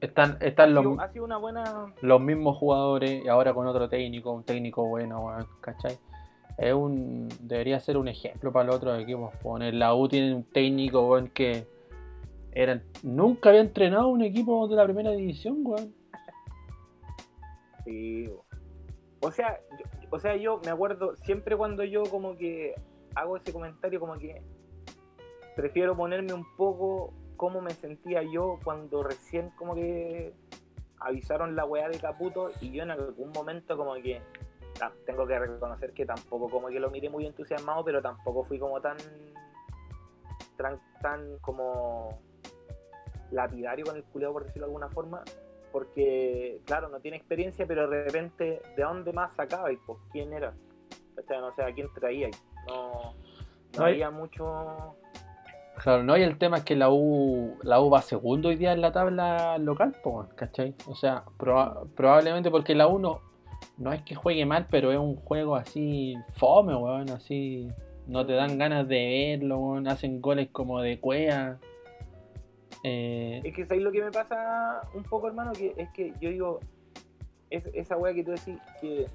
están, 0.00 0.36
están 0.40 0.74
los, 0.74 0.84
sido, 0.84 1.00
ha 1.00 1.08
sido 1.08 1.24
una 1.24 1.38
buena... 1.38 1.94
los 2.02 2.20
mismos 2.20 2.58
jugadores 2.58 3.24
y 3.24 3.28
ahora 3.28 3.54
con 3.54 3.66
otro 3.66 3.88
técnico, 3.88 4.32
un 4.32 4.44
técnico 4.44 4.84
bueno, 4.86 5.38
¿cachai? 5.62 5.96
Es 6.58 6.74
un, 6.74 7.28
debería 7.40 7.80
ser 7.80 7.96
un 7.96 8.08
ejemplo 8.08 8.52
para 8.52 8.66
los 8.66 8.76
otros 8.76 9.00
equipos. 9.00 9.34
Poner 9.42 9.72
la 9.72 9.94
U 9.94 10.08
tiene 10.08 10.34
un 10.34 10.44
técnico, 10.44 11.08
weón, 11.08 11.28
que 11.28 11.66
era, 12.52 12.82
nunca 13.02 13.48
había 13.48 13.62
entrenado 13.62 14.08
un 14.08 14.20
equipo 14.20 14.68
de 14.68 14.76
la 14.76 14.84
primera 14.84 15.10
división, 15.12 15.60
weón. 15.62 15.94
Sí, 17.84 18.30
o 19.20 19.30
sea, 19.30 19.60
yo, 19.78 19.84
o 20.10 20.18
sea, 20.18 20.36
yo 20.36 20.60
me 20.64 20.70
acuerdo 20.70 21.16
siempre 21.16 21.56
cuando 21.56 21.84
yo 21.84 22.04
como 22.04 22.36
que 22.36 22.74
hago 23.14 23.36
ese 23.36 23.52
comentario 23.52 24.00
como 24.00 24.18
que 24.18 24.42
prefiero 25.56 25.96
ponerme 25.96 26.32
un 26.32 26.46
poco 26.56 27.12
cómo 27.36 27.60
me 27.60 27.72
sentía 27.72 28.22
yo 28.22 28.58
cuando 28.64 29.02
recién 29.02 29.50
como 29.50 29.74
que 29.74 30.34
avisaron 30.98 31.56
la 31.56 31.64
weá 31.64 31.88
de 31.88 31.98
Caputo 31.98 32.50
y 32.60 32.72
yo 32.72 32.82
en 32.82 32.90
algún 32.90 33.30
momento 33.32 33.76
como 33.76 33.94
que 33.94 34.22
tengo 35.04 35.26
que 35.26 35.38
reconocer 35.38 35.92
que 35.92 36.06
tampoco 36.06 36.48
como 36.48 36.68
que 36.68 36.80
lo 36.80 36.90
miré 36.90 37.10
muy 37.10 37.26
entusiasmado, 37.26 37.84
pero 37.84 38.00
tampoco 38.00 38.44
fui 38.44 38.58
como 38.58 38.80
tan 38.80 38.96
tan, 40.56 40.80
tan 41.02 41.38
como 41.38 42.20
lapidario 43.30 43.84
con 43.86 43.96
el 43.96 44.04
culeado 44.04 44.34
por 44.34 44.44
decirlo 44.44 44.66
de 44.66 44.70
alguna 44.70 44.88
forma 44.88 45.22
porque 45.72 46.60
claro, 46.66 46.88
no 46.88 47.00
tiene 47.00 47.16
experiencia, 47.16 47.66
pero 47.66 47.88
de 47.88 48.04
repente, 48.04 48.60
¿de 48.76 48.82
dónde 48.82 49.12
más 49.12 49.34
sacaba? 49.36 49.72
y 49.72 49.76
pues 49.78 49.98
quién 50.12 50.32
era? 50.32 50.52
¿Cachai? 51.16 51.40
No 51.40 51.54
sé 51.54 51.62
a 51.62 51.72
quién 51.72 51.88
traía. 51.94 52.28
No, 52.68 52.92
no 52.92 53.12
No 53.78 53.84
hay- 53.84 53.92
había 53.94 54.10
mucho. 54.10 54.96
Claro, 55.82 56.02
no, 56.02 56.16
y 56.16 56.22
el 56.22 56.36
tema 56.36 56.58
es 56.58 56.64
que 56.64 56.76
la 56.76 56.90
U, 56.90 57.56
la 57.62 57.80
U 57.80 57.88
va 57.88 58.02
segundo 58.02 58.50
hoy 58.50 58.56
día 58.56 58.72
en 58.72 58.82
la 58.82 58.92
tabla 58.92 59.56
local, 59.56 59.96
po, 60.02 60.26
¿cachai? 60.34 60.74
O 60.86 60.94
sea, 60.94 61.24
proba- 61.38 61.86
probablemente 61.96 62.50
porque 62.50 62.74
la 62.74 62.86
U 62.86 62.98
no, 62.98 63.20
no 63.78 63.90
es 63.92 64.02
que 64.02 64.14
juegue 64.14 64.44
mal, 64.44 64.66
pero 64.70 64.92
es 64.92 64.98
un 64.98 65.16
juego 65.16 65.56
así 65.56 66.14
fome, 66.34 66.74
weón, 66.76 67.08
así 67.10 67.68
no 68.06 68.26
te 68.26 68.34
dan 68.34 68.58
ganas 68.58 68.86
de 68.88 69.36
verlo, 69.38 69.58
weón, 69.58 69.88
hacen 69.88 70.20
goles 70.20 70.50
como 70.52 70.82
de 70.82 71.00
cuea. 71.00 71.58
Eh, 72.82 73.40
Es 73.44 73.54
que 73.54 73.66
¿sabes 73.66 73.82
lo 73.82 73.92
que 73.92 74.02
me 74.02 74.10
pasa 74.10 74.88
un 74.94 75.02
poco, 75.04 75.26
hermano? 75.28 75.52
Que 75.52 75.74
es 75.76 75.90
que 75.90 76.14
yo 76.20 76.30
digo, 76.30 76.60
es, 77.50 77.64
esa 77.74 77.96
weá 77.96 78.14
que 78.14 78.24
tú 78.24 78.30
decís 78.30 78.58
que 78.80 79.06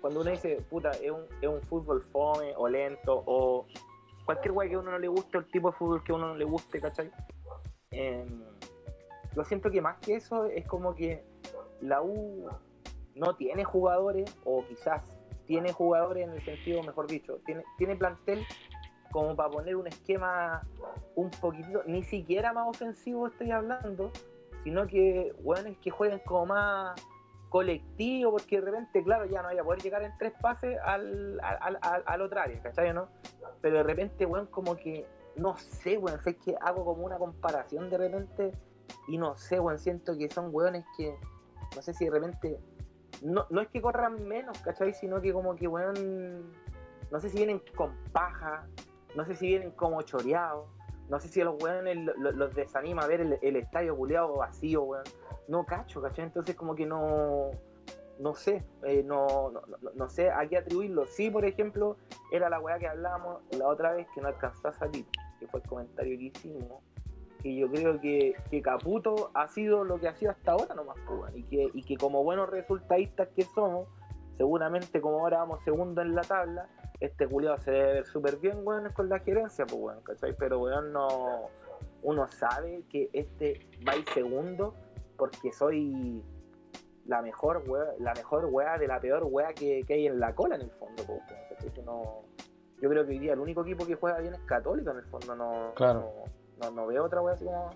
cuando 0.00 0.20
uno 0.20 0.30
dice, 0.30 0.60
puta, 0.68 0.90
es 0.90 1.10
un, 1.10 1.24
es 1.40 1.48
un 1.48 1.62
fútbol 1.62 2.02
fome 2.12 2.52
o 2.56 2.68
lento 2.68 3.22
o 3.26 3.66
cualquier 4.26 4.52
weá 4.52 4.68
que 4.68 4.74
a 4.74 4.78
uno 4.78 4.90
no 4.92 4.98
le 4.98 5.08
guste, 5.08 5.38
o 5.38 5.40
el 5.40 5.46
tipo 5.46 5.70
de 5.70 5.76
fútbol 5.76 6.04
que 6.04 6.12
a 6.12 6.14
uno 6.16 6.28
no 6.28 6.36
le 6.36 6.44
guste, 6.44 6.80
¿cachai? 6.80 7.10
Em, 7.90 8.42
lo 9.34 9.44
siento 9.44 9.70
que 9.70 9.80
más 9.80 9.98
que 9.98 10.14
eso 10.14 10.44
es 10.46 10.66
como 10.66 10.94
que 10.94 11.24
la 11.80 12.02
U 12.02 12.48
no 13.14 13.36
tiene 13.36 13.64
jugadores, 13.64 14.34
o 14.44 14.64
quizás 14.66 15.02
tiene 15.46 15.72
jugadores 15.72 16.24
en 16.28 16.34
el 16.34 16.44
sentido, 16.44 16.82
mejor 16.82 17.06
dicho, 17.06 17.38
tiene, 17.46 17.64
tiene 17.78 17.96
plantel 17.96 18.44
como 19.14 19.36
para 19.36 19.48
poner 19.48 19.76
un 19.76 19.86
esquema 19.86 20.66
un 21.14 21.30
poquitito, 21.30 21.84
ni 21.86 22.02
siquiera 22.02 22.52
más 22.52 22.66
ofensivo 22.66 23.28
estoy 23.28 23.52
hablando, 23.52 24.10
sino 24.64 24.88
que, 24.88 25.32
bueno, 25.40 25.68
es 25.68 25.78
que 25.78 25.92
jueguen 25.92 26.18
como 26.26 26.46
más 26.46 27.00
colectivo, 27.48 28.32
porque 28.32 28.60
de 28.60 28.66
repente, 28.66 29.04
claro, 29.04 29.26
ya 29.26 29.40
no 29.40 29.44
vaya 29.50 29.60
a 29.60 29.64
poder 29.64 29.82
llegar 29.82 30.02
en 30.02 30.18
tres 30.18 30.32
pases 30.42 30.76
al, 30.82 31.38
al, 31.44 31.78
al, 31.80 32.02
al 32.04 32.20
otro 32.22 32.40
área, 32.40 32.60
¿cachai? 32.60 32.92
¿no? 32.92 33.06
Pero 33.60 33.76
de 33.76 33.82
repente, 33.84 34.26
weón, 34.26 34.46
como 34.46 34.74
que, 34.74 35.06
no 35.36 35.56
sé, 35.58 35.96
weón, 35.96 36.20
sé 36.24 36.34
que 36.34 36.56
hago 36.60 36.84
como 36.84 37.04
una 37.04 37.16
comparación 37.16 37.88
de 37.90 37.98
repente 37.98 38.50
y 39.06 39.16
no 39.16 39.36
sé, 39.36 39.60
weón, 39.60 39.78
siento 39.78 40.18
que 40.18 40.28
son 40.28 40.48
weones 40.52 40.84
que, 40.96 41.14
no 41.76 41.82
sé 41.82 41.94
si 41.94 42.06
de 42.06 42.10
repente, 42.10 42.58
no, 43.22 43.46
no 43.48 43.60
es 43.60 43.68
que 43.68 43.80
corran 43.80 44.26
menos, 44.26 44.58
¿cachai? 44.58 44.92
Sino 44.92 45.20
que 45.20 45.32
como 45.32 45.54
que, 45.54 45.68
weón, 45.68 46.52
no 47.12 47.20
sé 47.20 47.30
si 47.30 47.36
vienen 47.36 47.62
con 47.76 47.94
paja, 48.10 48.66
no 49.14 49.24
sé 49.24 49.34
si 49.34 49.46
vienen 49.48 49.70
como 49.72 50.02
choreados, 50.02 50.68
no 51.08 51.20
sé 51.20 51.28
si 51.28 51.40
a 51.40 51.44
los 51.44 51.62
weones 51.62 51.96
lo- 51.98 52.14
lo- 52.14 52.32
los 52.32 52.54
desanima 52.54 53.06
ver 53.06 53.20
el, 53.20 53.38
el 53.42 53.56
estadio 53.56 53.94
buleado 53.94 54.36
vacío, 54.36 54.82
weón. 54.82 55.04
No 55.48 55.66
cacho, 55.66 56.00
¿cachai? 56.00 56.24
Entonces 56.24 56.54
como 56.56 56.74
que 56.74 56.86
no, 56.86 57.50
no 58.18 58.34
sé, 58.34 58.64
eh, 58.84 59.02
no, 59.04 59.50
no, 59.50 59.60
no- 59.94 60.08
sé 60.08 60.30
a 60.30 60.46
qué 60.48 60.56
atribuirlo. 60.56 61.04
Sí, 61.06 61.30
por 61.30 61.44
ejemplo, 61.44 61.96
era 62.32 62.48
la 62.48 62.58
weá 62.60 62.78
que 62.78 62.88
hablábamos 62.88 63.42
la 63.50 63.68
otra 63.68 63.92
vez 63.92 64.06
que 64.14 64.20
no 64.22 64.28
alcanzó 64.28 64.68
a 64.68 64.72
salir, 64.72 65.04
que 65.38 65.46
fue 65.46 65.60
el 65.60 65.66
comentario 65.66 66.16
que 66.18 66.24
hicimos, 66.24 66.82
que 67.42 67.54
yo 67.54 67.70
creo 67.70 68.00
que, 68.00 68.34
que 68.50 68.62
Caputo 68.62 69.30
ha 69.34 69.46
sido 69.48 69.84
lo 69.84 70.00
que 70.00 70.08
ha 70.08 70.14
sido 70.14 70.30
hasta 70.30 70.52
ahora 70.52 70.74
nomás, 70.74 70.96
weón, 71.06 71.36
y 71.36 71.42
que, 71.42 71.70
y 71.74 71.82
que 71.82 71.98
como 71.98 72.24
buenos 72.24 72.48
resultadistas 72.48 73.28
que 73.36 73.44
somos, 73.44 73.86
seguramente 74.38 75.02
como 75.02 75.20
ahora 75.20 75.38
vamos 75.40 75.62
segundo 75.62 76.00
en 76.00 76.14
la 76.14 76.22
tabla, 76.22 76.68
este 77.00 77.26
culiado 77.26 77.58
se 77.58 77.70
debe 77.70 77.92
ver 77.94 78.06
súper 78.06 78.36
bien, 78.36 78.58
weón, 78.62 78.90
con 78.92 79.08
la 79.08 79.18
gerencia, 79.18 79.66
pues, 79.66 79.80
weón, 79.80 80.00
¿cachai? 80.02 80.34
Pero, 80.38 80.60
weón, 80.60 80.92
no... 80.92 81.48
Uno 82.02 82.28
sabe 82.28 82.84
que 82.90 83.08
este 83.14 83.66
va 83.86 83.92
a 83.92 83.96
ir 83.96 84.04
segundo 84.10 84.74
porque 85.16 85.52
soy 85.52 86.22
la 87.06 87.22
mejor 87.22 87.62
wea, 87.66 87.84
la 87.98 88.12
mejor 88.14 88.46
wea 88.50 88.76
de 88.78 88.86
la 88.86 89.00
peor 89.00 89.24
wea 89.26 89.54
que, 89.54 89.84
que 89.86 89.94
hay 89.94 90.06
en 90.06 90.20
la 90.20 90.34
cola 90.34 90.56
en 90.56 90.62
el 90.62 90.70
fondo, 90.72 91.02
pues, 91.06 91.20
weón, 91.74 91.84
no- 91.86 92.22
Yo 92.82 92.90
creo 92.90 93.04
que 93.06 93.12
hoy 93.12 93.18
día 93.18 93.32
el 93.32 93.40
único 93.40 93.62
equipo 93.62 93.86
que 93.86 93.94
juega 93.94 94.18
bien 94.18 94.34
es 94.34 94.40
Católico 94.42 94.90
en 94.90 94.98
el 94.98 95.04
fondo, 95.06 95.34
no, 95.34 95.72
Claro. 95.76 96.10
no, 96.58 96.70
no, 96.70 96.76
no 96.82 96.86
veo 96.86 97.04
otra 97.04 97.22
wea 97.22 97.34
así 97.34 97.44
como... 97.46 97.70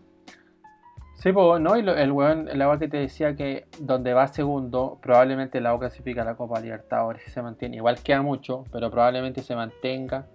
Sí, 1.21 1.33
pues, 1.33 1.61
¿no? 1.61 1.77
Y 1.77 1.83
lo- 1.83 1.97
el 1.97 2.12
weón, 2.12 2.49
el 2.49 2.62
agua 2.62 2.79
que 2.79 2.87
te 2.87 2.97
decía 2.99 3.35
que 3.35 3.66
donde 3.81 4.14
va 4.14 4.29
segundo, 4.29 4.99
probablemente 5.03 5.61
la 5.61 5.75
U 5.75 5.79
clasifica 5.81 6.23
la 6.25 6.37
Copa 6.37 6.61
Libertadores 6.61 7.23
si 7.25 7.31
se 7.31 7.43
mantiene. 7.43 7.77
Igual 7.77 7.99
queda 8.05 8.23
mucho, 8.23 8.64
pero 8.71 8.89
probablemente 8.89 9.43
se 9.43 9.57
mantenga. 9.57 10.27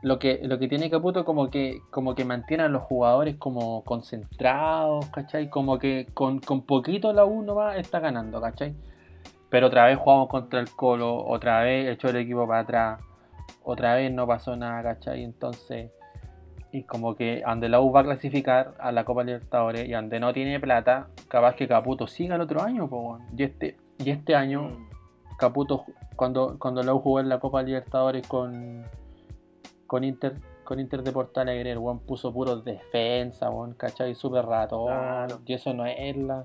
Lo 0.00 0.18
que, 0.18 0.40
lo 0.44 0.58
que 0.58 0.68
tiene 0.68 0.88
Caputo 0.88 1.26
como 1.26 1.50
que, 1.50 1.82
como 1.90 2.14
que 2.14 2.24
mantiene 2.24 2.62
a 2.62 2.68
los 2.68 2.82
jugadores 2.84 3.36
como 3.36 3.82
concentrados, 3.84 5.06
¿cachai? 5.10 5.50
Como 5.50 5.78
que 5.78 6.06
con, 6.14 6.38
con 6.38 6.62
poquito 6.62 7.12
la 7.12 7.26
U 7.26 7.42
nomás 7.42 7.76
está 7.76 8.00
ganando, 8.00 8.40
¿cachai? 8.40 8.74
Pero 9.50 9.66
otra 9.66 9.84
vez 9.86 9.98
jugamos 9.98 10.28
contra 10.28 10.60
el 10.60 10.70
Colo, 10.74 11.22
otra 11.22 11.60
vez 11.60 11.88
echó 11.88 12.08
el 12.08 12.16
equipo 12.16 12.46
para 12.46 12.60
atrás, 12.60 13.00
otra 13.62 13.94
vez 13.94 14.10
no 14.10 14.26
pasó 14.26 14.56
nada, 14.56 14.82
¿cachai? 14.82 15.22
Entonces, 15.22 15.90
y 16.76 16.82
como 16.82 17.14
que 17.14 17.42
ande 17.46 17.68
la 17.68 17.80
U 17.80 17.90
va 17.90 18.00
a 18.00 18.04
clasificar 18.04 18.74
a 18.78 18.92
la 18.92 19.04
Copa 19.04 19.24
Libertadores 19.24 19.88
y 19.88 19.94
ande 19.94 20.20
no 20.20 20.32
tiene 20.32 20.60
plata, 20.60 21.08
capaz 21.28 21.54
que 21.54 21.66
Caputo 21.66 22.06
siga 22.06 22.34
el 22.34 22.42
otro 22.42 22.60
año, 22.62 22.88
po, 22.88 23.18
y 23.36 23.42
este, 23.44 23.76
y 23.98 24.10
este 24.10 24.34
año 24.34 24.62
Mm. 24.68 24.86
Caputo 25.38 25.84
cuando, 26.16 26.58
cuando 26.58 26.82
la 26.82 26.94
U 26.94 26.98
jugó 27.00 27.20
en 27.20 27.28
la 27.28 27.38
Copa 27.38 27.62
Libertadores 27.62 28.26
con, 28.26 28.84
con 29.86 30.02
Inter, 30.02 30.34
con 30.64 30.80
Inter 30.80 31.02
de 31.02 31.12
Porto 31.12 31.40
Alegre, 31.40 31.72
el 31.72 31.78
weón 31.78 32.00
puso 32.00 32.32
puros 32.32 32.64
defensa, 32.64 33.50
weón, 33.50 33.74
¿cachai? 33.74 34.14
Súper 34.14 34.44
ratón, 34.46 34.86
Claro. 34.86 35.40
y 35.44 35.52
eso 35.54 35.74
no 35.74 35.84
es 35.86 36.16
la, 36.16 36.44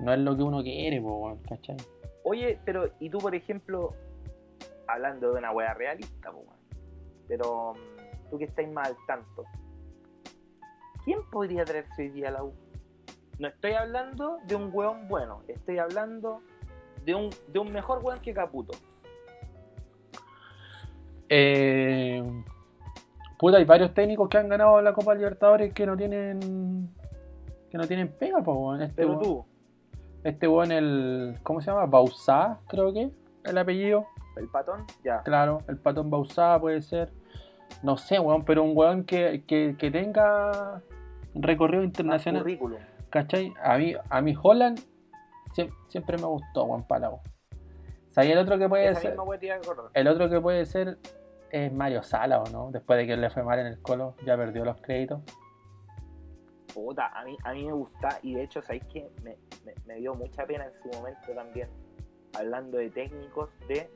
no 0.00 0.12
es 0.12 0.18
lo 0.20 0.36
que 0.36 0.42
uno 0.42 0.62
quiere, 0.62 1.00
weón, 1.00 1.38
¿cachai? 1.48 1.76
Oye, 2.24 2.58
pero, 2.64 2.88
y 2.98 3.10
tú, 3.10 3.18
por 3.18 3.34
ejemplo, 3.34 3.94
hablando 4.88 5.32
de 5.32 5.38
una 5.38 5.52
wea 5.52 5.74
realista, 5.74 6.30
weón, 6.30 6.58
pero 7.28 7.74
mm, 7.74 8.30
tú 8.30 8.38
que 8.38 8.44
estáis 8.44 8.70
más 8.72 8.88
al 8.88 8.96
tanto, 9.06 9.44
¿quién 11.10 11.28
podría 11.28 11.64
traerse 11.64 12.02
hoy 12.02 12.10
día 12.10 12.28
a 12.28 12.30
la 12.30 12.44
U? 12.44 12.52
No 13.40 13.48
estoy 13.48 13.72
hablando 13.72 14.38
de 14.46 14.54
un 14.54 14.70
weón 14.72 15.08
bueno, 15.08 15.42
estoy 15.48 15.78
hablando 15.78 16.40
de 17.04 17.16
un, 17.16 17.30
de 17.48 17.58
un 17.58 17.72
mejor 17.72 17.98
weón 18.00 18.20
que 18.20 18.32
Caputo. 18.32 18.78
Eh, 21.28 22.22
puta, 23.40 23.56
hay 23.56 23.64
varios 23.64 23.92
técnicos 23.92 24.28
que 24.28 24.38
han 24.38 24.48
ganado 24.48 24.80
la 24.80 24.92
Copa 24.92 25.12
Libertadores 25.16 25.74
que 25.74 25.84
no 25.84 25.96
tienen 25.96 26.88
que 27.72 27.76
no 27.76 27.88
tienen 27.88 28.06
pega, 28.06 28.40
po. 28.40 28.76
Este, 28.76 28.94
Pero 28.94 29.14
weón- 29.14 29.22
tú, 29.22 29.44
este 30.22 30.46
weón, 30.46 30.70
el. 30.70 31.38
¿Cómo 31.42 31.60
se 31.60 31.72
llama? 31.72 31.86
Bausá, 31.86 32.60
creo 32.68 32.92
que. 32.92 33.10
El 33.42 33.58
apellido. 33.58 34.06
el 34.36 34.46
patón, 34.46 34.84
ya. 35.02 35.22
Claro, 35.24 35.62
el 35.66 35.76
patón 35.76 36.08
Bausá 36.08 36.60
puede 36.60 36.82
ser. 36.82 37.10
No 37.82 37.96
sé, 37.96 38.20
weón, 38.20 38.44
pero 38.44 38.62
un 38.62 38.76
weón 38.76 39.02
que, 39.02 39.42
que, 39.44 39.74
que 39.76 39.90
tenga 39.90 40.82
recorrido 41.34 41.82
internacional. 41.84 42.42
currículum. 42.42 42.80
¿Cachai? 43.10 43.52
A 43.62 43.76
mí, 43.78 43.94
a 44.08 44.20
mí 44.20 44.34
Holland 44.40 44.80
siem- 45.54 45.72
siempre 45.88 46.16
me 46.16 46.26
gustó, 46.26 46.66
Juan 46.66 46.86
Palau. 46.86 47.20
¿Sabía 48.10 48.32
el 48.32 48.38
otro 48.38 48.58
que 48.58 48.68
puede 48.68 48.88
Esa 48.88 49.00
ser? 49.00 49.16
El 49.94 50.08
otro 50.08 50.28
que 50.28 50.40
puede 50.40 50.66
ser 50.66 50.98
es 51.50 51.72
Mario 51.72 52.02
Sala, 52.02 52.40
¿o 52.40 52.46
no? 52.50 52.70
Después 52.70 52.98
de 52.98 53.06
que 53.06 53.16
le 53.16 53.30
fue 53.30 53.42
mal 53.42 53.58
en 53.58 53.66
el 53.66 53.80
colo, 53.80 54.14
ya 54.24 54.36
perdió 54.36 54.64
los 54.64 54.80
créditos. 54.80 55.20
Puta, 56.72 57.06
a 57.08 57.24
mí, 57.24 57.36
a 57.44 57.52
mí 57.52 57.66
me 57.66 57.72
gusta, 57.72 58.18
y 58.22 58.34
de 58.34 58.44
hecho, 58.44 58.62
¿sabéis 58.62 58.84
que 58.84 59.10
me, 59.24 59.36
me, 59.64 59.74
me 59.86 59.94
dio 59.96 60.14
mucha 60.14 60.46
pena 60.46 60.66
en 60.66 60.72
su 60.80 60.88
momento 60.96 61.32
también, 61.34 61.68
hablando 62.38 62.78
de 62.78 62.90
técnicos, 62.90 63.50
de 63.66 63.90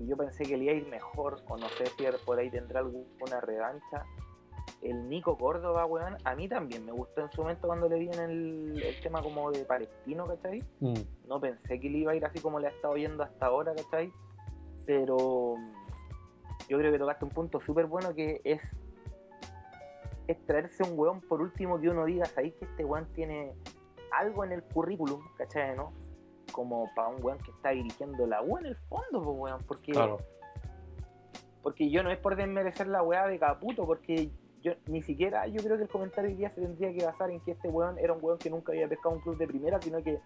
y 0.00 0.06
yo 0.06 0.16
pensé 0.16 0.44
que 0.44 0.56
le 0.56 0.64
iba 0.64 0.72
a 0.74 0.76
ir 0.76 0.86
mejor, 0.86 1.42
o 1.48 1.56
no 1.56 1.68
sé 1.70 1.86
si 1.86 2.04
por 2.24 2.38
ahí 2.38 2.50
tendrá 2.50 2.78
alguna 2.80 3.40
revancha. 3.40 4.04
El 4.82 5.08
Nico 5.08 5.36
Córdoba, 5.36 5.86
weón, 5.86 6.16
a 6.24 6.34
mí 6.36 6.48
también 6.48 6.84
me 6.84 6.92
gustó 6.92 7.22
en 7.22 7.32
su 7.32 7.42
momento 7.42 7.66
cuando 7.66 7.88
le 7.88 7.98
vi 7.98 8.08
en 8.08 8.20
el, 8.20 8.82
el 8.82 9.00
tema 9.00 9.20
como 9.22 9.50
de 9.50 9.64
Palestino, 9.64 10.24
¿cachai? 10.26 10.62
Mm. 10.80 10.94
No 11.26 11.40
pensé 11.40 11.80
que 11.80 11.90
le 11.90 11.98
iba 11.98 12.12
a 12.12 12.14
ir 12.14 12.24
así 12.24 12.38
como 12.38 12.60
le 12.60 12.68
ha 12.68 12.70
estado 12.70 12.96
yendo 12.96 13.24
hasta 13.24 13.46
ahora, 13.46 13.74
¿cachai? 13.74 14.12
Pero 14.86 15.56
yo 16.68 16.78
creo 16.78 16.92
que 16.92 16.98
tocaste 16.98 17.24
un 17.24 17.30
punto 17.30 17.60
súper 17.60 17.86
bueno 17.86 18.14
que 18.14 18.40
es, 18.44 18.60
es 20.26 20.46
traerse 20.46 20.82
un 20.84 20.98
weón 20.98 21.20
por 21.22 21.40
último 21.40 21.80
que 21.80 21.88
uno 21.88 22.04
diga, 22.04 22.26
¿sabéis 22.26 22.54
que 22.54 22.66
este 22.66 22.84
weón 22.84 23.06
tiene 23.14 23.52
algo 24.12 24.44
en 24.44 24.52
el 24.52 24.62
currículum, 24.62 25.20
¿cachai? 25.36 25.76
¿no? 25.76 25.92
Como 26.52 26.88
para 26.94 27.08
un 27.08 27.24
weón 27.24 27.38
que 27.38 27.50
está 27.50 27.70
dirigiendo 27.70 28.26
la 28.26 28.42
U 28.42 28.58
en 28.58 28.66
el 28.66 28.76
fondo, 28.76 29.22
pues 29.22 29.36
weón, 29.38 29.64
porque, 29.66 29.92
porque 31.62 31.90
yo 31.90 32.02
no 32.02 32.10
es 32.10 32.18
por 32.18 32.36
desmerecer 32.36 32.86
la 32.86 33.02
weá 33.02 33.26
de 33.26 33.38
Caputo, 33.38 33.86
porque 33.86 34.30
yo 34.68 34.74
ni 34.86 35.02
siquiera, 35.02 35.46
yo 35.46 35.62
creo 35.62 35.76
que 35.76 35.84
el 35.84 35.88
comentario 35.88 36.30
hoy 36.30 36.36
día 36.36 36.50
se 36.50 36.60
tendría 36.60 36.92
que 36.92 37.04
basar 37.04 37.30
en 37.30 37.40
que 37.40 37.52
este 37.52 37.68
weón 37.68 37.98
era 37.98 38.12
un 38.12 38.18
weón 38.22 38.38
que 38.38 38.50
nunca 38.50 38.72
había 38.72 38.88
pescado 38.88 39.14
un 39.14 39.20
club 39.20 39.36
de 39.38 39.46
primera, 39.46 39.80
sino 39.80 40.02
que 40.02 40.20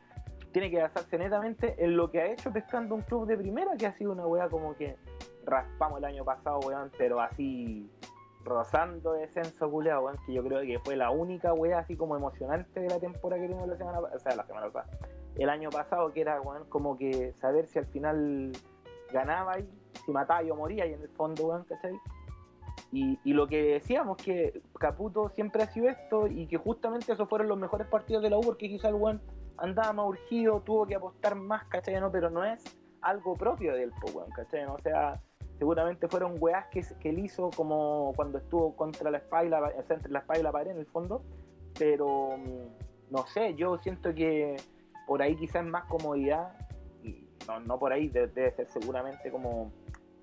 tiene 0.52 0.70
que 0.70 0.82
basarse 0.82 1.18
netamente 1.18 1.74
en 1.82 1.96
lo 1.96 2.10
que 2.10 2.20
ha 2.20 2.26
hecho 2.26 2.52
pescando 2.52 2.94
un 2.94 3.02
club 3.02 3.26
de 3.26 3.36
primera, 3.36 3.76
que 3.76 3.86
ha 3.86 3.96
sido 3.96 4.12
una 4.12 4.26
weá 4.26 4.48
como 4.48 4.76
que 4.76 4.96
raspamos 5.44 5.98
el 5.98 6.04
año 6.04 6.24
pasado, 6.24 6.60
weón, 6.60 6.90
pero 6.98 7.20
así 7.20 7.90
rozando 8.44 9.12
descenso 9.12 9.70
culeado, 9.70 10.04
weón, 10.04 10.18
que 10.26 10.34
yo 10.34 10.42
creo 10.42 10.60
que 10.62 10.78
fue 10.80 10.96
la 10.96 11.10
única 11.10 11.52
weá 11.52 11.78
así 11.78 11.96
como 11.96 12.16
emocionante 12.16 12.80
de 12.80 12.88
la 12.88 12.98
temporada 12.98 13.40
que 13.40 13.48
tuvimos 13.48 13.68
la 13.68 13.76
semana 13.76 14.00
pasada, 14.00 14.16
o 14.16 14.20
sea, 14.20 14.36
la 14.36 14.46
semana 14.46 14.70
pasada, 14.70 14.98
el 15.36 15.48
año 15.48 15.70
pasado, 15.70 16.12
que 16.12 16.20
era, 16.20 16.40
weón, 16.40 16.64
como 16.68 16.98
que 16.98 17.32
saber 17.40 17.66
si 17.66 17.78
al 17.78 17.86
final 17.86 18.52
ganaba 19.12 19.58
y 19.58 19.68
si 20.04 20.12
mataba 20.12 20.42
o 20.50 20.56
moría 20.56 20.86
y 20.86 20.94
en 20.94 21.02
el 21.02 21.08
fondo, 21.10 21.46
weón, 21.46 21.64
¿cachai? 21.64 21.98
Y, 22.94 23.32
lo 23.32 23.46
que 23.48 23.62
decíamos, 23.62 24.18
que 24.18 24.60
Caputo 24.78 25.30
siempre 25.30 25.62
ha 25.62 25.66
sido 25.66 25.88
esto 25.88 26.26
y 26.26 26.46
que 26.46 26.58
justamente 26.58 27.10
esos 27.12 27.26
fueron 27.26 27.48
los 27.48 27.58
mejores 27.58 27.86
partidos 27.86 28.22
de 28.22 28.28
la 28.28 28.36
U 28.36 28.42
porque 28.42 28.68
quizá 28.68 28.88
el 28.88 28.96
weón 28.96 29.22
andaba 29.56 29.94
más 29.94 30.08
urgido, 30.08 30.60
tuvo 30.60 30.86
que 30.86 30.94
apostar 30.94 31.34
más, 31.34 31.64
¿cachai? 31.68 31.94
Pero 32.12 32.28
no 32.28 32.44
es 32.44 32.62
algo 33.00 33.34
propio 33.34 33.74
del 33.74 33.92
weón, 34.12 34.30
¿cachai? 34.32 34.66
No, 34.66 34.74
o 34.74 34.78
sea, 34.80 35.18
seguramente 35.58 36.06
fueron 36.06 36.36
weás 36.38 36.66
que, 36.66 36.84
él 37.08 37.18
hizo 37.18 37.48
como 37.56 38.12
cuando 38.14 38.36
estuvo 38.36 38.76
contra 38.76 39.10
la 39.10 39.18
espalda, 39.18 39.62
o 39.62 39.82
sea, 39.84 39.96
entre 39.96 40.12
la 40.12 40.18
espalda 40.18 40.40
y 40.40 40.44
la 40.44 40.52
pared 40.52 40.70
en 40.72 40.78
el 40.78 40.86
fondo, 40.86 41.22
pero 41.78 42.36
mm, 42.36 43.10
no 43.12 43.26
sé, 43.26 43.54
yo 43.54 43.78
siento 43.78 44.14
que 44.14 44.56
por 45.06 45.22
ahí 45.22 45.34
quizás 45.36 45.64
más 45.64 45.84
comodidad, 45.86 46.52
y 47.02 47.26
no, 47.46 47.58
no 47.60 47.78
por 47.78 47.92
ahí, 47.92 48.08
de- 48.08 48.26
debe 48.26 48.50
ser 48.52 48.68
seguramente 48.68 49.30
como 49.30 49.72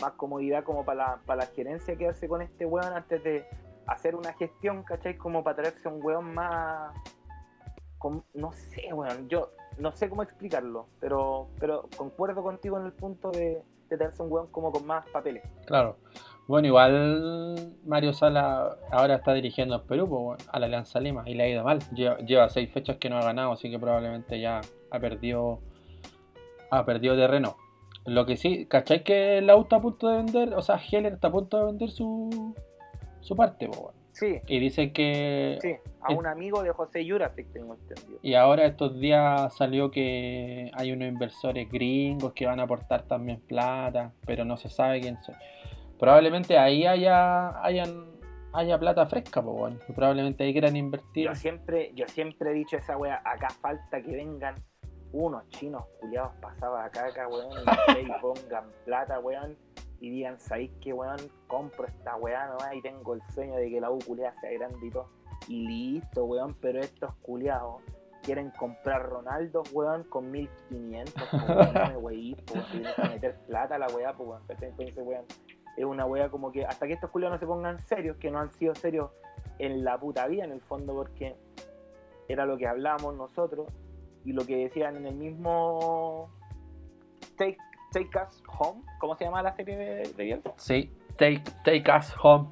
más 0.02 0.14
comodidad 0.14 0.64
como 0.64 0.86
para 0.86 0.98
la, 0.98 1.20
para 1.26 1.42
la 1.42 1.48
gerencia 1.48 1.96
quedarse 1.96 2.28
con 2.28 2.42
este 2.42 2.66
weón 2.66 2.94
antes 2.94 3.24
de 3.24 3.46
hacer 3.88 4.16
una 4.16 4.34
gestión, 4.34 4.84
¿cachai? 4.84 5.18
Como 5.18 5.44
para 5.44 5.58
traerse 5.58 5.88
un 5.88 6.04
weón 6.04 6.34
más... 6.34 6.94
no 8.34 8.52
sé, 8.52 8.94
weón, 8.94 9.28
yo 9.28 9.52
no 9.78 9.92
sé 9.92 10.10
cómo 10.10 10.24
explicarlo, 10.24 10.88
pero, 11.00 11.48
pero 11.60 11.90
concuerdo 11.98 12.44
contigo 12.44 12.78
en 12.80 12.86
el 12.86 12.94
punto 12.94 13.32
de, 13.32 13.64
de 13.90 13.98
traerse 13.98 14.22
un 14.24 14.32
weón 14.32 14.48
como 14.48 14.72
con 14.72 14.86
más 14.86 15.08
papeles. 15.10 15.44
Claro. 15.66 15.98
Bueno, 16.48 16.68
igual 16.68 17.76
Mario 17.86 18.12
Sala 18.12 18.76
ahora 18.92 19.16
está 19.16 19.34
dirigiendo 19.34 19.76
en 19.76 19.82
Perú, 19.86 20.10
pues, 20.10 20.50
a 20.52 20.60
la 20.60 20.66
Alianza 20.66 21.00
Lima, 21.00 21.24
y 21.28 21.36
le 21.36 21.44
ha 21.44 21.48
ido 21.48 21.64
mal. 21.64 21.80
Lleva, 21.94 22.18
lleva 22.18 22.50
seis 22.50 22.72
fechas 22.74 22.98
que 22.98 23.08
no 23.08 23.18
ha 23.18 23.24
ganado, 23.24 23.52
así 23.52 23.70
que 23.70 23.78
probablemente 23.78 24.40
ya 24.40 24.62
ha 24.90 25.00
perdido, 25.00 25.60
ha 26.72 26.84
perdido 26.86 27.16
terreno. 27.16 27.56
Lo 28.10 28.26
que 28.26 28.38
sí, 28.38 28.66
¿cachai 28.66 29.04
que 29.04 29.38
el 29.38 29.52
auto 29.52 29.76
a 29.76 29.82
punto 29.82 30.08
de 30.08 30.18
vender? 30.18 30.54
O 30.56 30.64
sea, 30.64 30.78
Heller 30.78 31.14
está 31.14 31.28
a 31.28 31.32
punto 31.32 31.60
de 31.60 31.66
vender 31.66 31.92
su, 31.92 32.56
su 33.22 33.36
parte, 33.36 33.68
bueno. 33.68 33.94
Sí, 34.12 34.42
Y 34.48 34.60
dicen 34.60 34.92
que 34.92 35.60
sí, 35.62 35.76
a 36.02 36.12
un 36.12 36.26
amigo 36.26 36.64
de 36.64 36.72
José 36.72 37.08
Jurasek 37.08 37.54
tengo 37.54 37.76
entendido. 37.76 38.20
Y 38.22 38.34
ahora 38.34 38.66
estos 38.66 39.00
días 39.00 39.56
salió 39.56 39.92
que 39.92 40.72
hay 40.74 40.92
unos 40.92 41.08
inversores 41.08 41.70
gringos 41.72 42.34
que 42.34 42.46
van 42.46 42.60
a 42.60 42.64
aportar 42.64 43.04
también 43.04 43.40
plata, 43.40 44.12
pero 44.26 44.44
no 44.44 44.58
se 44.58 44.70
sabe 44.70 45.00
quién 45.00 45.22
son. 45.22 45.36
Probablemente 46.00 46.58
ahí 46.58 46.86
haya, 46.86 47.64
hayan, 47.64 48.08
haya 48.52 48.80
plata 48.80 49.06
fresca, 49.06 49.42
pues 49.42 49.56
bueno, 49.56 49.78
probablemente 49.96 50.44
ahí 50.44 50.52
quieran 50.52 50.76
invertir. 50.76 51.28
Yo 51.28 51.36
siempre, 51.36 51.92
yo 51.94 52.08
siempre 52.08 52.50
he 52.50 52.54
dicho 52.54 52.76
esa 52.76 52.98
wea, 52.98 53.22
acá 53.24 53.50
falta 53.62 54.02
que 54.02 54.12
vengan 54.12 54.56
unos 55.12 55.48
chinos 55.50 55.84
culiados 56.00 56.34
pasados 56.42 56.80
acá, 56.80 57.08
acá, 57.08 57.28
weón, 57.28 57.52
y, 57.52 58.12
pongan 58.22 58.72
plata, 58.86 59.20
weón, 59.20 59.58
y 60.00 60.10
digan, 60.10 60.40
¿sabéis 60.40 60.72
qué, 60.82 60.94
weón? 60.94 61.18
Compro 61.48 61.88
esta 61.88 62.16
weá 62.16 62.48
nomás 62.48 62.74
y 62.76 62.82
tengo 62.82 63.14
el 63.14 63.22
sueño 63.34 63.56
de 63.56 63.70
que 63.70 63.82
la 63.82 63.92
U 63.92 64.00
culiada 64.00 64.40
sea 64.40 64.52
grande 64.52 64.88
y 64.88 64.90
todo. 64.90 65.10
Y 65.48 65.68
listo, 65.68 66.26
weón, 66.26 66.56
pero 66.62 66.80
estos 66.80 67.14
culiados 67.22 67.82
quieren 68.24 68.52
comprar 68.52 69.10
Ronaldo, 69.10 69.64
weón, 69.74 70.04
con 70.04 70.30
1500, 70.32 71.14
pues, 71.14 71.34
weón, 71.34 72.04
weón, 72.04 72.36
tienes 72.46 72.96
que 72.96 73.02
meter 73.10 73.38
plata 73.48 73.76
a 73.76 73.80
la 73.80 73.88
weá, 73.88 74.14
pues, 74.14 74.30
weón. 74.30 74.42
Entonces, 74.48 74.98
weón, 74.98 75.26
es 75.76 75.86
una 75.86 76.06
weá 76.06 76.30
como 76.30 76.52
que 76.52 76.66
hasta 76.66 76.88
que 76.88 76.94
estos 76.94 77.10
culiados 77.10 77.36
no 77.36 77.40
se 77.40 77.48
pongan 77.48 77.80
serios, 77.80 78.18
que 78.18 78.30
no 78.30 78.40
han 78.40 78.52
sido 78.52 78.76
serios 78.76 79.12
en 79.58 79.84
la 79.84 80.00
puta 80.00 80.28
vida, 80.28 80.46
en 80.46 80.52
el 80.52 80.62
fondo, 80.62 80.94
porque 80.94 81.36
era 82.28 82.46
lo 82.46 82.58
que 82.58 82.68
hablábamos 82.68 83.16
nosotros 83.16 83.68
y 84.26 84.34
lo 84.34 84.46
que 84.46 84.58
decían 84.58 84.96
en 84.98 85.06
el 85.06 85.16
mismo 85.16 86.30
Take, 87.38 87.58
Take 87.92 88.10
Us 88.18 88.44
Home, 88.60 88.82
¿cómo 89.00 89.16
se 89.16 89.26
llama 89.26 89.42
la 89.42 89.56
serie 89.56 89.78
de, 89.78 90.14
de 90.14 90.24
Bielsa? 90.24 90.54
Sí, 90.58 90.92
take, 91.18 91.44
take 91.64 91.84
us 91.92 92.14
home. 92.22 92.50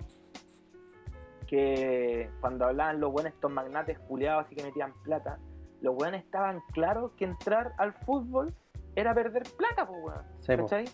Que 1.48 2.30
cuando 2.42 2.66
hablaban 2.66 3.00
los 3.00 3.12
buenos 3.12 3.34
estos 3.34 3.52
magnates 3.52 4.00
culiados 4.00 4.46
así 4.46 4.56
que 4.56 4.64
metían 4.64 4.94
plata, 5.04 5.40
los 5.82 5.96
buenos 5.96 6.22
estaban 6.22 6.62
claros 6.74 7.12
que 7.18 7.26
entrar 7.26 7.74
al 7.78 7.94
fútbol 7.94 8.54
era 8.96 9.14
perder 9.14 9.44
plata, 9.58 9.88
pues 9.88 10.04
weón. 10.04 10.26
Sí. 10.40 10.58
¿Cachai? 10.58 10.86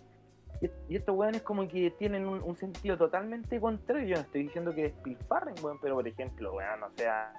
Y, 0.89 0.95
estos 0.95 1.15
weones 1.15 1.41
como 1.41 1.67
que 1.67 1.91
tienen 1.91 2.28
un, 2.28 2.41
un 2.41 2.55
sentido 2.55 2.97
totalmente 2.97 3.59
contrario. 3.59 4.07
Yo 4.07 4.15
no 4.15 4.21
estoy 4.21 4.43
diciendo 4.43 4.74
que 4.74 4.84
despilfarren, 4.84 5.55
weón, 5.63 5.80
pero 5.82 5.95
por 5.95 6.07
ejemplo, 6.07 6.53
weón, 6.53 6.84
o 6.84 6.89
sea, 6.95 7.34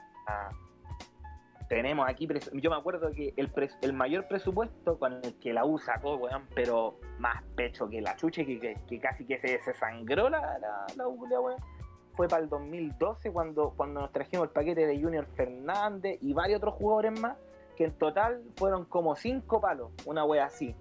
tenemos 1.68 2.08
aquí, 2.08 2.28
yo 2.54 2.70
me 2.70 2.76
acuerdo 2.76 3.10
que 3.12 3.32
el, 3.36 3.52
pres- 3.52 3.76
el 3.82 3.92
mayor 3.92 4.28
presupuesto 4.28 4.98
con 4.98 5.14
el 5.24 5.38
que 5.38 5.52
la 5.52 5.64
U 5.64 5.78
sacó, 5.78 6.16
weón, 6.16 6.46
pero 6.54 6.98
más 7.18 7.42
pecho 7.56 7.88
que 7.88 8.00
la 8.02 8.14
chucha, 8.16 8.44
que, 8.44 8.76
que, 8.86 9.00
casi 9.00 9.24
que 9.26 9.38
se, 9.38 9.62
se 9.62 9.74
sangró 9.74 10.28
la, 10.28 10.58
la, 10.58 10.86
la 10.96 11.08
U, 11.08 11.14
weón, 11.24 11.56
fue 12.14 12.28
para 12.28 12.42
el 12.42 12.48
2012 12.48 13.32
cuando, 13.32 13.70
cuando 13.76 14.00
nos 14.02 14.12
trajimos 14.12 14.46
el 14.46 14.52
paquete 14.52 14.86
de 14.86 15.00
Junior 15.02 15.26
Fernández 15.34 16.18
y 16.20 16.32
varios 16.32 16.58
otros 16.58 16.74
jugadores 16.74 17.18
más, 17.20 17.36
que 17.76 17.84
en 17.86 17.92
total 17.98 18.42
fueron 18.56 18.84
como 18.84 19.16
cinco 19.16 19.60
palos, 19.60 19.90
una 20.06 20.24
wea 20.24 20.44
así. 20.44 20.76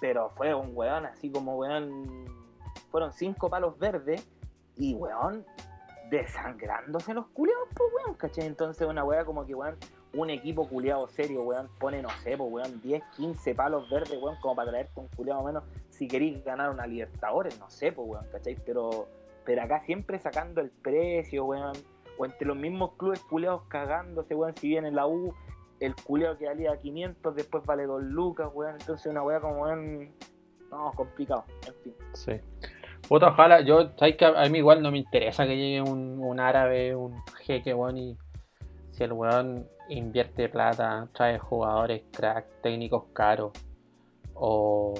Pero 0.00 0.30
fue 0.36 0.52
un 0.54 0.72
weón 0.74 1.06
así 1.06 1.30
como 1.30 1.56
weón, 1.56 2.26
fueron 2.90 3.12
cinco 3.12 3.48
palos 3.48 3.78
verdes 3.78 4.28
y 4.76 4.94
weón, 4.94 5.46
desangrándose 6.10 7.14
los 7.14 7.26
culiados, 7.28 7.68
pues 7.74 7.90
weón, 7.96 8.14
¿cachai? 8.16 8.46
Entonces 8.46 8.86
una 8.86 9.04
wea 9.04 9.24
como 9.24 9.46
que 9.46 9.54
weón, 9.54 9.76
un 10.14 10.30
equipo 10.30 10.66
culiado 10.68 11.06
serio, 11.08 11.42
weón, 11.42 11.68
pone, 11.78 12.00
no 12.02 12.08
sé, 12.22 12.36
pues 12.36 12.50
weón, 12.50 12.80
10, 12.80 13.02
15 13.16 13.54
palos 13.54 13.88
verdes, 13.90 14.18
weón, 14.20 14.36
como 14.40 14.56
para 14.56 14.70
traerte 14.70 15.00
un 15.00 15.08
culiado 15.08 15.42
menos, 15.44 15.64
si 15.90 16.08
queréis 16.08 16.42
ganar 16.44 16.70
una 16.70 16.86
Libertadores, 16.86 17.58
no 17.58 17.68
sé, 17.68 17.92
pues 17.92 18.08
weón, 18.08 18.26
¿cachai? 18.32 18.56
Pero, 18.64 19.08
pero 19.44 19.62
acá 19.62 19.82
siempre 19.84 20.18
sacando 20.18 20.60
el 20.60 20.70
precio, 20.70 21.44
weón, 21.44 21.76
o 22.18 22.24
entre 22.24 22.46
los 22.46 22.56
mismos 22.56 22.92
clubes 22.96 23.20
culiados 23.20 23.62
cagándose, 23.68 24.34
weón, 24.34 24.56
si 24.56 24.68
bien 24.68 24.86
en 24.86 24.96
la 24.96 25.06
U 25.06 25.34
el 25.80 25.94
culiado 25.94 26.36
que 26.36 26.46
valía 26.46 26.76
500 26.76 27.36
después 27.36 27.64
vale 27.64 27.86
2 27.86 28.02
lucas, 28.02 28.48
weón, 28.52 28.76
entonces 28.80 29.06
una 29.10 29.22
wea 29.22 29.40
como 29.40 29.62
weón, 29.62 30.10
no, 30.70 30.92
complicado, 30.92 31.44
en 31.66 31.74
fin. 31.82 31.94
Sí. 32.14 32.32
Puta, 33.08 33.28
ojalá, 33.28 33.60
yo, 33.60 33.90
sabes 33.96 34.16
que 34.16 34.24
a 34.24 34.48
mí 34.48 34.58
igual 34.58 34.82
no 34.82 34.90
me 34.90 34.98
interesa 34.98 35.46
que 35.46 35.56
llegue 35.56 35.80
un, 35.80 36.18
un 36.18 36.40
árabe, 36.40 36.96
un 36.96 37.14
jeque, 37.46 37.72
weón, 37.72 37.96
y 37.96 38.18
si 38.98 39.04
el 39.04 39.12
weón 39.12 39.68
invierte 39.88 40.48
plata, 40.48 41.08
trae 41.12 41.38
jugadores 41.38 42.02
crack, 42.12 42.46
técnicos 42.62 43.04
caros, 43.12 43.52
o, 44.34 44.92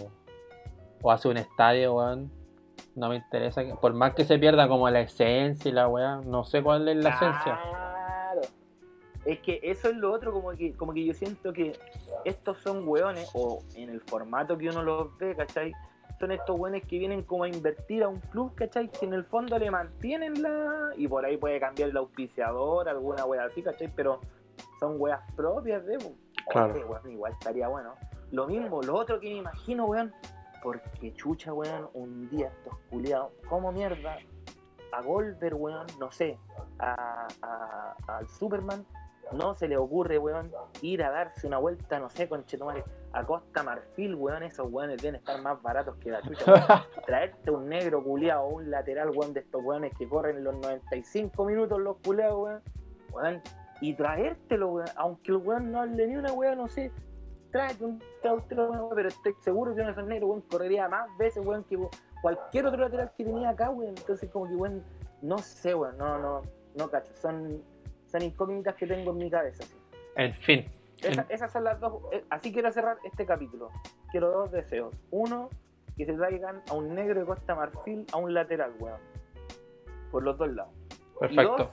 o 1.02 1.10
hace 1.10 1.28
un 1.28 1.36
estadio, 1.36 1.96
weón, 1.96 2.30
no 2.94 3.08
me 3.08 3.16
interesa, 3.16 3.62
por 3.80 3.92
más 3.94 4.14
que 4.14 4.24
se 4.24 4.38
pierda 4.38 4.68
como 4.68 4.88
la 4.88 5.00
esencia 5.00 5.68
y 5.68 5.72
la 5.72 5.88
weá, 5.88 6.20
no 6.24 6.44
sé 6.44 6.62
cuál 6.62 6.88
es 6.88 6.96
la 6.96 7.10
esencia. 7.10 7.58
Claro. 7.60 8.40
Es 9.24 9.40
que 9.40 9.58
eso 9.64 9.88
es 9.88 9.96
lo 9.96 10.12
otro, 10.12 10.32
como 10.32 10.52
que, 10.52 10.72
como 10.74 10.94
que 10.94 11.04
yo 11.04 11.12
siento 11.12 11.52
que 11.52 11.76
estos 12.24 12.58
son 12.58 12.86
weones, 12.86 13.28
o 13.34 13.64
en 13.74 13.90
el 13.90 14.00
formato 14.00 14.56
que 14.56 14.68
uno 14.68 14.84
los 14.84 15.18
ve, 15.18 15.34
¿cachai? 15.34 15.72
Son 16.18 16.32
estos 16.32 16.58
weones 16.58 16.84
que 16.84 16.98
vienen 16.98 17.22
como 17.22 17.44
a 17.44 17.48
invertir 17.48 18.02
a 18.02 18.08
un 18.08 18.18
club, 18.20 18.52
¿cachai? 18.56 18.88
Que 18.88 19.06
en 19.06 19.12
el 19.14 19.24
fondo 19.24 19.58
le 19.58 19.70
mantienen 19.70 20.42
la. 20.42 20.90
Y 20.96 21.06
por 21.06 21.24
ahí 21.24 21.36
puede 21.36 21.60
cambiar 21.60 21.90
el 21.90 21.96
auspiciador, 21.96 22.88
alguna 22.88 23.24
wea 23.24 23.44
así, 23.44 23.62
¿cachai? 23.62 23.88
Pero 23.94 24.20
son 24.80 24.96
weas 24.98 25.20
propias 25.36 25.84
de. 25.86 25.96
Claro. 26.50 26.74
Oye, 26.74 26.84
weón, 26.84 27.10
igual 27.10 27.32
estaría 27.32 27.68
bueno. 27.68 27.94
Lo 28.32 28.46
mismo, 28.46 28.82
lo 28.82 28.94
otro 28.96 29.20
que 29.20 29.28
me 29.28 29.36
imagino, 29.36 29.86
weón. 29.86 30.12
Porque 30.62 31.14
chucha, 31.14 31.52
weón, 31.52 31.88
un 31.94 32.28
día 32.30 32.48
estos 32.48 32.76
culiados, 32.90 33.30
como 33.48 33.70
mierda, 33.70 34.16
a 34.90 35.02
Goldberg, 35.02 35.54
weón, 35.54 35.86
no 36.00 36.10
sé, 36.10 36.36
a, 36.80 37.28
a- 37.42 37.94
al 38.08 38.28
Superman, 38.28 38.84
no 39.32 39.54
se 39.54 39.68
le 39.68 39.76
ocurre, 39.76 40.18
weón, 40.18 40.50
ir 40.82 41.02
a 41.02 41.10
darse 41.10 41.46
una 41.46 41.58
vuelta, 41.58 41.98
no 41.98 42.10
sé, 42.10 42.28
con 42.28 42.44
Chetumare, 42.44 42.84
a 43.12 43.24
Costa 43.24 43.62
Marfil, 43.62 44.14
weón, 44.14 44.42
esos 44.42 44.70
weones 44.70 45.00
deben 45.02 45.16
estar 45.16 45.40
más 45.42 45.60
baratos 45.62 45.96
que 45.96 46.10
la 46.10 46.22
chucha, 46.22 46.52
weón. 46.52 46.66
Traerte 47.06 47.50
un 47.50 47.68
negro 47.68 48.02
culiado 48.02 48.42
o 48.42 48.56
un 48.56 48.70
lateral, 48.70 49.10
weón, 49.10 49.32
de 49.32 49.40
estos 49.40 49.62
weones 49.62 49.92
que 49.96 50.08
corren 50.08 50.42
los 50.42 50.56
95 50.56 51.44
minutos 51.44 51.80
los 51.80 51.96
culiados, 51.98 52.38
weón, 52.38 52.62
weón, 53.12 53.42
y 53.80 53.94
traértelo, 53.94 54.68
weón, 54.68 54.88
aunque 54.96 55.32
el 55.32 55.38
weón 55.38 55.72
no 55.72 55.80
hable 55.80 56.06
ni 56.06 56.16
una 56.16 56.32
weón, 56.32 56.58
no 56.58 56.68
sé, 56.68 56.90
tráete 57.50 57.84
un 57.84 58.02
traútelo, 58.22 58.70
weón, 58.70 58.88
pero 58.94 59.08
estoy 59.08 59.34
seguro 59.40 59.74
que 59.74 59.80
uno 59.80 59.86
de 59.86 59.92
esos 59.92 60.06
negros, 60.06 60.30
weón, 60.30 60.42
correría 60.42 60.88
más 60.88 61.08
veces, 61.18 61.44
weón, 61.44 61.64
que 61.64 61.78
cualquier 62.22 62.66
otro 62.66 62.80
lateral 62.80 63.12
que 63.16 63.24
tenía 63.24 63.50
acá, 63.50 63.70
weón, 63.70 63.94
entonces 63.96 64.30
como 64.30 64.48
que, 64.48 64.56
weón, 64.56 64.82
no 65.22 65.38
sé, 65.38 65.74
weón, 65.74 65.96
no, 65.98 66.18
no, 66.18 66.42
no 66.76 66.90
cacho, 66.90 67.12
son, 67.14 67.62
son 68.10 68.22
incógnitas 68.22 68.74
que 68.76 68.86
tengo 68.86 69.12
en 69.12 69.18
mi 69.18 69.30
cabeza, 69.30 69.64
sí. 69.64 69.76
En 70.16 70.34
fin, 70.34 70.64
Esa- 71.02 71.26
esas 71.28 71.52
son 71.52 71.64
las 71.64 71.78
dos. 71.78 72.02
eh, 72.12 72.24
Así 72.30 72.52
quiero 72.52 72.72
cerrar 72.72 72.98
este 73.04 73.24
capítulo. 73.24 73.70
Quiero 74.10 74.30
dos 74.32 74.50
deseos. 74.50 74.94
Uno, 75.10 75.48
que 75.96 76.04
se 76.06 76.12
traigan 76.14 76.62
a 76.68 76.74
un 76.74 76.94
negro 76.94 77.20
de 77.20 77.26
Costa 77.26 77.54
Marfil 77.54 78.04
a 78.12 78.16
un 78.16 78.34
lateral, 78.34 78.72
weón. 78.80 79.00
Por 80.10 80.22
los 80.24 80.36
dos 80.38 80.48
lados. 80.52 80.72
perfecto. 81.20 81.54
Y 81.54 81.56
dos, 81.56 81.70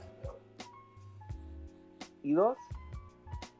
y 2.22 2.34
dos, 2.34 2.58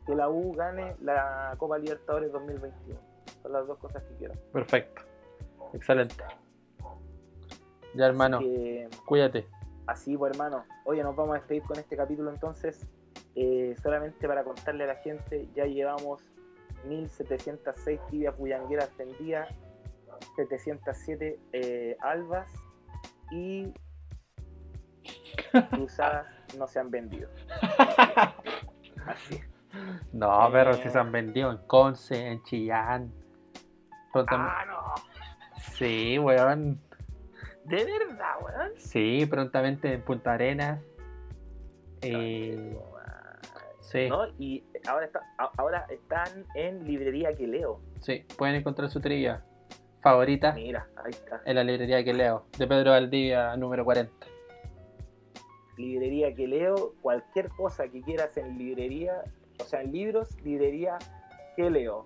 que 0.06 0.14
la 0.14 0.28
U 0.28 0.52
gane 0.52 0.94
la 1.00 1.54
Copa 1.58 1.78
Libertadores 1.78 2.30
2021. 2.32 3.00
Son 3.42 3.52
las 3.52 3.66
dos 3.66 3.78
cosas 3.78 4.02
que 4.04 4.14
quiero. 4.16 4.34
Perfecto. 4.52 5.02
Excelente. 5.72 6.14
Ya, 7.94 8.06
hermano, 8.06 8.38
Que, 8.40 8.88
cuídate. 9.06 9.46
Así, 9.86 10.16
pues, 10.16 10.32
hermano. 10.32 10.64
Oye, 10.84 11.02
nos 11.02 11.14
vamos 11.16 11.36
a 11.36 11.38
despedir 11.38 11.62
con 11.62 11.78
este 11.78 11.96
capítulo 11.96 12.30
entonces. 12.30 12.86
Eh, 13.34 13.74
solamente 13.82 14.26
para 14.26 14.44
contarle 14.44 14.84
a 14.84 14.88
la 14.88 14.96
gente, 14.96 15.48
ya 15.54 15.64
llevamos 15.66 16.22
1706 16.86 18.00
tibias 18.10 18.36
bullangueras 18.38 18.94
vendidas, 18.96 19.48
707 20.36 21.38
eh, 21.52 21.96
albas 22.00 22.48
y 23.30 23.72
cruzadas 25.70 26.26
no 26.56 26.66
se 26.66 26.78
han 26.78 26.90
vendido. 26.90 27.28
Así. 29.06 29.40
No, 30.12 30.48
Eh. 30.48 30.52
perro, 30.52 30.72
si 30.74 30.88
se 30.88 30.98
han 30.98 31.12
vendido 31.12 31.50
en 31.50 31.58
Conce, 31.66 32.26
en 32.28 32.42
Chillán. 32.44 33.12
Prontamente- 34.12 34.52
Ah, 34.56 34.64
no. 34.66 34.94
Sí, 35.74 36.18
weón. 36.18 36.80
De 37.68 37.84
verdad, 37.84 38.34
weón. 38.42 38.72
Sí, 38.76 39.26
prontamente 39.26 39.92
en 39.92 40.02
Punta 40.02 40.34
Arenas. 40.34 40.80
Eh, 42.02 42.78
sí, 43.80 44.08
¿No? 44.08 44.26
Y 44.38 44.62
ahora, 44.86 45.06
está, 45.06 45.20
ahora 45.56 45.86
están 45.90 46.44
en 46.54 46.84
librería 46.86 47.32
que 47.32 47.46
leo. 47.46 47.80
sí, 48.00 48.24
pueden 48.36 48.56
encontrar 48.56 48.90
su 48.90 49.00
trilla 49.00 49.42
favorita 50.02 50.52
Mira, 50.52 50.86
ahí 51.04 51.10
está. 51.10 51.40
en 51.44 51.54
la 51.56 51.64
librería 51.64 52.04
que 52.04 52.12
leo, 52.12 52.46
de 52.58 52.66
Pedro 52.66 52.90
Valdivia, 52.92 53.56
número 53.56 53.84
40. 53.84 54.12
Librería 55.78 56.34
que 56.34 56.46
leo, 56.46 56.94
cualquier 57.02 57.48
cosa 57.50 57.88
que 57.88 58.00
quieras 58.02 58.36
en 58.36 58.56
librería, 58.56 59.22
o 59.60 59.64
sea, 59.64 59.82
en 59.82 59.92
libros, 59.92 60.40
librería 60.42 60.98
que 61.56 61.68
leo. 61.70 62.04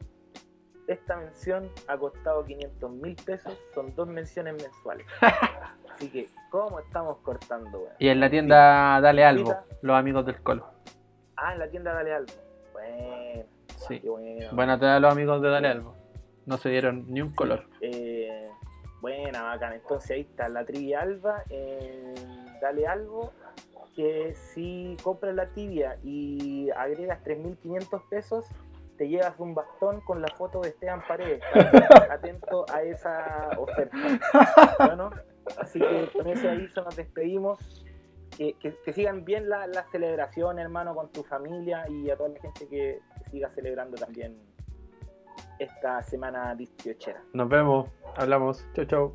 Esta 0.90 1.16
mención 1.18 1.70
ha 1.86 1.96
costado 1.96 2.44
500 2.44 2.90
mil 2.90 3.14
pesos, 3.14 3.56
son 3.74 3.94
dos 3.94 4.08
menciones 4.08 4.54
mensuales. 4.60 5.06
Así 5.94 6.08
que, 6.10 6.28
¿cómo 6.50 6.80
estamos 6.80 7.18
cortando, 7.18 7.78
weón? 7.78 7.92
Y 8.00 8.08
en 8.08 8.18
la 8.18 8.28
tienda 8.28 9.00
Dale 9.00 9.24
Albo, 9.24 9.54
los 9.82 9.96
amigos 9.96 10.26
del 10.26 10.42
Colo. 10.42 10.66
Ah, 11.36 11.52
en 11.52 11.60
la 11.60 11.70
tienda 11.70 11.92
Dale 11.94 12.12
Algo. 12.12 12.32
Bueno, 12.72 13.44
Sí. 13.86 14.00
qué 14.00 14.08
bueno. 14.08 14.48
Buena 14.52 14.74
a 14.74 14.98
los 14.98 15.12
amigos 15.12 15.40
de 15.40 15.48
Dale 15.50 15.68
Albo. 15.68 15.94
No 16.46 16.56
se 16.56 16.70
dieron 16.70 17.04
ni 17.06 17.22
un 17.22 17.32
color. 17.36 17.66
Eh, 17.80 18.48
buena, 19.00 19.42
bacán. 19.44 19.74
Entonces 19.74 20.10
ahí 20.10 20.22
está 20.22 20.48
la 20.48 20.64
trivia 20.64 21.02
alba. 21.02 21.44
eh, 21.50 22.14
dale 22.60 22.86
algo 22.88 23.32
que 23.94 24.34
si 24.34 24.96
compras 25.04 25.36
la 25.36 25.46
tibia 25.46 25.98
y 26.02 26.68
agregas 26.70 27.22
3.500 27.24 28.02
pesos, 28.08 28.44
te 29.00 29.08
llevas 29.08 29.32
un 29.40 29.54
bastón 29.54 30.02
con 30.02 30.20
la 30.20 30.28
foto 30.36 30.60
de 30.60 30.68
Esteban 30.68 31.00
Paredes. 31.08 31.42
Atento 32.10 32.66
a 32.70 32.82
esa 32.82 33.48
oferta. 33.58 33.96
Bueno, 34.78 35.08
así 35.58 35.78
que 35.80 36.10
con 36.12 36.26
ese 36.26 36.50
aviso 36.50 36.82
nos 36.84 36.94
despedimos. 36.96 37.58
Que, 38.36 38.52
que- 38.58 38.76
que 38.84 38.92
sigan 38.92 39.24
bien 39.24 39.48
la, 39.48 39.66
la 39.68 39.84
celebración, 39.90 40.58
hermano, 40.58 40.94
con 40.94 41.10
tu 41.12 41.22
familia 41.24 41.86
y 41.88 42.10
a 42.10 42.16
toda 42.18 42.28
la 42.28 42.40
gente 42.40 42.68
que, 42.68 43.00
que 43.24 43.30
siga 43.30 43.48
celebrando 43.54 43.96
también 43.96 44.36
esta 45.58 46.02
semana 46.02 46.54
18. 46.54 47.10
Nos 47.32 47.48
vemos, 47.48 47.88
hablamos. 48.16 48.66
Chau, 48.74 48.84
chau. 48.84 49.14